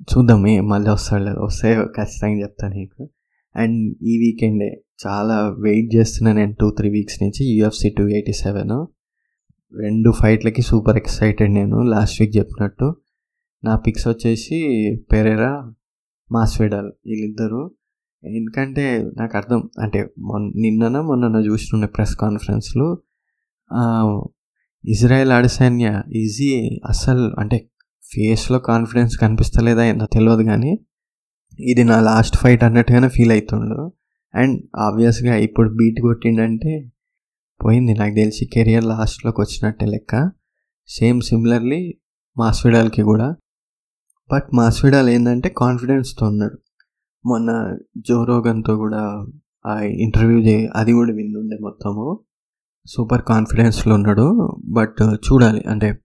చూద్దాం 0.00 0.42
మళ్ళీ 0.42 0.90
వస్తాడు 0.90 1.22
లేదు 1.22 1.40
వస్తే 1.40 1.86
ఖచ్చితంగా 1.96 2.40
చెప్తాను 2.40 2.74
నీకు. 2.74 3.10
అండ్ 3.56 3.94
ఈ 4.02 4.18
వీకెండే 4.18 4.84
చాలా 5.06 5.48
వెయిట్ 5.48 5.94
చేస్తున్నా 5.94 6.32
నేను 6.32 6.52
టూ 6.52 6.70
త్రీ 6.70 6.90
వీక్స్ 6.90 7.22
నుంచి 7.22 7.58
యూఎఫ్సి 7.58 7.90
టూ 7.90 8.08
ఎయిటీ 8.08 8.32
సెవెన్ 8.32 8.86
రెండు 9.74 10.10
ఫైట్లకి 10.10 10.62
సూపర్ 10.62 10.96
ఎక్సైటెడ్ 10.96 11.52
నేను 11.54 11.82
లాస్ట్ 11.82 12.20
వీక్ 12.20 12.36
చెప్పినట్టు. 12.36 12.96
నా 13.64 13.76
పిక్స్ 13.76 14.08
వచ్చేసి 14.08 14.58
పెరేరా 15.12 15.74
మాస్వెడల్ 16.32 16.92
వీళ్ళిద్దరు. 17.06 17.70
ఎందుకంటే 18.24 19.02
నాకు 19.16 19.36
అర్థం 19.36 19.70
అంటే 19.82 20.10
మొన్న 20.18 20.52
నిన్నన 20.60 21.00
మొన్న 21.00 21.36
చూసిన 21.36 21.86
ప్రెస్ 21.86 22.16
కాన్ఫరెన్స్లో 22.16 23.02
ఇజ్రాయెల్ 24.84 25.32
అడిసైన్య 25.32 26.02
ఈజీ 26.16 26.80
అసలు 26.88 27.40
అంటే 27.40 27.68
ఫేస్లో 28.04 28.58
కాన్ఫిడెన్స్ 28.58 29.18
కనిపిస్తలేదా 29.18 29.84
ఏందో 29.84 30.06
తెలియదు 30.06 30.42
కానీ 30.42 30.78
ఇది 31.58 31.84
నా 31.84 32.00
లాస్ట్ 32.00 32.36
ఫైట్ 32.36 32.64
అన్నట్టుగానే 32.64 33.08
ఫీల్ 33.08 33.32
అవుతుండు 33.32 33.99
అండ్ 34.34 34.62
ఆబ్వియస్గా 34.76 35.36
ఇప్పుడు 35.36 35.70
బీట్ 35.70 36.00
కొట్టిండంటే 36.00 36.92
పోయింది. 37.64 37.94
నాకు 37.94 38.14
తెలిసి 38.14 38.46
కెరియర్ 38.46 38.84
లాస్ట్లోకి 38.84 39.40
వచ్చినట్టే 39.40 39.86
లెక్క. 39.86 40.30
సేమ్ 40.88 41.20
సిమిలర్లీ 41.20 41.98
మాస్విడాల్కి 42.38 43.02
కూడా. 43.02 43.36
బట్ 44.32 44.54
మాస్విడాల్ 44.54 45.08
ఏంటంటే 45.08 45.54
కాన్ఫిడెన్స్తో 45.58 46.26
ఉన్నాడు. 46.26 46.58
మొన్న 47.26 47.78
జోరోగన్తో 48.08 48.76
కూడా 48.76 49.26
ఆ 49.66 49.80
ఇంటర్వ్యూ 49.80 50.38
చే 50.38 50.68
అది 50.74 50.92
కూడా 50.92 51.12
విన్నుండే 51.14 51.56
మొత్తము. 51.60 52.20
సూపర్ 52.86 53.22
కాన్ఫిడెన్స్లో 53.22 53.94
ఉన్నాడు. 53.94 54.56
బట్ 54.64 55.02
చూడాలి. 55.02 55.64
అంటే 55.68 55.98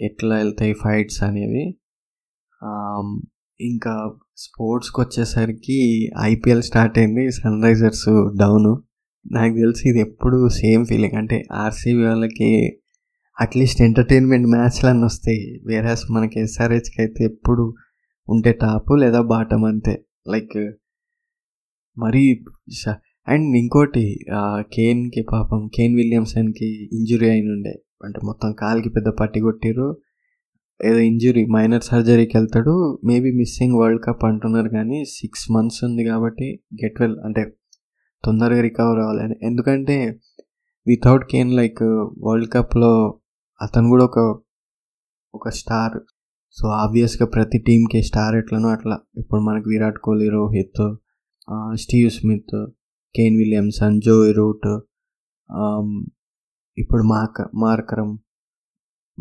ఎట్లా 0.00 0.36
వెళ్తాయి 0.36 0.72
ఫైట్స్ 0.72 1.22
అనేవి. 1.22 1.78
ఇంకా 3.60 4.12
స్పోర్ట్స్కి 4.36 5.00
వచ్చేసరికి 5.00 5.78
ఐపీఎల్ 6.20 6.62
స్టార్ట్ 6.62 6.98
అయింది 6.98 7.30
సన్ 7.30 7.62
రైజర్స్ 7.62 8.08
డౌన్. 8.38 8.70
నాకు 9.32 9.54
తెలిసి 9.54 9.88
ఇది 9.88 10.00
ఎప్పుడు 10.00 10.48
సేమ్ 10.48 10.86
ఫీలింగ్. 10.86 11.16
అంటే 11.18 11.42
ఆర్సీబీ 11.52 12.02
వాళ్ళకి 12.02 12.50
అట్లీస్ట్ 13.40 13.82
ఎంటర్టైన్మెంట్ 13.82 14.48
మ్యాచ్లు 14.48 14.88
అన్నీ 14.88 15.04
వస్తాయి. 15.04 15.60
వేరే 15.66 15.96
మనకి 16.10 16.40
ఎస్ఆర్హెచ్కి 16.40 17.02
అయితే 17.02 17.24
ఎప్పుడు 17.24 17.74
ఉంటే 18.28 18.52
టాప్ 18.52 18.92
లేదా 18.98 19.20
బాటం 19.20 19.64
అంతే. 19.64 20.04
లైక్ 20.28 20.58
మరీ 21.98 22.44
అండ్ 23.28 23.56
ఇంకోటి 23.56 24.18
కేన్కి 24.72 25.22
పాపం 25.32 25.70
కేన్ 25.74 25.94
విలియమ్సన్కి 25.96 26.68
ఇంజురీ 26.92 27.28
అయిన 27.30 27.48
ఉండే 27.52 27.74
అంటే 28.04 28.20
మొత్తం 28.24 28.52
కాలికి 28.52 28.88
పెద్ద 28.88 29.08
పట్టి 29.08 29.40
కొట్టిరు 29.40 30.00
ఏదో 30.88 31.00
ఇంజురీ 31.10 31.42
మైనర్ 31.54 31.84
సర్జరీకి 31.88 32.34
వెళ్తాడు. 32.38 32.74
మేబీ 33.08 33.30
మిస్సింగ్ 33.40 33.76
వరల్డ్ 33.80 34.02
కప్ 34.06 34.24
అంటున్నారు 34.28 34.70
కానీ 34.76 34.98
సిక్స్ 35.18 35.46
మంత్స్ 35.54 35.80
ఉంది 35.86 36.02
కాబట్టి 36.10 36.48
గెట్ 36.82 36.98
వెల్ 37.02 37.16
అంటే 37.26 37.42
తొందరగా 38.24 38.62
రికవర్ 38.68 39.00
అవ్వాలి. 39.04 39.36
ఎందుకంటే 39.48 39.96
వితౌట్ 40.86 41.24
కేన్ 41.32 41.52
లైక్ 41.58 41.82
వరల్డ్ 42.26 42.50
కప్లో 42.54 42.92
అతను 43.60 43.88
కూడా 43.88 44.04
ఒక 44.10 44.18
ఒక 45.34 45.48
స్టార్. 45.60 45.98
సో 46.56 46.64
ఆబ్వియస్గా 46.82 47.26
ప్రతి 47.26 47.58
టీంకి 47.66 47.98
స్టార్ 48.08 48.34
ఎట్లనో 48.40 48.68
అట్లా. 48.76 48.96
ఇప్పుడు 49.16 49.40
మనకి 49.48 49.66
Virat 49.72 50.00
Kohli 50.04 50.28
Rohit 50.36 50.82
Steve 51.82 52.10
Smith 52.10 52.56
Kane 53.14 53.36
Williamson 53.36 53.96
Joe 54.06 54.16
Root 54.38 54.68
ఇప్పుడు 56.78 57.04
మార్క 57.12 57.48
మార్కరం. 57.64 58.10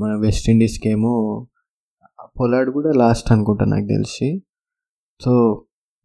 మన 0.01 0.11
వెస్టిండీస్కి 0.19 0.89
ఏమో 0.89 1.13
పొలాడ్ 2.39 2.69
కూడా 2.69 2.91
లాస్ట్ 2.97 3.29
అనుకుంటా 3.31 3.65
నాకు 3.65 3.87
తెలిసి. 3.87 4.29
సో 5.21 5.31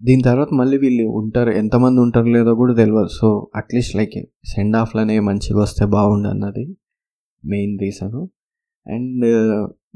దీని 0.00 0.22
తర్వాత 0.22 0.50
మళ్ళీ 0.52 0.76
వీళ్ళు 0.78 1.04
ఉంటారు 1.20 1.50
ఎంతమంది 1.50 1.98
ఉంటారు 2.00 2.30
లేదో 2.36 2.52
కూడా 2.54 2.74
తెలియదు 2.74 3.10
so 3.20 3.28
at least 3.56 3.94
like 3.96 4.16
send 4.52 4.76
ఆఫ్లోనే 4.76 5.16
మంచిగా 5.20 5.58
వస్తే 5.60 5.84
బాగుండు 5.86 6.28
అన్నది 6.28 6.64
మెయిన్ 7.44 7.74
రీజను 7.82 8.22
అండ్ 8.86 9.24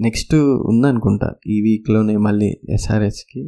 నెక్స్ట్ 0.00 0.34
ఉందనుకుంటా 0.70 1.28
ఈ 1.46 1.56
వీక్లోనే 1.60 2.16
మళ్ళీ 2.26 2.50
ఎస్ఆర్ఎస్కి 2.70 3.42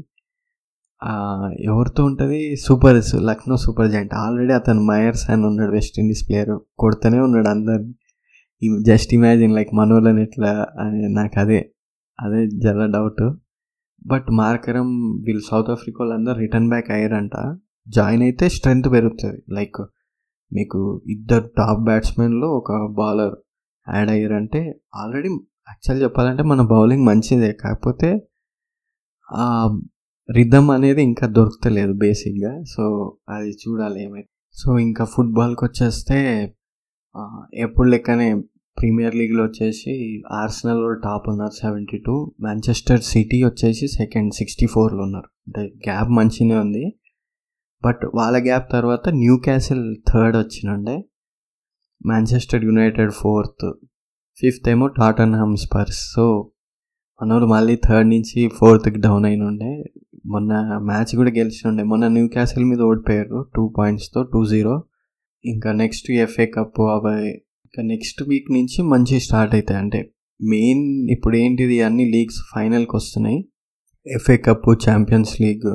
ఎవరితో 1.64 2.00
ఉంటుంది? 2.04 2.40
Supers 2.66 3.12
Lucknow 3.28 3.56
Super 3.56 3.90
Giant 3.90 4.14
already 4.14 4.52
అతను 4.52 4.82
మయర్స్ 4.84 5.24
అని 5.30 5.44
ఉన్నాడు 5.46 5.72
వెస్టిండీస్ 5.72 6.22
ప్లేయర్ 6.28 6.52
కొడుతూనే 6.78 7.20
ఉన్నాడు 7.26 7.48
అందరిని. 7.48 7.94
జస్ట్ 8.82 9.14
ఇమాజిన్ 9.14 9.54
లైక్ 9.54 9.74
మనోళ్ళని 9.74 10.22
ఎట్లా 10.22 10.66
అని 10.80 11.00
నాకు 11.14 11.40
అదే 11.40 11.60
అదే 12.18 12.40
జర 12.64 12.86
డౌట్ 12.86 13.22
బట్ 14.06 14.28
మార్కరం 14.30 14.88
వీళ్ళు 15.26 15.42
సౌత్ 15.50 15.70
ఆఫ్రికా 15.70 15.98
వాళ్ళందరూ 16.04 16.36
రిటర్న్ 16.38 16.68
బ్యాక్ 16.68 16.90
అయ్యారంట. 16.90 17.36
జాయిన్ 17.88 18.22
అయితే 18.22 18.48
స్ట్రెంగ్త్ 18.48 18.88
పెరుగుతుంది. 18.92 19.42
లైక్ 19.54 19.80
మీకు 20.52 21.02
ఇద్దరు 21.06 21.46
టాప్ 21.58 21.80
బ్యాట్స్మెన్లో 21.84 22.48
ఒక 22.48 22.72
బౌలర్ 22.96 23.34
యాడ్ 23.86 24.10
అయ్యారంటే 24.10 24.60
ఆల్రెడీ 24.94 25.28
యాక్చువల్ 25.68 26.02
చెప్పాలంటే 26.02 26.42
మన 26.42 26.62
బౌలింగ్ 26.62 27.04
మంచిదే. 27.06 27.52
కాకపోతే 27.52 28.10
రిధమ్ 30.28 30.70
అనేది 30.70 31.02
ఇంకా 31.02 31.26
దొరుకుతలేదు 31.26 31.92
బేసిక్గా 31.92 32.62
సో 32.64 32.84
అది 33.28 33.50
చూడాలి 33.62 34.04
ఏమైతే. 34.04 34.28
సో 34.54 34.78
ఇంకా 34.78 35.04
ఫుట్బాల్కి 35.04 35.64
వచ్చేస్తే 35.64 36.18
ఎప్పుడు 37.54 37.88
లెక్కనే 37.88 38.34
ప్రీమియర్ 38.78 39.16
లీగ్లో 39.16 39.44
వచ్చేసి 39.44 40.22
ఆర్సనల్ 40.32 41.02
టాప్ 41.04 41.28
ఉన్నారు 41.28 41.50
సెవెంటీ 41.50 41.98
టూ 41.98 42.32
మాంచెస్టర్ 42.40 43.00
సిటీ 43.00 43.42
వచ్చేసి 43.42 43.88
సెకండ్ 43.88 44.34
సిక్స్టీ 44.34 44.66
ఫోర్లో 44.66 45.02
ఉన్నారు. 45.02 45.28
అంటే 45.46 45.90
గ్యాప్ 45.90 46.10
మంచినే 46.10 46.54
ఉంది. 46.54 46.98
బట్ 47.84 48.00
వాళ్ళ 48.14 48.44
గ్యాప్ 48.44 48.72
తర్వాత 48.72 49.08
న్యూ 49.08 49.36
క్యాసిల్ 49.36 49.96
థర్డ్ 50.12 50.36
వచ్చినండే 50.36 51.04
మాంచెస్టర్ 52.06 52.64
యునైటెడ్ 52.64 53.12
ఫోర్త్ 53.12 53.72
ఫిఫ్త్ 54.40 54.68
ఏమో 54.68 54.86
టాటన్ 54.86 55.34
హమ్ 55.34 55.56
స్పర్స్. 55.56 56.12
సో 56.12 56.50
మనోళ్ళు 57.22 57.46
మళ్ళీ 57.46 57.76
థర్డ్ 57.76 58.08
నుంచి 58.08 58.48
ఫోర్త్కి 58.48 59.00
డౌన్ 59.00 59.24
అయిన 59.24 59.42
ఉండే 59.42 59.84
మొన్న 60.26 60.78
మ్యాచ్ 60.82 61.16
కూడా 61.16 61.30
గెలిచినుండే. 61.30 61.82
మొన్న 61.82 62.08
న్యూ 62.08 62.28
క్యాసిల్ 62.28 62.64
మీద 62.64 62.80
ఓడిపోయారు. 62.80 63.50
టూ 63.56 63.74
పాయింట్స్తో 63.78 64.22
టూ 64.22 64.46
జీరో. 64.46 64.84
ఇంకా 65.44 65.70
నెక్స్ట్ 65.72 66.08
ఎఫ్ఏ 66.24 66.46
కప్ 66.46 66.80
అవి. 66.94 67.28
ఇంకా 67.66 67.82
నెక్స్ట్ 67.82 68.20
వీక్ 68.28 68.48
నుంచి 68.52 68.78
మంచి 68.92 69.16
స్టార్ట్ 69.20 69.54
అవుతాయి 69.54 69.78
అంటే 69.80 70.00
మెయిన్ 70.40 70.82
ఇప్పుడు 71.10 71.36
ఏంటిది 71.36 71.76
అన్ని 71.82 72.04
లీగ్స్ 72.10 72.40
ఫైనల్కి 72.54 72.94
వస్తున్నాయి. 72.96 73.38
ఎఫ్ఏ 74.06 74.36
కప్ 74.36 74.68
ఛాంపియన్స్ 74.86 75.32
లీగ్ 75.40 75.70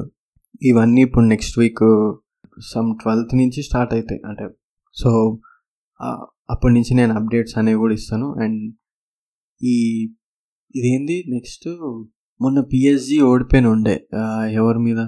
ఇవన్నీ 0.62 1.02
ఇప్పుడు 1.02 1.26
నెక్స్ట్ 1.26 1.60
వీక్ 1.60 1.86
సమ్ 2.74 2.90
ట్వెల్త్ 3.02 3.34
నుంచి 3.36 3.62
స్టార్ట్ 3.64 3.94
అవుతాయి 3.94 4.22
అంటే 4.28 4.46
సో 4.96 5.10
అప్పటి 6.50 6.74
నుంచి 6.74 6.94
నేను 6.94 7.14
అప్డేట్స్ 7.20 7.58
అనేవి 7.58 7.80
కూడా 7.80 7.94
ఇస్తాను. 7.94 8.28
అండ్ 8.44 8.62
ఈ 9.62 9.76
ఇదేంది 10.76 11.18
నెక్స్ట్ 11.28 11.68
మొన్న 12.40 12.60
పిఎస్జి 12.62 13.18
ఓడిపోయిన 13.22 13.68
ఉండే. 13.68 13.96
ఎవరి 14.52 14.80
మీద? 14.80 15.02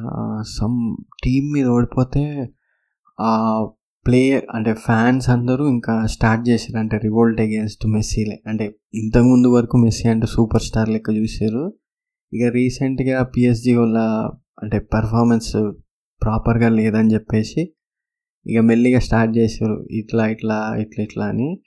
సమ్ 0.57 0.77
టీం 1.23 1.43
మీద 1.53 1.67
ఓడిపోతే 1.67 2.23
ప్లేయర్ 4.07 4.45
అంటే 4.53 4.73
ఫ్యాన్స్ 4.73 5.29
అందరూ 5.29 5.67
ఇంకా 5.69 6.05
స్టార్ట్ 6.05 6.49
చేశారు 6.49 6.79
అంటే 6.79 6.97
రివోల్ట్ 6.97 7.41
అగేన్స్ట్ 7.41 7.87
మెస్సీలే. 7.87 8.41
అంటే 8.47 8.65
ఇంతకుముందు 8.93 9.47
వరకు 9.47 9.77
మెస్సీ 9.77 10.07
అంటే 10.07 10.27
సూపర్ 10.27 10.61
స్టార్ 10.61 10.89
లెక్క 10.89 11.09
చూసారు 11.09 11.73
ఇక 12.33 12.51
రీసెంట్గా 12.53 13.23
పిఎస్జి 13.23 13.73
వల్ల 13.73 13.97
అంటే 14.63 14.79
పర్ఫార్మెన్స్ 14.79 15.71
ప్రాపర్గా 16.21 16.69
లేదని 16.69 17.13
చెప్పేసి 17.13 17.73
ఇక 18.47 18.59
మెల్లిగా 18.59 18.99
స్టార్ట్ 18.99 19.37
చేశారు. 19.37 19.87
ఇట్లా 19.91 20.27
ఇట్లా 20.27 20.75
ఇట్లా 20.79 21.03
ఇట్లా 21.03 21.25
అని. 21.25 21.61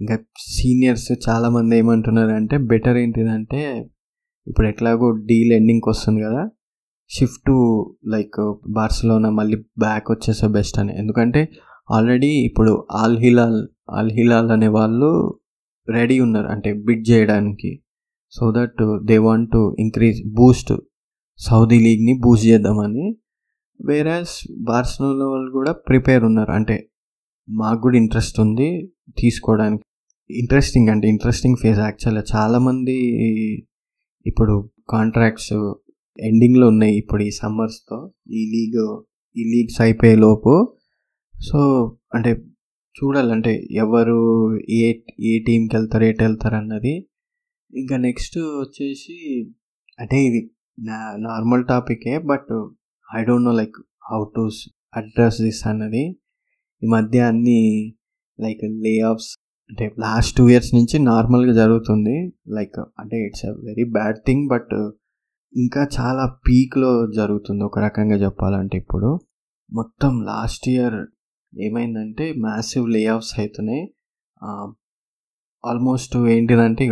ఇంకా 0.00 0.18
సీనియర్స్ 0.38 1.12
చాలామంది 1.28 1.78
ఏమంటున్నారు 1.78 2.30
అంటే 2.30 2.56
బెటర్ 2.56 2.96
ఏంటిదంటే 2.96 3.60
ఇప్పుడు 4.46 4.68
ఎట్లాగో 4.68 5.10
డీల్ 5.10 5.52
ఎండింగ్కి 5.52 5.90
వస్తుంది 5.90 6.22
కదా. 6.22 6.50
షిఫ్ట్ 7.08 7.50
లైక్ 8.08 8.54
బార్సిలోనా 8.68 9.30
మళ్ళీ 9.30 9.56
బ్యాక్ 9.56 10.10
వచ్చేసే 10.10 10.46
బెస్ట్ 10.48 10.78
అని. 10.78 10.98
ఎందుకంటే 10.98 11.48
ఆల్రెడీ 11.88 12.30
ఇప్పుడు 12.48 12.86
ఆల్ 13.00 13.18
హిలాల్ 13.24 13.60
ఆల్ 13.90 14.10
హిలాల్ 14.12 14.50
అనే 14.54 14.68
వాళ్ళు 14.68 15.40
రెడీ 15.88 16.20
ఉన్నారు 16.20 16.46
అంటే 16.46 16.72
బిడ్ 16.86 17.04
చేయడానికి. 17.10 17.70
So 18.32 18.44
that 18.56 18.80
they 19.08 19.18
want 19.18 19.48
to 19.52 19.76
increase 19.78 20.18
boost 20.38 20.72
Saudi 21.40 21.78
లీగ్ని 21.86 22.14
boost 22.24 22.46
చేద్దామని. 22.46 23.06
వేరాస్ 23.80 24.36
బార్సలోనా 24.68 25.26
వాళ్ళు 25.32 25.50
కూడా 25.52 25.72
ప్రిపేర్ 25.88 26.22
ఉన్నారు 26.24 26.50
అంటే 26.50 26.76
మాకు 27.48 27.80
కూడా 27.80 27.96
ఇంట్రెస్ట్ 27.96 28.40
ఉంది 28.40 28.68
తీసుకోవడానికి. 29.18 29.84
ఇంట్రెస్టింగ్ 30.30 30.88
అంటే 30.88 31.06
ఇంట్రెస్టింగ్ 31.08 31.58
ఫేజ్ 31.62 31.80
యాక్చువల్గా 31.80 32.24
చాలామంది 32.34 32.96
ఇప్పుడు 34.26 34.54
కాంట్రాక్ట్స్ 34.90 35.52
ఎండింగ్లో 36.18 36.66
ఉన్నాయి 36.68 36.94
ఇప్పుడు 36.96 37.22
ఈ 37.22 37.30
సమ్మర్స్తో. 37.42 37.98
ఈ 38.38 38.42
లీగ్ 38.54 38.80
ఈ 39.36 39.44
లీగ్స్ 39.54 39.80
అయిపోయే 39.80 40.16
లోపు 40.16 40.52
సో 41.36 41.58
అంటే 42.14 42.30
చూడాలంటే 42.94 43.66
ఎవరు 43.70 44.18
ఏ 44.58 44.94
ఏ 45.20 45.38
టీంకి 45.38 45.76
వెళ్తారు 45.76 46.04
ఎటు 46.04 46.24
వెళ్తారు 46.24 46.54
అన్నది 46.54 47.08
ఇంకా 47.74 47.96
నెక్స్ట్ 47.96 48.38
వచ్చేసి 48.38 49.16
అంటే 50.00 50.24
ఇది 50.24 50.50
నా 50.78 51.16
normal 51.16 51.66
టాపికే 51.66 52.18
but 52.18 52.52
I 53.20 53.24
don't 53.24 53.44
know 53.44 53.52
like 53.52 53.76
how 54.12 54.24
to 54.24 54.50
address 54.96 55.42
this 55.42 55.66
అన్నది. 55.66 56.18
ఈ 56.82 56.86
మధ్య 56.86 57.18
అన్ని 57.20 57.94
లైక్ 58.40 58.64
లే 58.64 59.00
ఆఫ్స్ 59.00 59.36
అంటే 59.70 59.94
లాస్ట్ 59.98 60.36
టూ 60.36 60.48
ఇయర్స్ 60.48 60.74
నుంచి 60.74 60.98
నార్మల్గా 60.98 61.52
జరుగుతుంది. 61.52 62.34
లైక్ 62.48 62.78
అంటే 62.98 63.26
it's 63.26 63.44
a 63.44 63.50
very 63.50 63.84
bad 63.84 64.16
thing 64.26 64.48
but 64.48 64.92
ఇంకా 65.56 65.88
చాలా 66.00 66.38
పీక్లో 66.48 67.06
జరుగుతుంది 67.06 67.64
ఒక 67.64 67.78
రకంగా 67.78 68.16
చెప్పాలంటే 68.16 68.78
ఇప్పుడు. 68.78 69.20
మొత్తం 69.72 70.22
లాస్ట్ 70.22 70.68
ఇయర్ 70.68 71.06
ఏమైందంటే 71.56 72.24
మ్యాసివ్ 72.40 72.86
లేఆఫ్స్ 72.88 73.32
అవుతున్నాయి 73.38 73.82
ఆల్మోస్ట్ 75.64 76.14
ఏంటిదంటే 76.28 76.84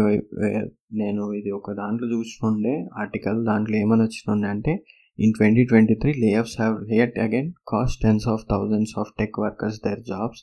నేను 0.95 1.23
ఇది 1.33 1.51
ఒక 1.51 1.73
దాంట్లో 1.73 2.07
చూసినుండే 2.09 2.75
ఆర్టికల్ 2.99 3.39
దాంట్లో 3.47 3.77
ఏమైనా 3.77 4.05
వచ్చిన 4.05 4.33
ఉండే 4.33 4.49
అంటే 4.49 4.73
in 5.19 5.35
twenty 5.35 5.65
twenty 5.65 5.95
three 5.95 6.13
layoffs 6.35 6.57
have 6.61 6.77
late 6.91 7.17
again 7.19 7.51
cost 7.69 7.99
tens 8.03 8.27
of 8.29 8.45
thousands 8.51 8.95
of 8.99 9.13
tech 9.19 9.39
workers 9.39 9.79
their 9.85 10.03
jobs 10.03 10.43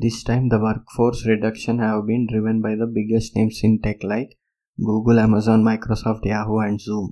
this 0.00 0.20
time 0.24 0.46
the 0.50 0.58
workforce 0.96 1.22
reduction 1.26 1.80
have 1.80 2.00
been 2.06 2.26
driven 2.26 2.60
by 2.60 2.72
the 2.74 2.88
biggest 2.92 3.36
names 3.36 3.60
in 3.64 3.78
tech 3.78 4.04
like 4.04 4.32
Google 4.78 5.20
Amazon 5.20 5.64
Microsoft 5.64 6.26
Yahoo 6.26 6.56
and 6.58 6.80
Zoom 6.80 7.10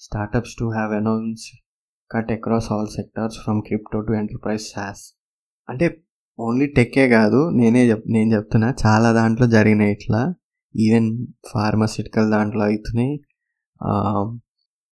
startups 0.00 0.56
to 0.58 0.66
have 0.68 0.92
announce 0.92 1.44
cut 2.10 2.32
across 2.32 2.70
all 2.72 2.90
sectors 2.94 3.36
from 3.44 3.60
crypto 3.62 4.00
to 4.00 4.12
enterprise 4.12 4.64
SaaS 4.66 5.04
అంటే 5.68 5.86
only 6.38 6.66
టెక్కే 6.66 7.08
కాదు 7.08 7.50
నేనే 7.54 7.90
చెప్ 7.90 8.04
నేను 8.10 8.34
చెప్తున్నా 8.34 8.68
చాలా 8.86 9.12
దాంట్లో 9.12 9.46
జరిగినాయి 9.46 9.92
ఇట్లా. 9.92 10.22
ఈవెన్ 10.76 11.08
ఫార్మాసిటికల్ 11.52 12.30
దాంట్లో 12.30 12.64
అవుతున్నాయి 12.64 13.12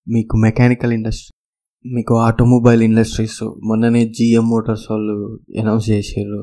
మీకు 0.06 0.36
మెకానికల్ 0.36 0.92
ఇండస్ట్రీ 0.92 1.32
మీకు 1.84 2.14
ఆటోమొబైల్ 2.18 2.82
ఇండస్ట్రీస్ 2.82 3.40
మొన్ననే 3.68 4.04
జిఎం 4.08 4.48
మోటార్స్ 4.48 4.86
వాళ్ళు 4.90 5.16
అనౌన్స్ 5.60 5.90
చేసారు 5.90 6.40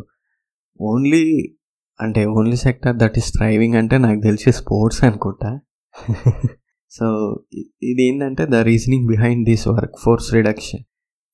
ఓన్లీ 0.82 1.24
అంటే 2.00 2.26
only 2.26 2.56
sector 2.56 2.96
that 2.96 3.18
is 3.18 3.30
thriving 3.38 3.76
అంటే 3.76 3.98
నాకు 3.98 4.22
తెలిసి 4.22 4.52
స్పోర్ట్స్ 4.52 5.04
అనుకుంటా. 5.04 5.52
సో 6.92 7.06
ఇది 7.84 8.04
ఏంటంటే 8.08 8.46
the 8.46 8.56
reasoning 8.56 9.08
behind 9.08 9.44
this 9.50 9.68
workforce 10.04 10.34
reduction 10.34 10.84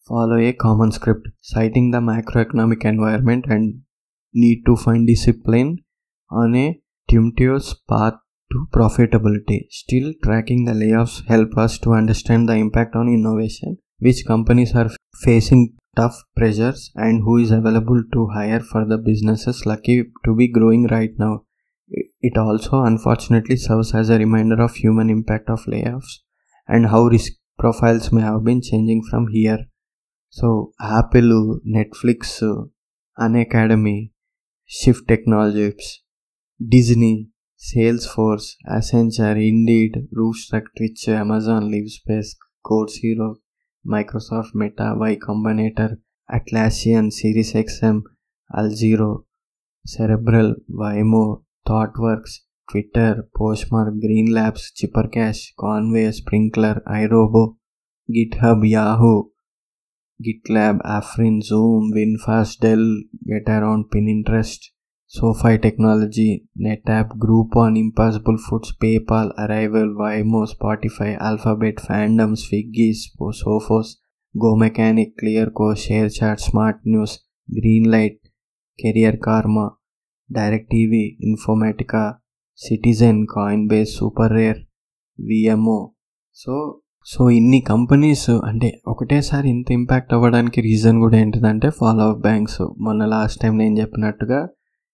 Follow 0.08 0.38
a 0.38 0.54
common 0.54 0.92
script 0.92 1.28
citing 1.42 1.90
the 1.90 2.00
macroeconomic 2.00 2.86
environment 2.86 3.46
and 3.50 3.82
need 4.34 4.64
to 4.68 4.76
find 4.76 5.08
discipline 5.08 5.80
on 6.30 6.56
a 6.56 6.80
tumultuous 7.10 7.74
path 7.90 8.14
to 8.52 8.68
profitability. 8.72 9.66
Still, 9.72 10.14
tracking 10.24 10.66
the 10.66 10.74
layoffs 10.74 11.26
help 11.28 11.58
us 11.58 11.80
to 11.80 11.94
understand 11.94 12.48
the 12.48 12.54
impact 12.54 12.96
on 12.96 13.08
innovation, 13.08 13.80
which 13.98 14.26
companies 14.28 14.76
are 14.76 14.92
facing 15.24 15.76
tough 15.96 16.22
pressures, 16.36 16.92
and 16.94 17.24
who 17.24 17.38
is 17.38 17.50
available 17.50 18.04
to 18.14 18.28
hire 18.28 18.60
for 18.60 18.86
the 18.86 19.00
businesses 19.00 19.66
lucky 19.66 20.04
to 20.24 20.36
be 20.36 20.48
growing 20.48 20.86
right 20.88 21.18
now. 21.18 21.46
It 22.22 22.38
also 22.38 22.84
unfortunately 22.84 23.56
serves 23.56 23.96
as 23.96 24.12
a 24.12 24.20
reminder 24.20 24.62
of 24.62 24.76
human 24.76 25.10
impact 25.10 25.50
of 25.50 25.66
layoffs 25.66 26.20
and 26.68 26.88
how 26.88 27.06
risk 27.06 27.34
profiles 27.58 28.12
may 28.12 28.22
have 28.22 28.44
been 28.44 28.62
changing 28.62 29.02
from 29.10 29.28
here 29.32 29.66
so 30.37 30.49
Apple 30.91 31.33
Netflix 31.73 32.39
Unacademy 33.37 33.99
Shift 34.71 35.07
Technologies 35.09 35.89
Disney 36.61 37.15
Salesforce 38.15 38.49
Accenture 38.71 39.39
Indeed 39.45 39.97
రూస్ట్రక్ 40.17 40.71
Twitch 40.77 41.07
Amazon 41.17 41.67
Livspace 41.89 42.31
Course 42.65 42.97
Hero 43.05 43.31
Microsoft 43.85 44.57
Meta 44.57 44.87
Y 44.93 45.13
Combinator 45.27 45.95
Atlassian 46.29 47.11
Series 47.11 47.55
XM 47.57 47.97
అల్జీరో 48.51 49.13
Cerebral 49.85 50.53
Waymo 50.81 51.25
ThoughtWorks 51.99 52.37
Twitter 52.69 53.19
Postmark 53.41 53.99
Green 54.05 54.33
Labs 54.33 54.67
Chipper 54.79 55.09
Cash 55.09 55.43
Conway 55.59 56.05
Sprinklr 56.13 56.81
iRobot 56.93 57.45
GitHub 58.37 58.65
Yahoo 58.73 59.13
GitLab, 60.22 60.80
Afrin, 60.84 61.42
Zoom, 61.42 61.92
WinFast, 61.94 62.60
Dell, 62.60 63.04
GetAround, 63.28 63.90
Pinterest, 63.94 64.60
SoFi 65.08 65.58
Technology, 65.58 66.48
NetApp, 66.58 67.18
Groupon, 67.18 67.78
Impossible 67.78 68.38
Foods, 68.38 68.74
PayPal, 68.82 69.34
Arrival, 69.38 69.96
Waymo, 69.96 70.48
Spotify, 70.48 71.18
Alphabet, 71.20 71.76
Fandom, 71.76 72.36
Swiggy, 72.36 72.94
Sophos, 73.20 73.98
Go 74.38 74.56
Mechanic, 74.56 75.18
Clearco, 75.18 75.76
ShareChat, 75.76 76.40
Smart 76.40 76.80
News, 76.84 77.26
Greenlight, 77.54 78.20
Career 78.82 79.18
Karma, 79.18 79.78
DirecTV, 80.34 81.18
Informatica, 81.22 82.20
Citizen, 82.54 83.28
Coinbase, 83.28 83.88
Super 83.88 84.30
Rare, 84.30 84.66
VMO. 85.20 85.94
So 86.30 86.85
so 87.08 87.30
ఇన్ని 87.30 87.60
companies 87.62 88.30
అంటే 88.50 88.70
ఒకటేసారి 88.88 89.48
ఇంత 89.50 89.68
impact 89.72 90.14
అవ్వడానికి 90.14 90.60
reason 90.62 90.98
కూడా 91.00 91.18
ఏంటిదంటే 91.24 91.68
follow 91.70 92.06
up 92.12 92.22
banks. 92.22 92.62
మొన్న 92.86 93.06
last 93.06 93.40
time 93.42 93.54
నేను 93.58 93.76
చెప్పినట్టుగా 93.82 94.40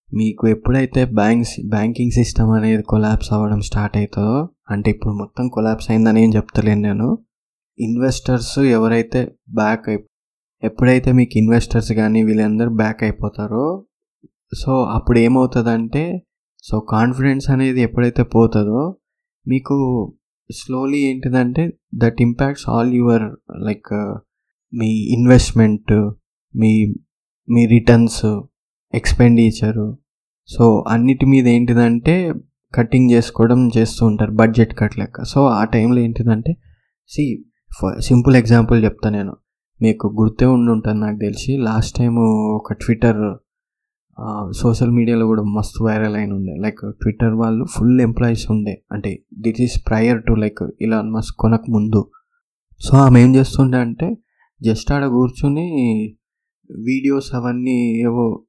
మీకు 0.10 0.44
ఎప్పుడైతే 0.48 1.02
బ్యాంక్స్ 1.20 1.54
బ్యాంకింగ్ 1.76 2.12
సిస్టమ్ 2.12 2.52
అనేది 2.52 2.84
కొలాప్స్ 2.84 3.34
అవ్వడం 3.34 3.62
స్టార్ట్ 3.62 3.96
అవుతుందో 3.98 4.40
అంటే 4.70 4.90
ఇప్పుడు 4.92 5.14
మొత్తం 5.14 5.46
కొలాప్స్ 5.48 5.88
అయిందని 5.92 6.22
ఏం 6.24 6.32
చెప్తలేను 6.36 6.82
నేను. 6.82 7.08
ఇన్వెస్టర్స్ 7.80 8.60
ఎవరైతే 8.78 9.20
బ్యాక్ 9.56 9.86
అయి 9.90 10.00
ఎప్పుడైతే 10.64 11.10
మీకు 11.12 11.36
ఇన్వెస్టర్స్ 11.38 11.92
కానీ 11.92 12.20
వీళ్ళందరూ 12.24 12.72
బ్యాక్ 12.76 13.04
అయిపోతారో 13.04 13.66
సో 14.62 14.74
అప్పుడు 14.98 15.20
ఏమవుతుందంటే 15.20 16.04
సో 16.64 16.76
కాన్ఫిడెన్స్ 16.94 17.48
అనేది 17.50 17.82
ఎప్పుడైతే 17.82 18.24
పోతుందో 18.36 18.82
మీకు 19.46 19.76
స్లోలీ 20.52 21.00
ఏంటిదంటే 21.00 21.74
that 21.96 22.22
impacts 22.22 22.70
all 22.70 22.94
your 22.94 23.24
like 23.66 24.18
me 24.74 24.88
investment 24.88 26.12
మీ 26.56 26.96
మీ 27.50 27.66
రిటర్న్స్ 27.66 28.42
ఎక్స్పెండిచరు 28.96 29.98
సో 30.48 30.86
అన్నిటి 30.88 31.26
మీద 31.26 31.48
ఏంటిదంటే 31.48 32.34
కటింగ్ 32.76 33.12
చేసుకోవడం 33.12 33.70
చేస్తూ 33.78 34.06
ఉంటారు 34.06 34.32
బడ్జెట్ 34.32 34.78
కట్ 34.78 35.00
లెక్క. 35.00 35.24
సో 35.24 35.46
ఆ 35.46 35.64
టైంలో 35.64 36.02
ఏంటిదంటే 36.02 36.58
సి 37.08 37.44
సింపుల్ 38.00 38.36
ఎగ్జాంపుల్ 38.36 38.84
చెప్తా 38.84 39.10
నేను. 39.10 39.36
మీకు 39.82 40.18
గుర్తే 40.22 40.46
ఉండి 40.46 40.72
ఉంటుంది 40.72 41.00
నాకు 41.00 41.18
తెలిసి 41.18 41.58
లాస్ట్ 41.58 41.98
టైం 41.98 42.16
ఒక 42.56 42.74
ట్విట్టర్ 42.74 43.38
సోషల్ 44.52 44.92
మీడియాలో 44.92 45.26
కూడా 45.26 45.44
మస్తు 45.44 45.84
వైరల్ 45.84 46.16
అయిన 46.16 46.34
ఉండే. 46.34 46.56
లైక్ 46.60 46.80
ట్విట్టర్ 47.02 47.34
వాళ్ళు 47.34 47.66
ఫుల్ 47.66 48.02
ఎంప్లాయీస్ 48.02 48.52
ఉండే. 48.52 48.84
అంటే 48.92 49.24
that 49.40 49.62
is 49.62 49.88
prior 49.88 50.24
to 50.24 50.34
like 50.34 50.70
ఇలా 50.82 51.02
మస్తు 51.02 51.34
కొనక 51.40 51.62
ముందు 51.70 52.12
సో 52.80 52.98
ఆమె 52.98 53.24
ఏం 53.24 53.36
చేస్తుండే 53.36 53.78
అంటే 53.78 54.18
జస్ట్ 54.62 54.92
ఆడ 54.92 55.06
కూర్చుని 55.06 55.68
వీడియోస్ 56.72 57.36
అవన్నీ 57.36 58.00
ఏవో 58.02 58.44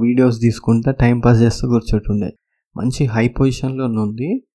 వీడియోస్ 0.00 0.40
తీసుకుంటా 0.40 0.90
టైం 0.90 1.20
పాస్ 1.20 1.40
చేస్తూ 1.42 1.68
కూర్చుంటుండే. 1.68 2.30
మంచి 2.76 3.04
హై 3.06 3.28
పొజిషన్లో 3.28 3.84
ఉంది. 3.84 4.46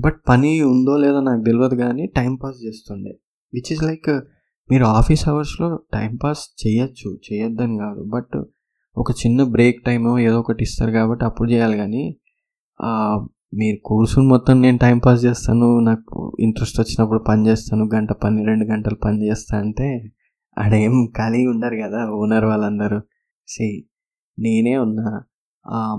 బట్ 0.00 0.20
పని 0.28 0.62
ఉందో 0.62 0.96
లేదో 0.96 1.20
నాకు 1.20 1.42
తెలియదు 1.42 1.74
కానీ 1.74 2.06
టైం 2.06 2.36
పాస్ 2.36 2.64
చేస్తుండే. 2.66 3.18
విచ్ 3.54 3.72
ఇస్ 3.72 3.82
లైక్ 3.82 4.10
మీరు 4.70 4.84
ఆఫీస్ 4.84 5.28
అవర్స్లో 5.28 5.80
టైం 5.94 6.16
పాస్ 6.16 6.66
చేయొచ్చు. 6.66 7.18
చేయొద్దని 7.32 7.78
కాదు. 7.78 8.02
బట్ 8.02 8.42
ఒక 9.00 9.10
చిన్న 9.12 9.44
బ్రేక్ 9.44 9.84
టైమ్ 9.84 10.18
ఏదో 10.18 10.38
ఒకటి 10.40 10.62
ఇస్తారు 10.64 10.90
కాబట్టి 10.90 11.24
అప్పుడు 11.24 11.50
చేయాలి 11.50 11.76
కానీ 11.76 12.04
మీరు 13.54 13.78
కూర్చుని 13.84 14.28
మొత్తం 14.28 14.62
నేను 14.62 14.78
టైం 14.78 14.98
పాస్ 14.98 15.24
చేస్తాను 15.24 15.68
నాకు 15.78 16.36
ఇంట్రెస్ట్ 16.40 16.80
వచ్చినప్పుడు 16.80 17.18
పని 17.18 17.46
చేస్తాను 17.46 17.84
గంట 17.94 18.12
పని 18.12 18.44
రెండు 18.46 18.64
గంటలు 18.64 18.94
పని 18.94 19.18
చేస్తా 19.26 19.58
అంటే 19.58 19.88
ఆడేం 20.58 21.12
ఖాళీ 21.18 21.46
ఉండరు 21.46 21.76
కదా 21.76 22.00
ఓనర్ 22.10 22.44
వాళ్ళందరూ. 22.44 23.00
సి 23.48 23.66
నేనే 24.38 24.76
ఉన్నా. 24.76 25.08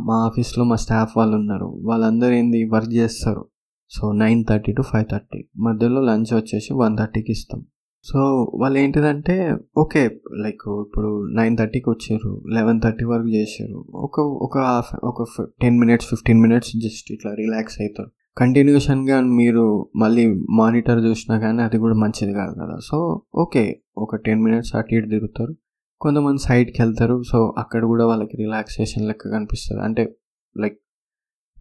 మా 0.06 0.16
ఆఫీస్లో 0.26 0.64
మా 0.64 0.76
స్టాఫ్ 0.76 1.18
వాళ్ళు 1.18 1.36
ఉన్నారు. 1.38 1.70
వాళ్ళందరూ 1.84 2.34
ఏంది 2.34 2.62
వర్క్ 2.70 2.94
చేస్తారు. 2.94 3.44
So 3.90 4.12
nine 4.12 4.46
thirty 4.50 4.72
to 4.72 4.82
five 4.82 5.06
thirty 5.12 5.40
మధ్యలో 5.58 6.02
లంచ్ 6.02 6.34
వచ్చేసి 6.34 6.74
వన్ 6.74 6.98
థర్టీకి 6.98 7.32
ఇస్తాం. 7.32 7.62
సో 8.04 8.20
వాళ్ళు 8.56 8.80
ఏంటిదంటే 8.80 9.58
ఓకే 9.78 10.02
లైక్ 10.44 10.64
ఇప్పుడు 10.86 11.26
నైన్ 11.36 11.58
థర్టీకి 11.58 11.90
వచ్చారు 11.90 12.44
లెవెన్ 12.54 12.82
థర్టీ 12.82 13.06
వరకు 13.06 13.28
చేశారు. 13.28 13.86
ఒక 13.94 14.20
ఒక 14.20 14.58
హాఫ్ 14.58 14.96
ఒక 15.04 15.28
ten 15.62 15.80
minutes 15.80 16.08
fifteen 16.08 16.42
minutes 16.42 16.72
just 16.78 17.12
ఇట్లా 17.12 17.34
రిలాక్స్ 17.34 17.82
అవుతారు 17.82 18.12
కంటిన్యూషన్గా 18.38 19.22
మీరు 19.22 19.92
మళ్ళీ 19.96 20.26
మానిటర్ 20.50 21.00
చూసినా 21.06 21.40
కానీ 21.40 21.62
అది 21.62 21.78
కూడా 21.78 21.96
మంచిది 21.96 22.34
కాదు 22.34 22.54
కదా. 22.54 22.80
సో 22.80 23.22
ఓకే 23.36 23.82
ఒక 23.98 24.16
టెన్ 24.16 24.44
మినిట్స్ 24.44 24.76
అటు 24.76 24.96
ఇటు 24.96 25.10
తిరుగుతారు. 25.10 25.54
కొంతమంది 26.02 26.42
సైడ్కి 26.42 26.82
వెళ్తారు. 26.82 27.24
సో 27.24 27.56
అక్కడ 27.58 27.86
కూడా 27.86 28.06
వాళ్ళకి 28.06 28.38
రిలాక్సేషన్ 28.38 29.08
లెక్క 29.08 29.30
కనిపిస్తుంది. 29.30 29.82
అంటే 29.82 30.16
లైక్ 30.60 30.80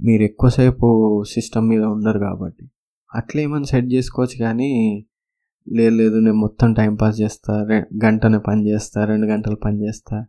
మీరు 0.05 0.23
ఎక్కువసేపు 0.23 0.89
సిస్టమ్ 1.29 1.69
మీద 1.69 1.83
ఉండరు 1.85 2.19
కాబట్టి. 2.19 2.65
అట్లా 3.15 3.43
ఏమైనా 3.43 3.65
సెట్ 3.65 3.93
చేసుకోవచ్చు 3.93 4.45
కానీ 4.45 4.71
లేదు 5.73 5.95
లేదు 5.97 6.15
నేను 6.15 6.35
మొత్తం 6.35 6.75
టైంపాస్ 6.75 7.21
చేస్తా 7.21 7.55
గంటనే 8.05 8.39
పని 8.39 8.71
చేస్తా 8.71 9.05
రెండు 9.05 9.27
గంటలు 9.27 9.57
పని 9.57 9.87
చేస్తా. 9.87 10.25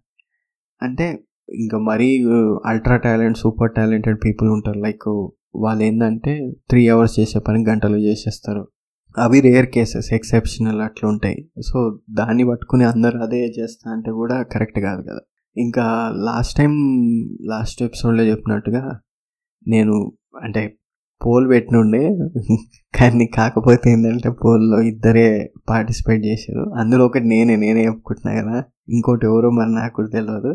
అంటే 0.81 1.23
ఇంకా 1.49 1.77
మరీ 1.77 2.23
ultra 2.65 2.97
talent 2.97 3.37
super 3.37 3.71
talented 3.75 4.17
people 4.25 4.49
ఉంటారు. 4.49 4.79
లైక్ 4.79 5.31
వాళ్ళు 5.55 5.83
ఏంటంటే 5.83 6.53
త్రీ 6.69 6.87
అవర్స్ 6.87 7.19
చేసే 7.19 7.39
పని 7.39 7.65
గంటలు 7.69 7.97
చేసేస్తారు. 7.97 8.67
అవి 9.17 9.41
రేర్ 9.41 9.65
కేసెస్ 9.65 10.13
ఎక్సెప్షనల్ 10.13 10.81
అట్లా 10.81 11.09
ఉంటాయి. 11.09 11.49
సో 11.67 11.99
దాన్ని 12.09 12.43
పట్టుకుని 12.45 12.83
అందరు 12.83 13.17
అదే 13.17 13.47
చేస్తా 13.47 13.91
అంటే 13.91 14.11
కూడా 14.11 14.43
కరెక్ట్ 14.43 14.79
కాదు 14.79 15.01
కదా. 15.01 15.19
ఇంకా 15.57 16.11
లాస్ట్ 16.15 16.57
టైం 16.57 16.71
లాస్ట్ 17.41 17.83
ఎపిసోడ్లో 17.83 18.23
చెప్పినట్టుగా 18.23 18.99
నేను 19.67 20.11
అంటే 20.41 20.77
పోల్ 21.25 21.45
పెట్టినుండే. 21.49 22.03
కానీ 22.99 23.25
కాకపోతే 23.37 23.91
ఏంటంటే 23.91 24.29
పోల్లో 24.43 24.77
ఇద్దరే 24.81 25.25
పార్టిసిపేట్ 25.69 26.23
చేశారు. 26.25 26.63
అందులో 26.79 27.03
ఒకటి 27.05 27.27
నేనే 27.27 27.55
నేనే 27.55 27.83
చెప్పుకుంటున్నా 27.85 28.33
కదా. 28.41 28.57
ఇంకోటి 28.89 29.25
ఎవరో 29.25 29.49
మరి 29.59 29.71
నాకు 29.71 30.07
తెలియదు 30.17 30.53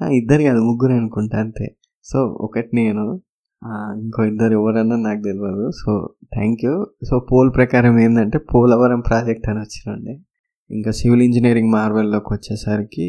ఇద్దరు 0.00 0.42
కాదు 0.42 0.60
ముగ్గురు 0.60 0.92
అనుకుంటా 0.92 1.36
అంతే. 1.40 1.66
సో 2.06 2.18
ఒకటి 2.46 2.70
నేను 2.76 3.04
ఇంకో 4.02 4.20
ఇద్దరు 4.24 4.52
ఎవరన్నా 4.52 4.96
నాకు 4.96 5.20
తెలియదు 5.22 5.70
so 5.80 5.92
thank 6.34 6.60
you 6.64 6.74
so 7.08 7.14
poll 7.32 7.50
ప్రకారం 7.54 7.94
ఏంటంటే 8.00 8.38
పోలవరం 8.54 9.00
ప్రాజెక్ట్ 9.00 9.46
అని 9.50 9.60
వచ్చినండి 9.60 10.14
ఇంకా 10.70 10.90
సివిల్ 10.90 11.22
ఇంజనీరింగ్ 11.22 11.72
మార్వెల్లోకి 11.72 12.30
వచ్చేసరికి 12.34 13.08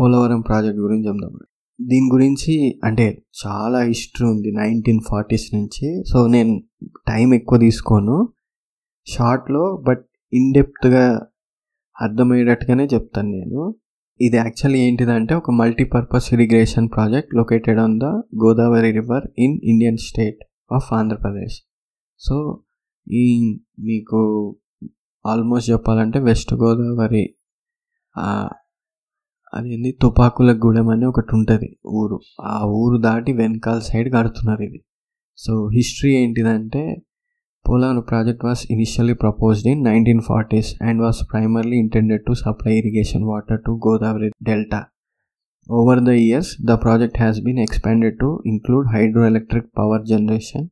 పోలవరం 0.00 0.40
ప్రాజెక్ట్ 0.40 0.80
గురించి 0.80 1.06
చెప్దాం. 1.08 1.34
దీని 1.78 2.08
గురించి 2.12 2.80
అంటే 2.84 3.06
చాలా 3.46 3.80
హిస్టరీ 3.80 4.26
ఉంది 4.28 4.50
నైన్టీన్ 4.52 5.00
ఫార్టీస్ 5.08 5.54
నుంచి. 5.54 6.02
సో 6.10 6.26
నేను 6.26 6.52
టైం 7.08 7.34
ఎక్కువ 7.34 7.58
తీసుకోను. 7.58 8.16
షార్ట్లో 9.06 9.64
బట్ 9.88 10.04
ఇన్డెప్త్గా 10.32 11.04
అర్థమయ్యేటట్టుగానే 11.96 12.86
చెప్తాను 12.94 13.30
నేను. 13.30 13.60
ఇది 14.20 14.36
యాక్చువల్లీ 14.36 14.78
ఏంటిదంటే 14.80 15.34
ఒక 15.34 15.50
multipurpose 15.50 16.34
irrigation 16.34 16.88
project 16.90 17.34
located 17.34 17.80
on 17.80 17.96
the 18.00 18.04
Godavari 18.44 18.90
river 18.90 19.26
in 19.38 19.56
Indian 19.64 19.98
state 19.98 20.40
of 20.72 20.92
Andhra Pradesh 20.92 21.56
so 22.20 22.36
ఈ 23.06 23.24
మీకు 23.80 24.20
ఆల్మోస్ట్ 25.24 25.70
చెప్పాలంటే 25.70 26.18
వెస్ట్ 26.18 26.54
గోదావరి 26.54 27.24
అదేంది 29.52 29.90
తుపాకుల 30.02 30.52
గూడెం 30.52 30.88
అని 30.88 31.06
ఒకటి 31.06 31.34
ఉంటుంది 31.34 31.76
ఊరు. 31.86 32.16
ఆ 32.42 32.64
ఊరు 32.66 32.96
దాటి 32.96 33.32
వెనకాల 33.32 33.78
సైడ్ 33.78 34.12
కడుతున్నారు 34.12 34.62
ఇది. 34.62 34.80
సో 35.38 35.52
హిస్టరీ 35.74 36.14
ఏంటిదంటే 36.14 36.82
Polavaram 37.64 38.00
project 38.00 38.44
was 38.44 38.66
initially 38.70 39.14
proposed 39.14 39.66
in 39.66 39.84
nineteen 39.84 40.20
forties 40.20 40.82
and 40.82 41.02
was 41.02 41.20
primarily 41.32 41.76
intended 41.76 42.22
to 42.26 42.32
supply 42.32 42.74
irrigation 42.78 43.24
water 43.24 43.60
to 43.60 43.80
Godavari 43.86 44.28
delta 44.42 44.80
over 45.70 46.00
the 46.00 46.08
years 46.08 46.62
the 46.64 46.70
project 46.70 47.18
has 47.18 47.40
been 47.40 47.58
expanded 47.58 48.18
to 48.18 48.42
include 48.46 48.88
hydro 48.94 49.26
electric 49.26 49.78
power 49.78 50.06
generation 50.06 50.66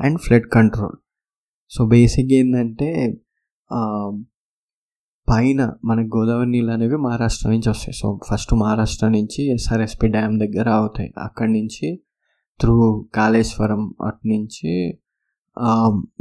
and 0.00 0.18
flood 0.20 0.48
control 0.52 0.96
so 1.70 1.86
basic 1.86 2.32
ఏంటంటే 2.32 2.90
పైన 5.30 5.72
మనకి 5.84 6.10
గోదావరి 6.16 6.50
నీళ్ళు 6.50 6.72
అనేవి 6.72 6.96
మహారాష్ట్ర 6.96 7.48
నుంచి 7.50 7.68
వస్తాయి. 7.70 7.94
So 8.00 8.20
first 8.28 8.54
Maharashtra 8.54 9.08
నుంచి 9.08 9.52
SRSP 9.54 10.08
dam 10.08 10.38
దగ్గర 10.40 10.68
అవుతాయి. 10.68 11.12
అక్కడి 11.18 11.52
నుంచి 11.52 11.88
త్రూ 12.60 12.76
కాళేశ్వరం 13.14 13.82
అటు 14.06 14.28
నుంచి 14.28 14.72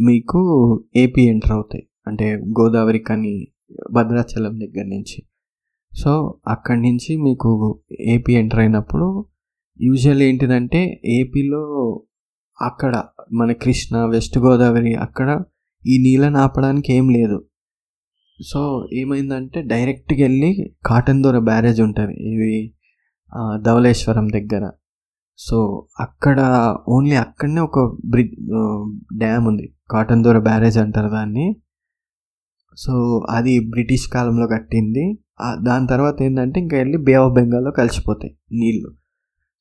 మీకు 0.06 0.42
ఏపీ 0.96 1.24
ఎంటర్ 1.28 1.52
అవుతాయి. 1.52 1.88
అంటే 2.08 2.28
గోదావరి 2.60 3.00
కానీ 3.00 3.34
భద్రాచలం 3.92 4.54
దగ్గర 4.60 4.86
నుంచి. 4.86 5.18
సో 5.94 6.40
అక్కడి 6.48 6.82
నుంచి 6.82 7.18
మీకు 7.18 7.50
ఏపీ 8.02 8.34
ఎంటర్ 8.36 8.60
అయినప్పుడు 8.60 9.08
యూజువల్ 9.82 10.22
ఏంటిదంటే 10.22 11.02
ఏపీలో 11.06 11.64
అక్కడ 12.62 13.04
మన 13.34 13.52
కృష్ణ 13.52 13.98
వెస్ట్ 14.06 14.38
గోదావరి 14.38 14.94
అక్కడ 14.96 15.30
ఈ 15.86 15.98
నీళ్ళని 16.04 16.38
ఆపడానికి 16.38 16.94
ఏం 16.94 17.10
లేదు. 17.10 17.38
సో 18.42 18.60
ఏమైందంటే 18.94 19.62
డైరెక్ట్గా 19.62 20.20
వెళ్ళి 20.22 20.50
కాటన్ 20.86 21.24
దొర 21.24 21.38
బ్యారేజ్ 21.40 21.80
ఉంటుంది. 21.82 22.14
ఇది 22.32 22.52
ధవళేశ్వరం 23.66 24.28
దగ్గర. 24.28 24.64
సో 25.38 25.58
అక్కడ 26.00 26.40
ఓన్లీ 26.90 27.16
అక్కడనే 27.16 27.62
ఒక 27.62 27.80
బ్రిడ్జ్ 28.10 28.36
డ్యామ్ 29.18 29.46
ఉంది. 29.48 29.66
కాటన్ 29.92 30.24
దొర 30.24 30.40
బ్యారేజ్ 30.40 30.78
అంటారు 30.78 31.10
దాన్ని. 31.10 31.48
సో 32.78 32.94
అది 33.30 33.54
బ్రిటిష్ 33.70 34.08
కాలంలో 34.14 34.48
కట్టింది. 34.48 35.06
దాని 35.68 35.88
తర్వాత 35.88 36.18
ఏంటంటే 36.22 36.60
ఇంకా 36.60 36.78
వెళ్ళి 36.78 36.98
బే 36.98 37.14
ఆఫ్ 37.14 37.34
బెంగాల్లో 37.34 37.72
కలిసిపోతాయి 37.72 38.34
నీళ్ళు 38.54 38.90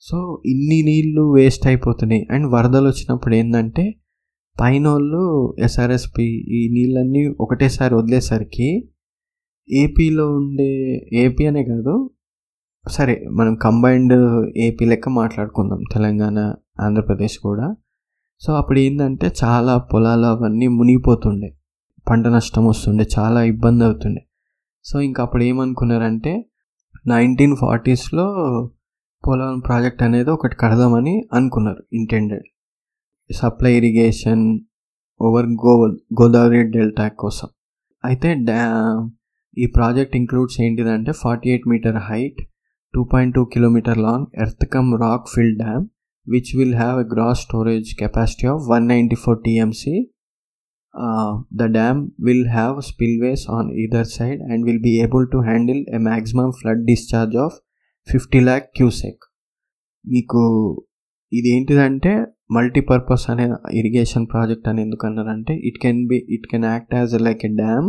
సో 0.02 0.16
ఇన్ని 0.46 0.82
నీళ్ళు 0.82 1.22
వేస్ట్ 1.36 1.66
అయిపోతున్నాయి. 1.66 2.22
అండ్ 2.30 2.46
వరదలు 2.46 2.86
వచ్చినప్పుడు 2.88 3.34
ఏంటంటే 3.34 3.84
పైన 4.60 4.88
వాళ్ళు 4.88 5.56
ఎస్ఆర్ఎస్పి 5.58 6.26
ఈ 6.58 6.68
నీళ్ళన్నీ 6.72 7.34
ఒకటేసారి 7.40 7.94
వదిలేసరికి 7.94 8.88
ఏపీలో 9.70 10.32
ఉండే 10.32 10.70
ఏపీ 11.12 11.46
అనే 11.46 11.64
కాదు 11.64 12.10
సరే 12.88 13.26
మనం 13.30 13.54
కంబైన్డ్ 13.54 14.14
ఏపీ 14.56 14.84
లెక్క 14.84 15.08
మాట్లాడుకుందాం 15.08 15.80
తెలంగాణ 15.94 16.38
ఆంధ్రప్రదేశ్ 16.80 17.38
కూడా. 17.38 17.74
సో 18.40 18.54
అప్పుడు 18.54 18.78
ఏంటంటే 18.78 19.32
చాలా 19.44 19.78
పొలాలు 19.78 20.26
అవన్నీ 20.26 20.66
మునిగిపోతుండే 20.68 21.56
పంట 22.10 22.26
నష్టం 22.26 22.66
వస్తుండే 22.66 23.04
చాలా 23.18 23.42
ఇబ్బంది 23.42 23.84
అవుతుండే. 23.84 24.22
సో 24.84 25.00
ఇంకా 25.00 25.22
అప్పుడు 25.22 25.42
ఏమనుకున్నారంటే 25.42 26.44
నైన్టీన్ 27.06 27.56
ఫార్టీస్లో 27.56 28.26
పోలవరం 29.24 29.58
ప్రాజెక్ట్ 29.58 30.02
అనేది 30.02 30.30
ఒకటి 30.30 30.56
కడదామని 30.56 31.28
అనుకున్నారు 31.32 31.82
ఇంటెండెడ్. 31.92 32.46
సప్లై 33.30 33.70
ఇరిగేషన్ 33.78 34.44
ఓవర్ 35.20 35.48
గో 35.64 35.72
గోదావరి 36.18 36.60
డెల్టా 36.74 37.06
కోసం. 37.22 37.48
అయితే 38.04 38.28
డ్యా 38.48 38.66
ఈ 39.56 39.66
ప్రాజెక్ట్ 39.76 40.14
ఇంక్లూడ్స్ 40.20 40.56
ఏంటిదంటే 40.64 41.12
forty 41.22 41.48
eight 41.52 41.66
meter 41.72 41.98
height 42.08 42.40
two 42.94 43.02
point 43.12 43.34
two 43.38 43.42
kilometer 43.54 44.00
long 44.06 44.26
earth cum 44.44 44.90
rock 45.02 45.26
fill 45.34 45.56
dam 45.62 45.84
which 46.26 46.52
will 46.58 46.76
have 46.82 46.96
a 47.04 47.06
gross 47.14 47.42
storage 47.46 47.90
capacity 48.02 48.46
of 48.52 48.62
one 48.72 48.86
ninety 48.92 49.18
four 49.24 49.38
TMC. 49.46 49.96
The 51.60 51.68
dam 51.78 52.00
will 52.26 52.48
have 52.56 52.76
spillways 52.90 53.44
on 53.56 53.68
either 53.84 54.08
side 54.16 54.40
and 54.50 54.62
will 54.68 54.82
be 54.88 54.94
able 55.04 55.26
to 55.34 55.40
handle 55.50 55.82
a 55.98 56.00
maximum 56.10 56.50
flood 56.60 56.82
discharge 56.92 57.36
of 57.44 57.56
fifty 58.08 58.40
lakh 58.48 58.68
cusec. 58.78 59.22
మీకు 60.04 60.42
ఇది 61.32 61.48
ఏంటిదంటే 61.56 62.12
multipurpose 62.50 63.24
అనే 63.32 63.44
irrigation 63.80 64.26
project 64.32 64.68
అని 64.70 64.80
ఎందుకు 64.86 65.04
అన్నారంటే 65.08 65.54
it 65.68 65.78
can 65.84 66.00
be 66.10 66.18
it 66.36 66.46
can 66.52 66.66
act 66.72 66.94
as 66.98 67.14
like 67.26 67.42
a 67.48 67.52
dam 67.62 67.88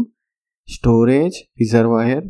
storage 0.68 1.38
reservoir 1.62 2.26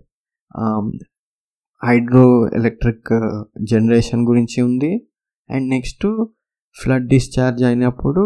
hydro 1.82 2.26
electric 2.60 3.10
generation 3.72 4.24
గురించి 4.30 4.60
ఉంది. 4.70 4.92
And 5.50 5.68
next 5.76 6.06
flood 6.78 7.08
discharge 7.14 7.62
అయినప్పుడు 7.70 8.24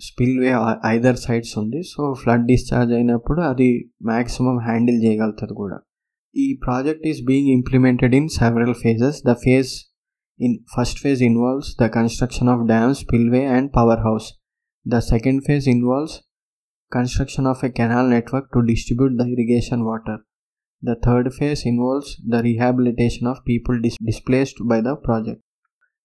స్పిల్వే 0.00 0.52
ఐదర్ 0.94 1.18
సైడ్స్ 1.24 1.54
ఉంది. 1.62 1.80
సో 1.92 2.00
ఫ్లడ్ 2.20 2.46
డిశ్చార్జ్ 2.52 2.92
అయినప్పుడు 2.98 3.40
అది 3.50 3.68
మ్యాక్సిమం 4.10 4.56
హ్యాండిల్ 4.68 4.98
చేయగలుగుతుంది 5.04 5.54
కూడా. 5.62 5.78
ఈ 6.34 6.46
project 6.64 7.06
is 7.10 7.20
being 7.30 7.50
implemented 7.58 8.14
in 8.20 8.28
several 8.40 8.74
phases 8.84 9.18
the 9.28 9.34
phase 9.44 9.72
in 10.40 10.54
first 10.74 11.00
phase 11.00 11.20
involves 11.20 11.76
the 11.76 11.88
construction 11.88 12.46
of 12.48 12.66
dam, 12.66 12.92
spillway, 12.94 13.44
and 13.46 13.72
powerhouse. 13.72 14.26
The 14.86 15.00
second 15.00 15.38
phase 15.44 15.66
involves 15.66 16.14
construction 16.92 17.46
of 17.46 17.62
a 17.62 17.70
canal 17.70 18.06
network 18.08 18.46
to 18.52 18.62
distribute 18.62 19.14
the 19.16 19.26
irrigation 19.26 19.84
water. 19.84 20.16
The 20.82 20.96
third 20.96 21.32
phase 21.34 21.62
involves 21.64 22.08
the 22.26 22.42
rehabilitation 22.42 23.26
of 23.26 23.44
people 23.44 23.80
dis- 23.80 24.00
displaced 24.02 24.58
by 24.68 24.80
the 24.80 24.96
project. 24.96 25.40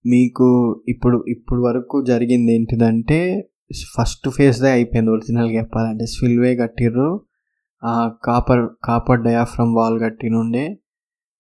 మీకు 0.06 0.46
ఇప్పుడు 0.88 1.18
ఇప్పుడు 1.28 1.62
వరకు 1.62 1.98
జరిగింది 2.02 2.52
ఏంటిదంటే 2.52 3.18
first 3.96 4.28
ఫేజ్దే 4.30 4.70
అయిపోయింది 4.70 5.12
ఒరిజినల్గా 5.12 5.56
చెప్పాలంటే 5.62 6.06
spillway 6.06 6.56
కట్టిర్రు 6.56 7.10
కాపర్ 8.24 8.64
కాపర్ 8.84 9.22
డయాఫ్రమ్ 9.22 9.74
వాల్ 9.76 9.98
కట్టినుండే 10.00 10.64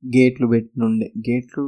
గేట్లు 0.04 0.47
పెట్టినుండే 0.47 1.08
గేట్లు 1.30 1.63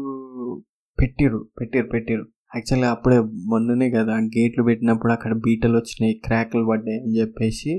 పెట్టిరు 1.01 1.39
పెట్టిరు 1.59 1.87
పెట్టిరు 1.87 2.23
యాక్చువల్గా 2.55 2.91
అప్పుడే 2.91 3.17
మొన్ననే 3.45 3.87
కదా 3.89 4.15
గేట్లు 4.35 4.63
పెట్టినప్పుడు 4.63 5.11
అక్కడ 5.13 5.33
బీటలు 5.37 5.75
వచ్చినాయి 5.77 6.15
క్రాక్లు 6.25 6.63
పడ్డాయి 6.69 6.99
అని 6.99 7.13
చెప్పేసి 7.19 7.73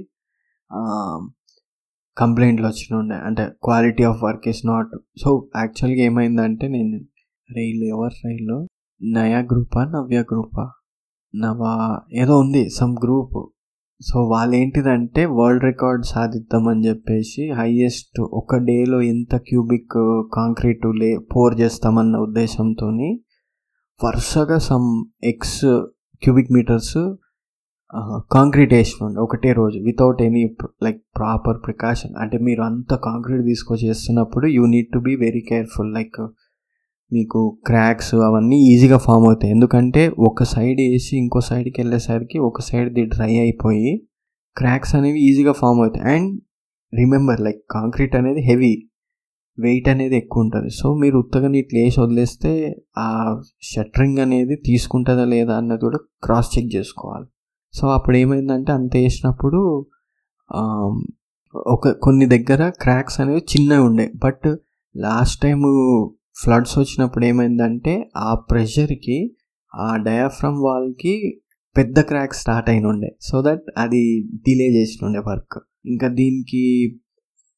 కంప్లైంట్లు 2.17 2.67
వచ్చినాయి 2.67 3.21
అంటే 3.21 3.45
quality 3.65 4.05
of 4.05 4.21
work 4.23 4.47
is 4.49 4.63
not 4.67 4.93
so 5.23 5.31
యాక్చువల్గా 5.57 6.03
ఏమైందంటే 6.03 6.69
నేను 6.69 6.99
రైలు 7.49 7.85
ఎవరు 7.87 8.17
రైలు 8.27 8.57
నయా 9.01 9.41
గ్రూపా 9.43 9.81
నవ్య 9.85 10.19
గ్రూపా? 10.23 10.65
నవా 11.35 11.73
ఏదో 12.13 12.39
ఉంది 12.39 12.63
సమ్ 12.71 12.95
గ్రూప్ 13.05 13.39
సో 14.01 14.19
వాళ్ళు 14.29 14.55
ఏంటిదంటే 14.57 15.23
వరల్డ్ 15.33 15.65
రికార్డ్ 15.65 16.05
సాధిద్దామని 16.05 16.83
చెప్పేసి 16.89 17.43
హైయెస్ట్ 17.51 18.19
ఒక 18.35 18.57
డేలో 18.63 18.99
ఎంత 19.03 19.37
క్యూబిక్ 19.49 19.97
కాంక్రీట్ 20.35 20.87
లే 20.99 21.11
పోర్ 21.35 21.55
చేస్తామన్న 21.61 22.17
ఉద్దేశంతో 22.19 22.89
వరుసగా 24.01 24.59
some 24.69 24.89
X 25.25 25.61
cubic 26.23 26.53
meters 26.53 26.97
concrete 28.33 28.73
వేసినండి 28.75 29.21
ఒకటే 29.21 29.51
రోజు 29.53 29.79
without 29.83 30.21
any 30.23 30.43
like 30.83 31.01
proper 31.17 31.59
precaution 31.65 32.15
అంటే 32.17 32.37
మీరు 32.39 32.63
అంత 32.63 32.95
కాంక్రీట్ 33.05 33.45
తీసుకొచ్చి 33.47 33.85
చేస్తున్నప్పుడు 33.89 34.47
you 34.49 34.65
need 34.67 34.89
to 34.93 34.99
be 34.99 35.15
very 35.17 35.43
careful 35.49 35.91
like 35.95 36.21
మీకు 37.17 37.41
క్రాక్స్ 37.69 38.13
అవన్నీ 38.27 38.59
ఈజీగా 38.73 38.99
ఫామ్ 39.07 39.25
అవుతాయి. 39.29 39.51
ఎందుకంటే 39.57 40.03
ఒక 40.29 40.43
సైడ్ 40.55 40.81
వేసి 40.87 41.13
ఇంకో 41.23 41.41
సైడ్కి 41.49 41.79
వెళ్ళేసరికి 41.83 42.39
ఒక 42.49 42.61
సైడ్ది 42.69 43.03
డ్రై 43.15 43.33
అయిపోయి 43.45 43.91
క్రాక్స్ 44.57 44.95
అనేవి 44.99 45.21
ఈజీగా 45.29 45.55
ఫామ్ 45.61 45.81
అవుతాయి. 45.83 46.05
అండ్ 46.15 46.31
రిమెంబర్ 46.93 47.41
లైక్ 47.47 47.61
కాంక్రీట్ 47.77 48.15
అనేది 48.21 48.43
హెవీ 48.49 48.73
వెయిట్ 49.59 49.89
అనేది 49.93 50.17
ఎక్కువ 50.23 50.45
ఉంటుంది. 50.45 50.71
సో 50.81 50.87
మీరు 51.03 51.17
ఉత్తగా 51.19 51.49
నీట్ 51.55 51.73
లేచి 51.77 51.99
వదిలేస్తే 52.05 52.53
ఆ 52.99 53.09
షట్టరింగ్ 53.71 54.21
అనేది 54.25 54.55
తీసుకుంటుందా 54.69 55.25
లేదా 55.35 55.55
అన్నది 55.61 55.83
కూడా 55.87 55.99
క్రాస్ 56.25 56.51
చెక్ 56.55 56.71
చేసుకోవాలి. 56.77 57.27
సో 57.75 57.85
అప్పుడు 57.97 58.17
ఏమైందంటే 58.23 58.71
అంత 58.79 58.93
వేసినప్పుడు 59.03 59.61
ఒక 61.75 61.91
కొన్ని 62.05 62.27
దగ్గర 62.27 62.63
క్రాక్స్ 62.83 63.19
అనేవి 63.23 63.43
చిన్నవి 63.53 63.85
ఉండే. 63.89 64.07
బట్ 64.25 64.49
లాస్ట్ 64.95 65.39
టైము 65.43 65.71
ఫ్లడ్స్ 66.37 66.79
వచ్చినప్పుడు 66.79 67.25
ఏమైందంటే 67.25 68.11
ఆ 68.17 68.35
ప్రెషర్కి 68.35 69.37
ఆ 69.75 69.97
డయాఫ్రమ్ 69.97 70.59
వాల్కి 70.63 71.43
పెద్ద 71.77 72.01
క్రాక్ 72.01 72.35
స్టార్ట్ 72.35 72.71
అయిన 72.71 72.87
ఉండే 72.87 73.17
సో 73.21 73.43
దట్ 73.43 73.63
అది 73.79 74.21
డిలే 74.21 74.81
చేసిన 74.81 75.19
వర్క్. 75.19 75.61
ఇంకా 75.87 76.09
దీనికి 76.09 76.99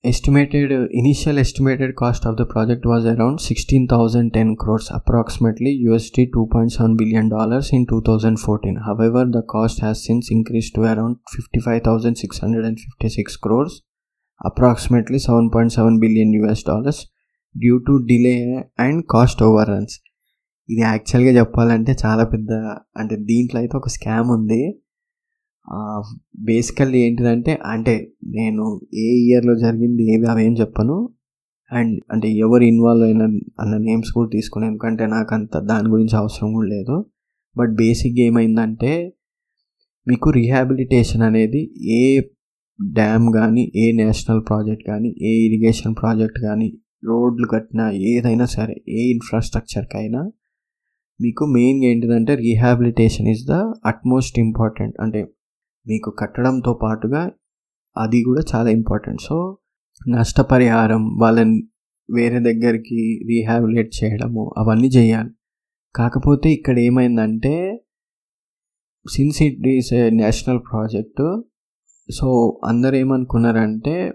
estimated 0.04 0.72
initial 0.72 1.38
estimated 1.38 1.94
cost 1.98 2.26
of 2.26 2.36
the 2.36 2.42
project 2.52 2.86
was 2.86 3.06
around 3.06 3.40
sixteen 3.40 3.88
thousand 3.90 4.32
ten 4.32 4.56
crores 4.56 4.92
approximately 4.92 5.70
USD 5.70 6.24
two 6.24 6.50
point 6.54 6.72
seven 6.72 6.96
billion 6.96 7.30
dollars 7.30 7.74
in 7.74 7.86
two 7.90 8.00
thousand 8.00 8.38
fourteen. 8.38 8.76
However 8.76 9.28
the 9.28 9.40
cost 9.40 9.80
has 9.80 10.04
since 10.04 10.32
increase 10.32 10.72
to 10.76 10.80
around 10.80 11.16
fifty 11.36 11.60
five 11.60 11.80
thousand 11.84 12.16
six 12.16 12.44
hundred 12.44 12.66
and 12.66 12.78
fifty 12.78 13.08
six 13.08 13.38
crores 13.38 13.82
approximately 14.40 15.18
seven 15.18 15.50
point 15.54 15.72
seven 15.72 15.98
billion 15.98 16.34
US 16.34 16.64
dollars 16.66 17.13
due 17.54 17.74
to 17.86 17.94
delay 18.10 18.36
and 18.84 19.00
cost 19.12 19.42
over 19.48 19.70
runs 19.74 19.96
ఇది 20.68 20.82
యాక్చువల్గా 20.90 21.32
చెప్పాలంటే 21.38 21.92
చాలా 22.04 22.24
పెద్ద 22.32 22.52
అంటే 23.00 23.14
దీంట్లో 23.30 23.58
అయితే 23.60 23.74
ఒక 23.80 23.88
scam 23.96 24.28
ఉంది. 24.36 24.62
బేసికల్లీ 26.48 26.98
ఏంటిదంటే 27.06 27.52
అంటే 27.72 27.94
నేను 28.36 28.64
ఏ 29.04 29.06
ఇయర్లో 29.24 29.54
జరిగింది 29.64 30.02
ఏవి 30.14 30.26
అవేం 30.32 30.54
చెప్పను. 30.62 30.96
అండ్ 31.70 31.94
అంటే 32.12 32.28
ఎవరు 32.44 32.64
ఇన్వాల్వ్ 32.72 33.04
అయిన 33.08 33.22
అన్న 33.62 33.74
నేమ్స్ 33.86 34.10
కూడా 34.16 34.28
తీసుకున్నాను. 34.36 34.70
ఎందుకంటే 34.72 35.04
నాకు 35.16 35.32
అంత 35.38 35.56
దాని 35.70 35.88
గురించి 35.94 36.16
అవసరం 36.22 36.50
కూడా 36.56 36.68
లేదు. 36.76 36.96
బట్ 37.56 37.72
బేసిక్ 37.82 38.18
ఏమైందంటే 38.28 38.92
మీకు 40.06 40.28
రీహాబిలిటేషన్ 40.38 41.24
అనేది 41.28 41.60
ఏ 41.98 42.00
డ్యామ్ 42.78 43.26
కానీ 43.38 43.62
ఏ 43.82 43.84
నేషనల్ 44.02 44.42
ప్రాజెక్ట్ 44.48 44.84
కానీ 44.90 45.10
ఏ 45.28 45.32
ఇరిగేషన్ 45.46 45.94
ప్రాజెక్ట్ 46.00 46.38
కానీ 46.48 46.68
రోడ్లు 47.06 47.46
కట్టినా 47.46 47.90
ఏదైనా 47.90 48.44
సరే 48.44 48.74
ఏ 48.88 49.00
ఇన్ఫ్రాస్ట్రక్చర్కి 49.10 49.96
అయినా 49.96 50.30
మీకు 51.20 51.44
మెయిన్గా 51.44 51.84
ఏంటిదంటే 51.90 52.34
rehabilitation 52.34 53.28
is 53.28 53.46
the 53.46 53.52
utmost 53.86 54.38
important 54.38 54.96
అంటే 55.00 55.22
మీకు 55.86 56.10
కట్టడంతో 56.10 56.74
పాటుగా 56.74 57.30
అది 57.96 58.22
కూడా 58.22 58.42
చాలా 58.54 58.70
ఇంపార్టెంట్ 58.70 59.20
సో 59.20 59.58
నష్టపరిహారం 60.08 61.18
వాళ్ళని 61.18 61.62
వేరే 62.10 62.38
దగ్గరికి 62.38 63.20
రీహాబిలేట్ 63.28 64.04
చేయడము 64.04 64.54
అవన్నీ 64.58 64.88
చేయాలి. 64.88 65.30
కాకపోతే 65.94 66.50
ఇక్కడ 66.50 66.78
ఏమైందంటే 66.78 67.84
since 69.10 69.42
it 69.42 69.66
is 69.66 69.92
a 69.92 70.10
national 70.10 70.58
project 70.58 71.44
so 72.10 72.60
అందరు 72.64 72.94
ఏమనుకున్నారంటే 72.94 74.12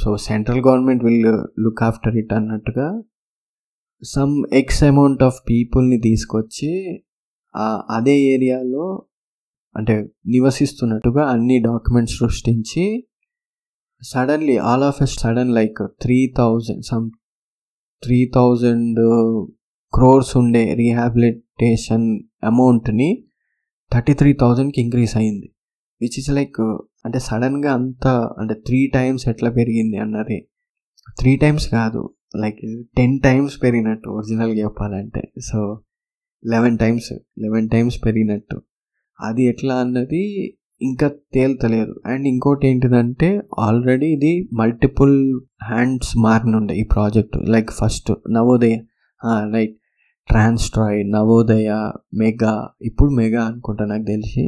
so 0.00 0.16
central 0.16 0.60
government 0.60 1.04
will 1.04 1.24
look 1.60 1.82
after 1.82 2.16
it 2.16 2.32
అన్నట్టుగా 2.32 3.02
సమ్ 4.02 4.44
ఎక్స్ 4.52 4.84
అమౌంట్ 4.84 5.22
ఆఫ్ 5.22 5.40
పీపుల్ని 5.50 6.00
తీసుకొచ్చి 6.00 7.02
అదే 7.90 8.20
ఏరియాలో 8.20 9.06
అంటే 9.76 10.08
నివసిస్తున్నట్టుగా 10.26 11.24
అన్ని 11.24 11.62
డాక్యుమెంట్స్ 11.62 12.16
సృష్టించి 12.16 13.08
suddenly 14.02 14.56
all 14.56 14.82
of 14.82 15.02
a 15.02 15.06
sudden 15.06 15.54
like 15.54 15.78
three 16.00 16.34
thousand 16.36 16.84
some 16.84 17.10
three 18.02 18.30
thousand 18.34 19.00
crores 19.94 20.36
ఉండే 20.36 20.74
రీహాబిలిటేషన్ 20.74 22.20
అమౌంట్ని 22.44 23.24
థర్టీ 23.92 24.14
త్రీ 24.14 24.32
థౌజండ్కి 24.32 24.80
ఇంక్రీస్ 24.80 25.16
అయింది. 25.16 25.54
విచ్ 26.00 26.18
ఇస్ 26.18 26.30
లైక్ 26.30 26.78
అంటే 27.04 27.18
సడన్గా 27.18 27.72
అంత 27.72 28.06
అంటే 28.38 28.54
త్రీ 28.54 28.90
టైమ్స్ 28.94 29.28
ఎట్లా 29.28 29.50
పెరిగింది 29.50 29.96
అన్నది. 29.96 30.48
త్రీ 31.18 31.36
టైమ్స్ 31.36 31.68
కాదు. 31.68 32.14
లైక్ 32.36 32.58
టెన్ 32.96 33.20
టైమ్స్ 33.20 33.62
పెరిగినట్టు 33.62 34.10
ఒరిజినల్గా 34.10 34.54
చెప్పాలంటే. 34.54 35.22
So 35.52 35.82
eleven 36.50 36.78
times 36.78 37.12
eleven 37.38 37.70
times 37.70 38.04
పెరిగినట్టు. 38.04 38.62
అది 39.20 39.44
ఎట్లా 39.44 39.74
అన్నది 39.74 40.22
ఇంకా 40.82 41.08
తేల్తలేదు. 41.34 42.00
అండ్ 42.06 42.28
ఇంకోటి 42.28 42.66
ఏంటిదంటే 42.68 43.42
ఆల్రెడీ 43.58 44.06
ఇది 44.06 44.48
మల్టిపుల్ 44.52 45.40
హ్యాండ్స్ 45.64 46.16
మారినుండే 46.16 46.74
ఈ 46.74 46.82
project. 46.82 47.36
Like 47.48 47.70
first 47.70 48.12
Navodaya 48.30 48.76
right. 49.54 49.76
Transstroy 50.28 51.10
Navodaya 51.10 51.90
Megha 52.14 52.68
ఇప్పుడు 52.82 53.10
మెగా 53.10 53.44
అనుకుంటా 53.44 53.84
నాకు 53.84 54.02
తెలిసి. 54.02 54.44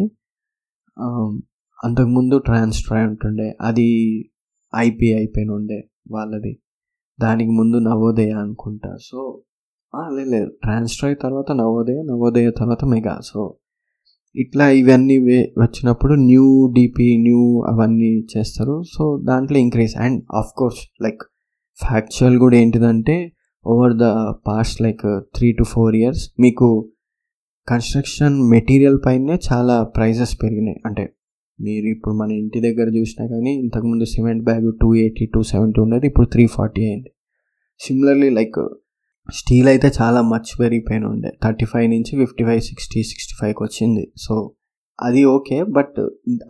అంతకుముందు 1.85 2.39
ట్రాన్స్ట్రాయ్ 2.39 3.07
ఉంటుండే 3.07 3.57
అది 3.61 3.89
ఐపీ 4.73 5.13
అయిపోయిన 5.13 5.51
ఉండే 5.51 5.81
వాళ్ళది. 6.11 6.53
దానికి 7.19 7.51
ముందు 7.51 7.77
నవోదయ 7.77 8.31
అనుకుంటా. 8.31 8.97
సో 9.03 9.43
లేదు 10.31 10.49
ట్రాన్స్ట్రాయ్ 10.63 11.17
తర్వాత 11.23 11.53
నవోదయ 11.53 12.03
నవోదయ 12.03 12.51
తర్వాత 12.51 12.85
మెగా. 12.85 13.21
సో 13.25 13.57
ఇట్లా 14.37 14.71
ఇవన్నీ 14.71 15.19
వే 15.19 15.55
వచ్చినప్పుడు 15.59 16.15
న్యూ 16.15 16.73
డిపి 16.75 17.17
న్యూ 17.21 17.43
అవన్నీ 17.63 18.27
చేస్తారు. 18.37 18.83
సో 18.95 19.21
దాంట్లో 19.25 19.59
increase 19.59 19.97
and 19.97 20.25
of 20.35 20.53
course 20.57 21.03
like 21.03 21.23
factual 21.79 22.39
కూడా 22.39 22.57
ఏంటిదంటే 22.57 23.33
over 23.67 23.95
the 23.95 24.07
past 24.47 24.83
like 24.83 25.05
three 25.37 25.53
to 25.53 25.65
four 25.65 25.95
years 25.97 26.31
మీకు 26.41 26.91
కన్స్ట్రక్షన్ 27.69 28.51
మెటీరియల్ 28.51 28.99
పైనే 29.07 29.39
చాలా 29.53 29.83
ప్రైజెస్ 29.83 30.35
పెరిగినాయి. 30.43 30.81
అంటే 30.87 31.05
మీరు 31.59 31.87
ఇప్పుడు 31.87 32.15
మన 32.15 32.31
ఇంటి 32.33 32.59
దగ్గర 32.61 32.89
చూసినా 32.97 33.25
కానీ 33.29 33.53
ఇంతకుముందు 33.65 34.05
cement 34.05 34.45
bag 34.45 34.69
two 34.81 34.89
eighty 35.03 35.27
two 35.35 35.41
seventy 35.53 35.79
ఉండేది 35.81 36.07
ఇప్పుడు 36.07 36.27
త్రీ 36.27 36.45
ఫార్టీ 36.57 36.83
అయింది. 36.89 37.11
సిమిలర్లీ 37.81 38.31
లైక్ 38.31 38.59
స్టీల్ 39.29 39.69
అయితే 39.69 39.89
చాలా 40.01 40.21
మచ్ 40.33 40.51
పెరిగిపోయిన 40.61 41.05
ఉండే. 41.07 41.31
థర్టీ 41.45 41.67
ఫైవ్ 41.73 41.87
నుంచి 41.91 42.13
ఫిఫ్టీ 42.23 42.45
ఫైవ్ 42.45 42.63
సిక్స్టీ 42.71 43.03
సిక్స్టీ 43.11 43.35
ఫైవ్కి 43.41 43.63
వచ్చింది. 43.63 44.05
సో 44.17 44.35
అది 44.99 45.23
ఓకే 45.37 45.57
బట్ 45.77 45.97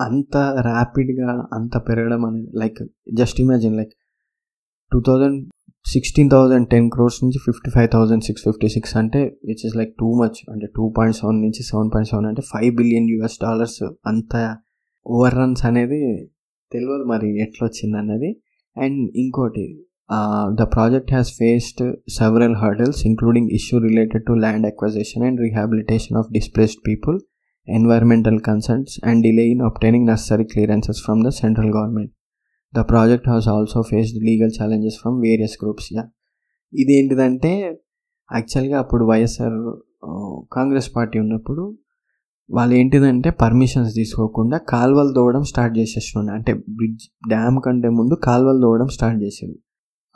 అంత 0.00 0.36
ర్యాపిడ్గా 0.68 1.30
అంత 1.52 1.74
పెరగడం 1.86 2.24
అనేది 2.24 2.50
like 2.62 2.80
just 3.14 3.38
imagine 3.40 3.76
like 3.76 3.92
two 4.92 4.98
thousand 5.00 5.38
sixteen 5.86 6.30
thousand 6.30 6.66
ten 6.70 6.86
crores 6.90 7.18
నుంచి 7.24 7.38
fifty 7.46 7.70
five 7.70 7.88
thousand 7.94 8.24
six 8.24 8.42
fifty 8.44 8.68
six 8.68 8.94
అంటే 8.96 9.20
it's 9.52 9.64
is 9.66 9.74
like 9.76 9.92
too 9.98 10.08
much 10.20 10.38
అంటే 10.52 10.66
టూ 10.76 10.84
పాయింట్ 10.98 11.16
సెవెన్ 11.16 11.38
నుంచి 11.40 11.62
సెవెన్ 11.62 11.90
పాయింట్ 11.94 12.10
సెవెన్ 12.10 12.26
అంటే 12.26 12.42
ఫైవ్ 12.52 12.70
బిలియన్ 12.76 13.08
యూఎస్ 13.12 13.38
డాలర్స్ 13.42 13.80
అంత 14.06 14.32
over 15.06 15.34
runs 15.34 15.66
అనేది 15.66 16.00
తెలియదు 16.72 17.04
మరి 17.04 17.28
ఎట్లా 17.42 17.62
వచ్చింది 17.66 17.98
అన్నది 17.98 18.30
అండ్ 18.76 19.00
ఇంకోటి 19.16 19.66
the 20.54 20.62
project 20.72 21.12
has 21.12 21.30
faced 21.32 21.82
several 22.10 22.56
hurdles 22.56 23.06
including 23.06 23.50
issue 23.50 23.78
related 23.78 24.24
to 24.26 24.32
land 24.32 24.66
acquisition 24.66 25.24
and 25.24 25.40
rehabilitation 25.40 26.16
of 26.16 26.28
displaced 26.32 26.82
people 26.86 27.18
environmental 27.68 28.40
concerns 28.40 29.00
and 29.04 29.22
delay 29.22 29.46
in 29.48 29.60
obtaining 29.60 30.06
necessary 30.06 30.44
clearances 30.44 31.00
from 31.04 31.22
the 31.24 31.28
central 31.28 31.70
government 31.70 32.12
the 32.74 32.82
project 32.88 33.28
has 33.28 33.48
also 33.48 33.82
faced 33.82 34.24
legal 34.24 34.52
challenges 34.60 34.98
from 35.00 35.16
various 35.22 35.56
groups 35.62 35.92
yeah 35.92 36.04
ఇదేంటిదంటే 36.72 37.52
యాక్చువల్గా 38.30 38.78
అప్పుడు 38.78 39.04
YSR 39.04 39.56
Congress 40.52 40.94
party 40.96 41.18
ఉన్నప్పుడు 41.18 41.62
వాళ్ళు 42.50 42.74
ఏంటిదంటే 42.74 43.30
permissions 43.30 43.94
తీసుకోకుండా 43.94 44.58
కాలువలు 44.58 45.12
తోవడం 45.14 45.42
start 45.42 45.78
చేసేస్తుండే 45.78 46.32
అంటే 46.32 46.52
bridge 46.54 47.04
dam 47.28 47.58
కంటే 47.66 47.88
ముందు 47.88 48.14
కాలువలు 48.14 48.60
తోవడం 48.60 48.88
స్టార్ట్ 48.88 49.22
చేసేది. 49.22 49.56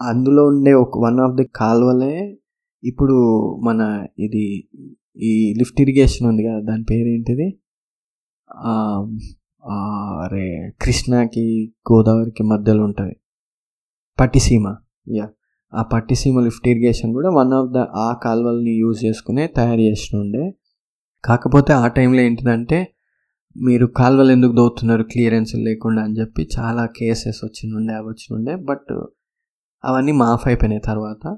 అందులో 0.00 0.46
ఉండే 0.46 0.72
ఒక 0.72 0.98
వన్ 1.04 1.20
ఆఫ్ 1.20 1.34
ది 1.36 1.44
కాలువలే 1.56 2.38
ఇప్పుడు 2.84 3.14
మన 3.64 3.80
ఇది 4.18 4.44
ఈ 5.16 5.54
లిఫ్ట్ 5.58 5.80
ఇరిగేషన్ 5.80 6.28
ఉంది 6.28 6.42
కదా 6.44 6.60
దాని 6.60 6.84
పేరు 6.90 7.08
ఏంటిది 7.08 7.48
అరే 10.24 10.72
కృష్ణాకి 10.82 11.44
గోదావరికి 11.92 12.42
మధ్యలో 12.42 12.84
ఉంటుంది. 12.84 13.16
పట్టిసీమ 14.20 14.66
యా. 15.14 15.26
ఆ 15.74 15.82
పట్టిసీమ 15.82 16.40
లిఫ్ట్ 16.40 16.68
ఇరిగేషన్ 16.68 17.12
కూడా 17.12 17.30
వన్ 17.30 17.52
ఆఫ్ 17.52 17.70
ద 17.72 17.78
ఆ 17.78 18.08
కాల్వల్ని 18.24 18.70
యూజ్ 18.70 19.04
చేసుకునే 19.04 19.46
తయారు 19.46 19.80
చేసినుండే 19.80 20.44
కాకపోతే 21.24 21.72
ఆ 21.72 21.86
టైంలో 21.86 22.20
ఏంటిదంటే 22.20 22.94
మీరు 23.56 23.86
కాలువలు 23.86 24.32
ఎందుకు 24.32 24.52
దోతున్నారు? 24.52 25.02
క్లియరెన్స్ 25.02 25.54
లేకుండా 25.54 26.02
అని 26.02 26.14
చెప్పి 26.20 26.48
చాలా 26.58 26.86
కేసెస్ 26.86 27.40
వచ్చినుండే 27.44 27.94
అవి 27.94 28.08
వచ్చినుండే 28.08 28.56
బట్ 28.56 29.04
అవన్నీ 29.84 30.12
మాఫ్ 30.12 30.46
అయిపోయినాయి 30.46 30.82
తర్వాత. 30.84 31.36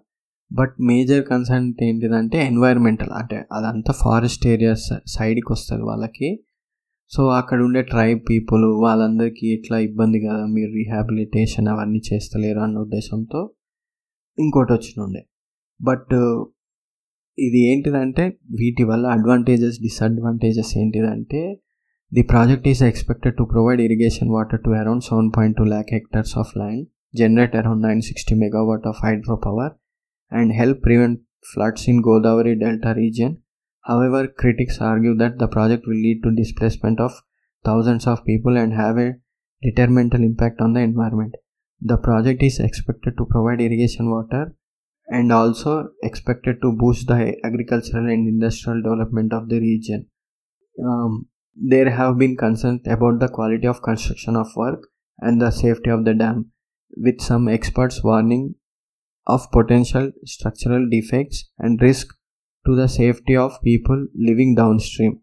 బట్ 0.52 0.74
మేజర్ 0.80 1.24
కన్సర్న్ 1.24 1.74
ఏంటిదంటే 1.82 2.46
ఎన్వైర్మెంటల్ 2.46 3.10
అంటే 3.10 3.44
అదంతా 3.52 3.92
ఫారెస్ట్ 3.92 4.46
ఏరియాస్ 4.46 4.92
సైడ్కి 5.06 5.52
వస్తుంది 5.52 5.82
వాళ్ళకి. 5.82 6.40
సో 7.10 7.28
అక్కడ 7.28 7.62
ఉండే 7.62 7.82
ట్రైబ్ 7.82 8.20
పీపుల్ 8.30 8.64
వాళ్ళందరికీ 8.64 9.46
ఎట్లా 9.54 9.78
ఇబ్బంది 9.78 10.18
కదా 10.26 10.46
మీరు 10.46 10.70
రీహాబిలిటేషన్ 10.72 11.68
అవన్నీ 11.68 12.00
చేస్తలేరు 12.12 12.60
అన్న 12.60 12.78
ఉద్దేశంతో 12.78 13.50
ఇంకోటి 14.38 14.72
వచ్చినుండే 14.72 15.22
బట్ 15.82 16.14
ఇది 17.37 17.61
ఏంటిదంటే 17.71 18.25
వీటి 18.59 18.83
వల్ల 18.89 19.05
అడ్వాంటేజెస్ 19.17 19.77
డిసడ్వాంటేజెస్ 19.85 20.73
ఏంటిదంటే 20.81 21.41
the 22.11 22.23
project 22.31 22.67
is 22.73 22.83
expected 22.91 23.37
to 23.39 23.45
provide 23.53 23.81
irrigation 23.87 24.33
water 24.37 24.61
to 24.65 24.73
around 24.81 25.05
seven 25.09 25.31
point 25.37 25.57
two 25.61 25.65
lakh 25.73 25.91
hectares 25.97 26.35
of 26.43 26.53
land 26.61 26.83
generate 27.13 27.53
around 27.55 27.81
960 27.81 28.35
megawatt 28.35 28.85
of 28.85 28.97
hydropower 28.97 29.67
and 30.31 30.51
help 30.51 30.81
prevent 30.81 31.19
floods 31.45 31.87
in 31.87 32.03
Godavari 32.03 32.53
Delta 32.59 32.93
region. 32.95 33.31
However, 33.85 34.27
critics 34.27 34.77
argue 34.81 35.15
that 35.15 35.37
the 35.39 35.47
project 35.47 35.83
will 35.87 36.01
lead 36.05 36.21
to 36.23 36.31
displacement 36.33 36.99
of 36.99 37.13
thousands 37.65 38.05
of 38.07 38.25
people 38.25 38.57
and 38.57 38.73
have 38.73 38.97
a 38.97 39.13
detrimental 39.63 40.23
impact 40.23 40.59
on 40.59 40.73
the 40.73 40.81
environment. 40.81 41.35
The 41.81 41.97
project 41.97 42.41
is 42.43 42.59
expected 42.59 43.13
to 43.17 43.25
provide 43.25 43.61
irrigation 43.61 44.09
water 44.09 44.43
and 45.10 45.32
also 45.32 45.72
expected 46.02 46.56
to 46.62 46.72
boost 46.72 47.08
the 47.08 47.18
agricultural 47.44 48.08
and 48.08 48.28
industrial 48.28 48.80
development 48.82 49.32
of 49.32 49.48
the 49.48 49.60
region. 49.60 50.06
Um, 50.78 51.28
there 51.56 51.90
have 51.90 52.18
been 52.18 52.36
concerns 52.36 52.82
about 52.86 53.18
the 53.20 53.28
quality 53.28 53.66
of 53.66 53.82
construction 53.82 54.36
of 54.36 54.48
work 54.56 54.82
and 55.18 55.40
the 55.40 55.50
safety 55.50 55.90
of 55.90 56.04
the 56.04 56.14
dam 56.14 56.38
with 56.96 57.20
some 57.20 57.48
experts 57.48 57.98
warning 58.04 58.44
of 59.26 59.46
potential 59.56 60.08
structural 60.34 60.86
defects 60.88 61.40
and 61.64 61.82
risk 61.88 62.12
to 62.66 62.72
the 62.80 62.84
safety 62.98 63.34
of 63.44 63.56
people 63.66 64.00
living 64.28 64.56
downstream 64.86 65.16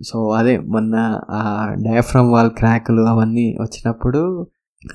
so 0.00 0.18
అదే 0.30 0.54
మొన్న 0.74 0.94
ఆ 1.38 1.40
diaphragm 1.86 2.30
wall 2.34 2.52
క్రాకులు 2.60 3.02
అవన్నీ 3.12 3.46
వచ్చినప్పుడు 3.60 4.22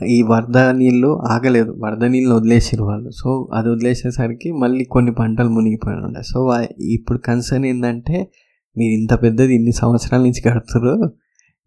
ఈ 0.08 0.22
వరద 0.22 0.58
నీళ్ళు 0.58 1.10
ఆగలేదు. 1.28 1.72
వరద 1.80 2.04
నీళ్ళు 2.04 2.36
వదిలేసారు 2.36 2.84
వాళ్ళు. 2.84 3.10
సో 3.12 3.50
అది 3.54 3.70
వదిలేసేసరికి 3.70 4.52
మళ్ళీ 4.52 4.84
కొన్ని 4.86 5.14
పంటలు 5.14 5.50
మునిగిపోయి 5.50 5.98
ఉండే 5.98 6.22
సో 6.22 6.40
ఇప్పుడు 6.82 7.20
కన్సర్న్ 7.20 7.66
ఏంటంటే 7.66 8.18
మీరు 8.78 8.92
ఇంత 9.00 9.14
పెద్దది 9.24 9.56
ఇన్ని 9.56 9.72
సంవత్సరాల 9.72 10.22
నుంచి 10.22 10.42
కడుతురు 10.42 10.94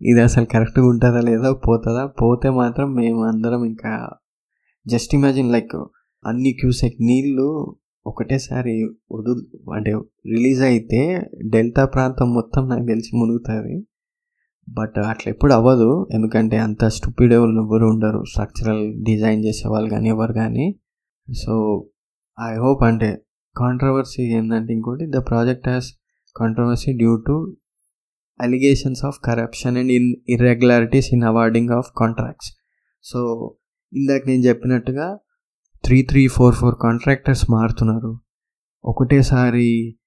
ఇది 0.00 0.20
అసలు 0.20 0.44
కరెక్ట్గా 0.44 0.86
ఉంటుందా 0.86 1.20
లేదా 1.20 1.52
పోతుందా? 1.52 2.06
పోతే 2.06 2.50
మాత్రం 2.50 2.94
మేము 2.94 3.24
అందరం 3.24 3.64
ఇంకా 3.64 3.92
జస్ట్ 4.86 5.14
ఇమాజిన్ 5.14 5.52
లైక్ 5.52 5.76
అన్ని 6.26 6.52
క్యూసెక్ 6.52 6.98
నీళ్ళు 7.02 7.76
ఒకటేసారి 8.06 8.74
వదు 9.12 9.32
అంటే 9.74 9.92
రిలీజ్ 10.32 10.62
అయితే 10.62 11.00
డెల్టా 11.50 11.84
ప్రాంతం 11.84 12.34
మొత్తం 12.34 12.68
నాకు 12.68 12.86
తెలిసి 12.86 13.16
మునుగుతుంది. 13.16 13.76
బట్ 14.68 14.98
అట్లా 14.98 15.30
ఎప్పుడు 15.30 15.52
అవ్వదు. 15.52 16.08
ఎందుకంటే 16.12 16.58
అంత 16.58 16.84
స్టూపిడ్ 16.86 17.32
ఎవరు 17.32 17.86
ఉండరు. 17.86 18.24
స్ట్రక్చరల్ 18.24 19.04
డిజైన్ 19.04 19.44
చేసే 19.44 19.68
వాళ్ళు 19.68 19.90
కానీ 19.90 20.08
ఎవరు 20.08 20.32
కానీ 20.32 20.66
సో 21.28 21.54
ఐ 22.40 22.52
హోప్ 22.56 22.82
అంటే 22.82 23.22
కాంట్రవర్సీ 23.56 24.22
ఏంటంటే 24.22 24.72
ఇంకోటి 24.72 25.04
the 25.10 25.16
project 25.16 25.68
has 25.68 25.88
controversy 26.36 26.92
due 26.92 27.16
to 27.16 27.56
allegations 28.40 29.04
of 29.04 29.18
corruption 29.24 29.76
and 29.76 29.92
in 29.92 30.14
irregularities 30.28 31.08
in 31.12 31.22
awarding 31.22 31.70
of 31.70 31.90
contracts 31.96 32.50
so 33.02 33.20
ఇందాక 33.92 34.22
నేను 34.26 34.42
చెప్పినట్టుగా 34.42 35.18
three 35.84 36.02
three 36.02 36.26
four 36.28 36.54
four 36.54 36.76
contractors 36.82 37.50
మారుతున్నారు. 37.50 38.20
ఒకటేసారి 38.84 39.98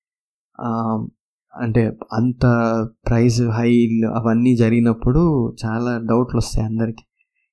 అంటే 1.62 1.92
అంత 2.14 2.46
ప్రైస్ 3.08 3.42
హై 3.42 3.72
అవన్నీ 4.16 4.56
జరిగినప్పుడు 4.56 5.22
చాలా 5.66 5.98
డౌట్లు 5.98 6.38
వస్తాయి 6.38 6.66
అందరికీ. 6.66 7.04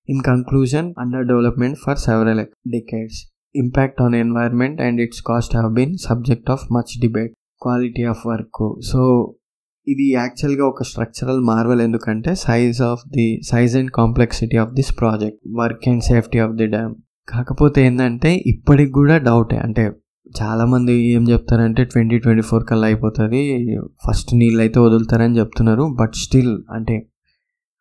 In 0.09 0.21
conclusion 0.21 0.95
under 0.99 1.27
development 1.27 1.79
for 1.79 1.99
several 1.99 2.41
decades 2.69 3.21
impact 3.55 4.03
on 4.03 4.15
environment 4.15 4.81
and 4.81 5.01
its 5.01 5.23
cost 5.23 5.57
have 5.57 5.73
been 5.73 5.99
subject 5.99 6.51
of 6.51 6.73
much 6.73 7.01
debate 7.01 7.33
quality 7.63 8.03
of 8.03 8.27
work 8.27 8.81
so 8.83 9.01
ఇది 9.87 10.13
యాక్చువల్గా 10.13 10.67
ఒక 10.67 10.83
స్ట్రక్చరల్ 10.83 11.41
మార్వల్ 11.45 11.81
ఎందుకంటే 11.81 12.35
size 12.35 12.83
of 12.83 13.01
the 13.09 13.41
size 13.43 13.77
and 13.77 13.91
complexity 13.91 14.57
of 14.57 14.73
this 14.73 14.99
project 14.99 15.41
work 15.57 15.89
and 15.89 16.03
safety 16.03 16.39
of 16.39 16.53
the 16.53 16.67
dam 16.67 16.95
కాకపోతే 17.29 17.87
ఏంటంటే 17.87 18.43
ఇప్పటికి 18.47 18.93
కూడా 18.93 19.19
డౌటే 19.19 19.57
అంటే 19.57 19.85
చాలామంది 20.41 20.95
ఏం 21.15 21.25
చెప్తారంటే 21.29 21.83
ట్వంటీ 21.85 22.17
ట్వంటీ 22.19 22.43
ఫోర్ 22.43 22.65
కల్లా 22.65 22.87
అయిపోతుంది 22.87 23.41
ఫస్ట్ 24.05 24.31
నీళ్ళు 24.35 24.61
అయితే 24.61 24.79
వదులుతారని 24.81 25.37
చెప్తున్నారు 25.39 25.85
బట్ 26.01 26.15
స్టిల్ 26.15 26.55
అంటే 26.71 26.97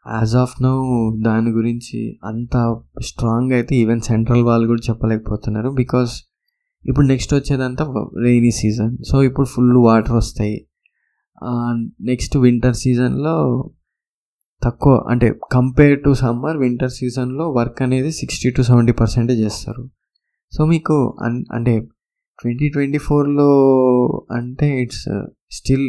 యాజ్ 0.06 0.36
ఆఫ్ 0.36 0.56
నౌ 0.64 0.76
దాని 1.22 1.52
గురించి 1.52 2.00
అంత 2.24 2.56
స్ట్రాంగ్ 3.02 3.52
అయితే 3.54 3.76
ఈవెన్ 3.76 4.02
సెంట్రల్ 4.02 4.44
వాళ్ళు 4.44 4.68
కూడా 4.68 4.84
చెప్పలేకపోతున్నారు 4.90 5.72
బికాస్ 5.72 6.14
ఇప్పుడు 6.86 7.06
నెక్స్ట్ 7.08 7.34
వచ్చేదంతా 7.34 7.84
రెయినీ 8.24 8.52
సీజన్ 8.52 8.94
సో 9.10 9.16
ఇప్పుడు 9.24 9.48
ఫుల్ 9.48 9.78
వాటర్ 9.88 10.16
వస్తాయి. 10.16 10.58
నెక్స్ట్ 12.02 12.36
వింటర్ 12.38 12.76
సీజన్లో 12.76 13.36
తక్కువ 14.62 14.96
అంటే 15.10 15.28
కంపేర్ 15.52 15.96
టు 16.04 16.12
సమ్మర్ 16.14 16.58
వింటర్ 16.58 16.92
సీజన్లో 16.92 17.46
వర్క్ 17.52 17.80
అనేది 17.82 18.12
సిక్స్టీ 18.12 18.50
టు 18.50 18.62
సెవెంటీ 18.62 18.92
పర్సెంటే 18.92 19.34
చేస్తారు. 19.34 19.84
సో 20.54 20.62
మీకు 20.66 20.98
అన్ 21.22 21.38
అంటే 21.52 21.74
ట్వంటీ 22.42 22.68
ట్వంటీ 22.70 22.98
ఫోర్లో 22.98 23.50
అంటే 24.32 24.68
ఇట్స్ 24.82 25.08
స్టిల్ 25.52 25.88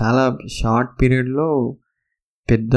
చాలా 0.00 0.24
షార్ట్ 0.58 0.90
పీరియడ్లో 1.00 1.48
పెద్ద 2.48 2.76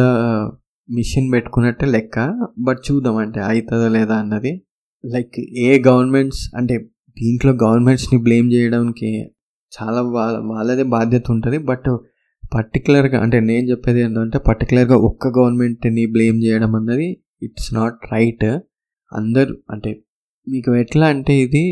మిషన్ 0.89 1.27
పెట్టుకున్నట్టే 1.33 1.85
లెక్క. 1.85 2.17
బట్ 2.59 2.79
చూద్దాం 2.87 3.15
అంటే 3.15 3.39
అవుతుందా 3.39 3.87
లేదా 3.87 4.15
అన్నది. 4.15 4.53
లైక్ 5.03 5.37
ఏ 5.67 5.69
గవర్నమెంట్స్ 5.87 6.41
అంటే 6.57 6.75
దీంట్లో 7.17 7.51
గవర్నమెంట్స్ని 7.63 8.17
బ్లేమ్ 8.19 8.47
చేయడానికి 8.53 9.11
చాలా 9.71 10.01
వాళ్ళ 10.15 10.37
వాళ్ళదే 10.51 10.83
బాధ్యత 10.95 11.31
ఉంటుంది. 11.31 11.57
బట్ 11.71 11.89
పర్టికులర్గా 12.55 13.17
అంటే 13.23 13.37
నేను 13.39 13.65
చెప్పేది 13.69 13.99
ఏంటంటే 14.01 14.37
పర్టికులర్గా 14.39 14.95
ఒక్క 15.09 15.27
గవర్నమెంట్ని 15.39 16.05
బ్లేమ్ 16.15 16.43
చేయడం 16.43 16.71
అన్నది 16.75 17.07
ఇట్స్ 17.41 17.69
నాట్ 17.73 17.99
రైట్. 18.13 18.49
అందరు 19.11 19.53
అంటే 19.69 19.91
మీకు 20.47 20.71
ఎట్లా 20.75 21.07
అంటే 21.07 21.33
ఇది 21.37 21.63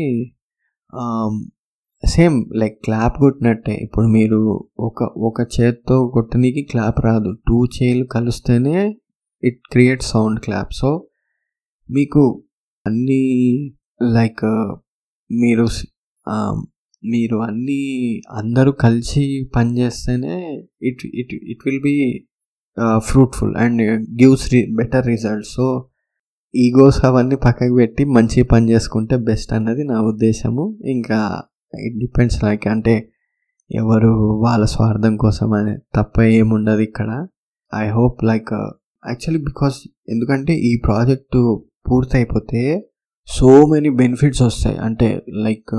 సేమ్ 2.06 2.44
లైక్ 2.56 2.84
క్లాప్ 2.84 3.16
కొట్టినట్టే. 3.18 3.74
ఇప్పుడు 3.74 4.06
మీరు 4.06 4.40
ఒక 4.78 5.02
ఒక 5.02 5.40
చేత్తో 5.60 6.10
కొట్టనీకి 6.14 6.62
క్లాప్ 6.62 7.00
రాదు. 7.04 7.38
టూ 7.48 7.64
చేలు 7.64 8.04
కలిస్తేనే 8.04 8.76
it 9.42 9.60
create 9.70 10.02
sound 10.02 10.40
clap 10.40 10.72
so 10.72 11.08
మీకు 11.90 12.44
అన్నీ 12.86 13.22
లైక్ 14.02 14.44
మీరు 15.30 15.66
మీరు 17.02 17.36
అన్నీ 17.36 17.82
అందరూ 18.30 18.72
కలిసి 18.72 19.50
పనిచేస్తేనే 19.56 20.36
it 20.82 21.02
it 21.14 21.34
it 21.34 21.62
will 21.66 21.82
be 21.82 21.96
fruitful 22.98 23.56
and 23.56 23.82
gives 24.22 24.54
రి 24.54 24.66
బెటర్ 24.76 25.06
రిజల్ట్స్ 25.06 25.52
సో 25.54 25.66
ఈగోస్ 26.54 27.04
అవన్నీ 27.04 27.36
పక్కకు 27.36 27.74
పెట్టి 27.74 28.04
మంచి 28.04 28.42
పని 28.42 28.70
చేసుకుంటే 28.70 29.16
బెస్ట్ 29.16 29.52
అన్నది 29.52 29.84
నా 29.84 30.00
ఉద్దేశము. 30.02 30.78
ఇంకా 30.84 31.42
ఇట్ 31.80 31.98
డిపెండ్స్ 31.98 32.44
లైక్ 32.44 32.66
అంటే 32.66 32.94
ఎవరు 33.70 34.08
వాళ్ళ 34.44 34.64
స్వార్థం 34.64 35.16
కోసం 35.16 35.52
అని 35.52 35.78
తప్ప 35.94 36.20
ఏముండదు 36.20 36.80
ఇక్కడ. 36.80 37.26
I 37.74 37.88
hope 37.88 38.24
like 38.24 38.52
actually 39.08 39.44
because 39.44 39.76
ఎందుకంటే 40.08 40.52
ఈ 40.54 40.82
ప్రాజెక్టు 40.84 41.66
పూర్తయిపోతే 41.90 42.90
సో 43.26 43.66
మెనీ 43.66 43.90
బెనిఫిట్స్ 43.90 44.42
వస్తాయి. 44.42 44.76
అంటే 44.76 45.24
లైక్ 45.42 45.74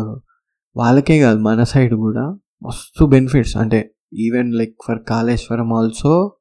వాళ్ళకే 0.77 1.19
కాదు 1.19 1.39
మన 1.39 1.63
సైడ్ 1.63 1.93
కూడా 1.93 2.25
మస్తు 2.63 3.05
బెనిఫిట్స్ 3.05 3.57
అంటే 3.57 3.91
even 4.19 4.53
like 4.53 4.75
for 4.87 4.99
Kaleshwaram 5.09 5.73
also 5.73 6.35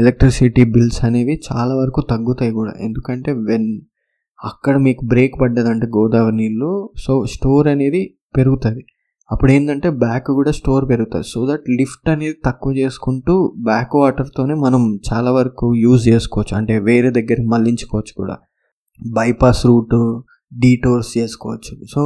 electricity 0.00 0.64
bills 0.74 1.00
అనేవి 1.04 1.34
చాలా 1.48 1.72
వరకు 1.74 2.00
తగ్గుతాయి 2.10 2.52
కూడా. 2.52 2.72
ఎందుకంటే 2.80 3.32
వెన్ 3.48 3.70
అక్కడ 4.44 4.74
మీకు 4.86 5.02
బ్రేక్ 5.04 5.34
పడ్డదంటే 5.40 5.86
గోదావరి 5.96 6.36
నీళ్ళు 6.36 6.70
సో 7.04 7.12
స్టోర్ 7.26 7.68
అనేది 7.68 8.02
పెరుగుతుంది. 8.36 8.82
అప్పుడు 9.30 9.50
ఏంటంటే 9.52 9.88
బ్యాక్ 10.04 10.28
కూడా 10.38 10.52
స్టోర్ 10.58 10.84
పెరుగుతుంది. 10.90 11.26
సో 11.32 11.40
దట్ 11.50 11.64
లిఫ్ట్ 11.70 12.08
అనేది 12.08 12.36
తక్కువ 12.44 12.72
చేసుకుంటూ 12.72 13.34
బ్యాక్ 13.64 13.96
వాటర్తోనే 13.96 14.54
మనం 14.54 14.82
చాలా 15.08 15.30
వరకు 15.30 15.66
యూజ్ 15.74 16.08
చేసుకోవచ్చు. 16.08 16.54
అంటే 16.56 16.78
వేరే 16.78 17.10
దగ్గర 17.10 17.36
మళ్ళించుకోవచ్చు 17.54 18.14
కూడా. 18.16 18.36
బైపాస్ 19.00 19.62
రూట్ 19.66 19.98
డీటోర్స్ 20.58 21.10
చేసుకోవచ్చు. 21.18 21.72
సో 21.94 22.02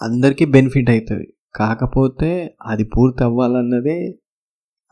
అందరికీ 0.00 0.44
బెనిఫిట్ 0.44 0.90
అవుతుంది 0.90 1.26
కాకపోతే 1.56 2.30
అది 2.66 2.84
పూర్తి 2.84 3.20
అవ్వాలన్నదే 3.24 3.98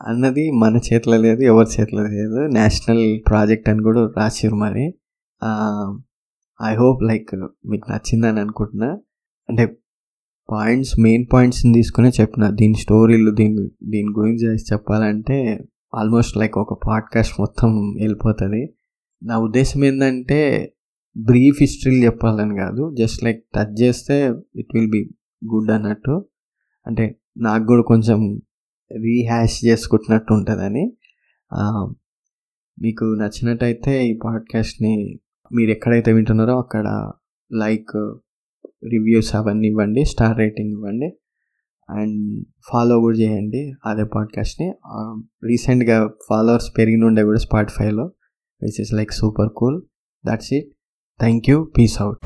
అన్నది 0.07 0.51
మన 0.51 0.81
చేతిలో 0.93 1.17
లేదు 1.17 1.41
ఎవరి 1.41 1.81
చేతిలో 1.81 2.03
లేదు. 2.03 2.47
నేషనల్ 2.47 3.21
ప్రాజెక్ట్ 3.29 3.69
అని 3.69 3.83
కూడా 3.83 4.13
రాసిరు 4.17 4.55
మరి. 4.55 4.95
ఐ 6.63 6.75
హోప్ 6.77 7.03
లైక్ 7.03 7.35
మీకు 7.67 7.91
నచ్చిందని 7.91 8.41
అనుకుంటున్నా. 8.41 8.99
అంటే 9.49 9.77
పాయింట్స్ 10.51 11.01
మెయిన్ 11.01 11.27
పాయింట్స్ని 11.33 11.73
తీసుకునే 11.73 12.11
చెప్పిన. 12.21 12.51
దీని 12.51 12.75
స్టోరీలు 12.75 13.31
దీని 13.31 13.69
దీని 13.83 14.09
గురించి 14.09 14.55
చెప్పాలంటే 14.73 15.65
ఆల్మోస్ట్ 15.95 16.37
లైక్ 16.37 16.59
ఒక 16.59 16.87
పాడ్కాస్ట్ 16.87 17.41
మొత్తం 17.41 17.95
వెళ్ళిపోతుంది. 18.01 18.75
నా 19.23 19.39
ఉద్దేశం 19.39 19.85
ఏంటంటే 19.85 20.73
బ్రీఫ్ 21.17 21.57
హిస్టరీలు 21.61 22.05
చెప్పాలని 22.05 22.57
కాదు. 22.57 22.95
జస్ట్ 22.99 23.25
లైక్ 23.25 23.45
టచ్ 23.57 23.83
చేస్తే 23.83 24.35
ఇట్ 24.57 24.69
విల్ 24.75 24.91
బి 24.91 25.11
గుడ్ 25.55 25.71
అన్నట్టు. 25.71 26.25
అంటే 26.87 27.17
నాకు 27.37 27.67
కూడా 27.67 27.83
కొంచెం 27.83 28.41
రీహ్యాష్ 28.93 29.65
చేసుకుంటున్నట్టు 29.67 30.33
ఉంటుందని 30.33 30.93
మీకు 32.83 33.05
నచ్చినట్టయితే 33.05 34.07
ఈ 34.07 34.19
పాడ్కాస్ట్ని 34.25 35.19
మీరు 35.55 35.71
ఎక్కడైతే 35.71 36.13
వింటున్నారో 36.13 36.59
అక్కడ 36.59 37.13
లైక్ 37.53 38.19
రివ్యూస్ 38.85 39.35
అవన్నీ 39.35 39.69
ఇవ్వండి 39.69 40.05
స్టార్ 40.05 40.39
రేటింగ్ 40.39 40.71
ఇవ్వండి. 40.71 41.07
అండ్ 41.91 42.45
ఫాలో 42.69 43.01
కూడా 43.01 43.19
చేయండి 43.19 43.73
అదే 43.87 44.05
పాడ్కాస్ట్ని. 44.05 44.75
రీసెంట్గా 45.45 46.11
ఫాలోవర్స్ 46.29 46.79
పెరిగినుండే 46.79 47.23
కూడా 47.23 47.39
స్పాటిఫైలో 47.39 48.05
which 48.63 48.81
is 48.81 48.93
like 48.93 49.13
super 49.13 49.49
cool. 49.57 49.83
That's 50.27 50.53
it. 50.53 50.69
Thank 51.19 51.51
you 51.51 51.65
peace 51.65 52.03
out. 52.03 52.19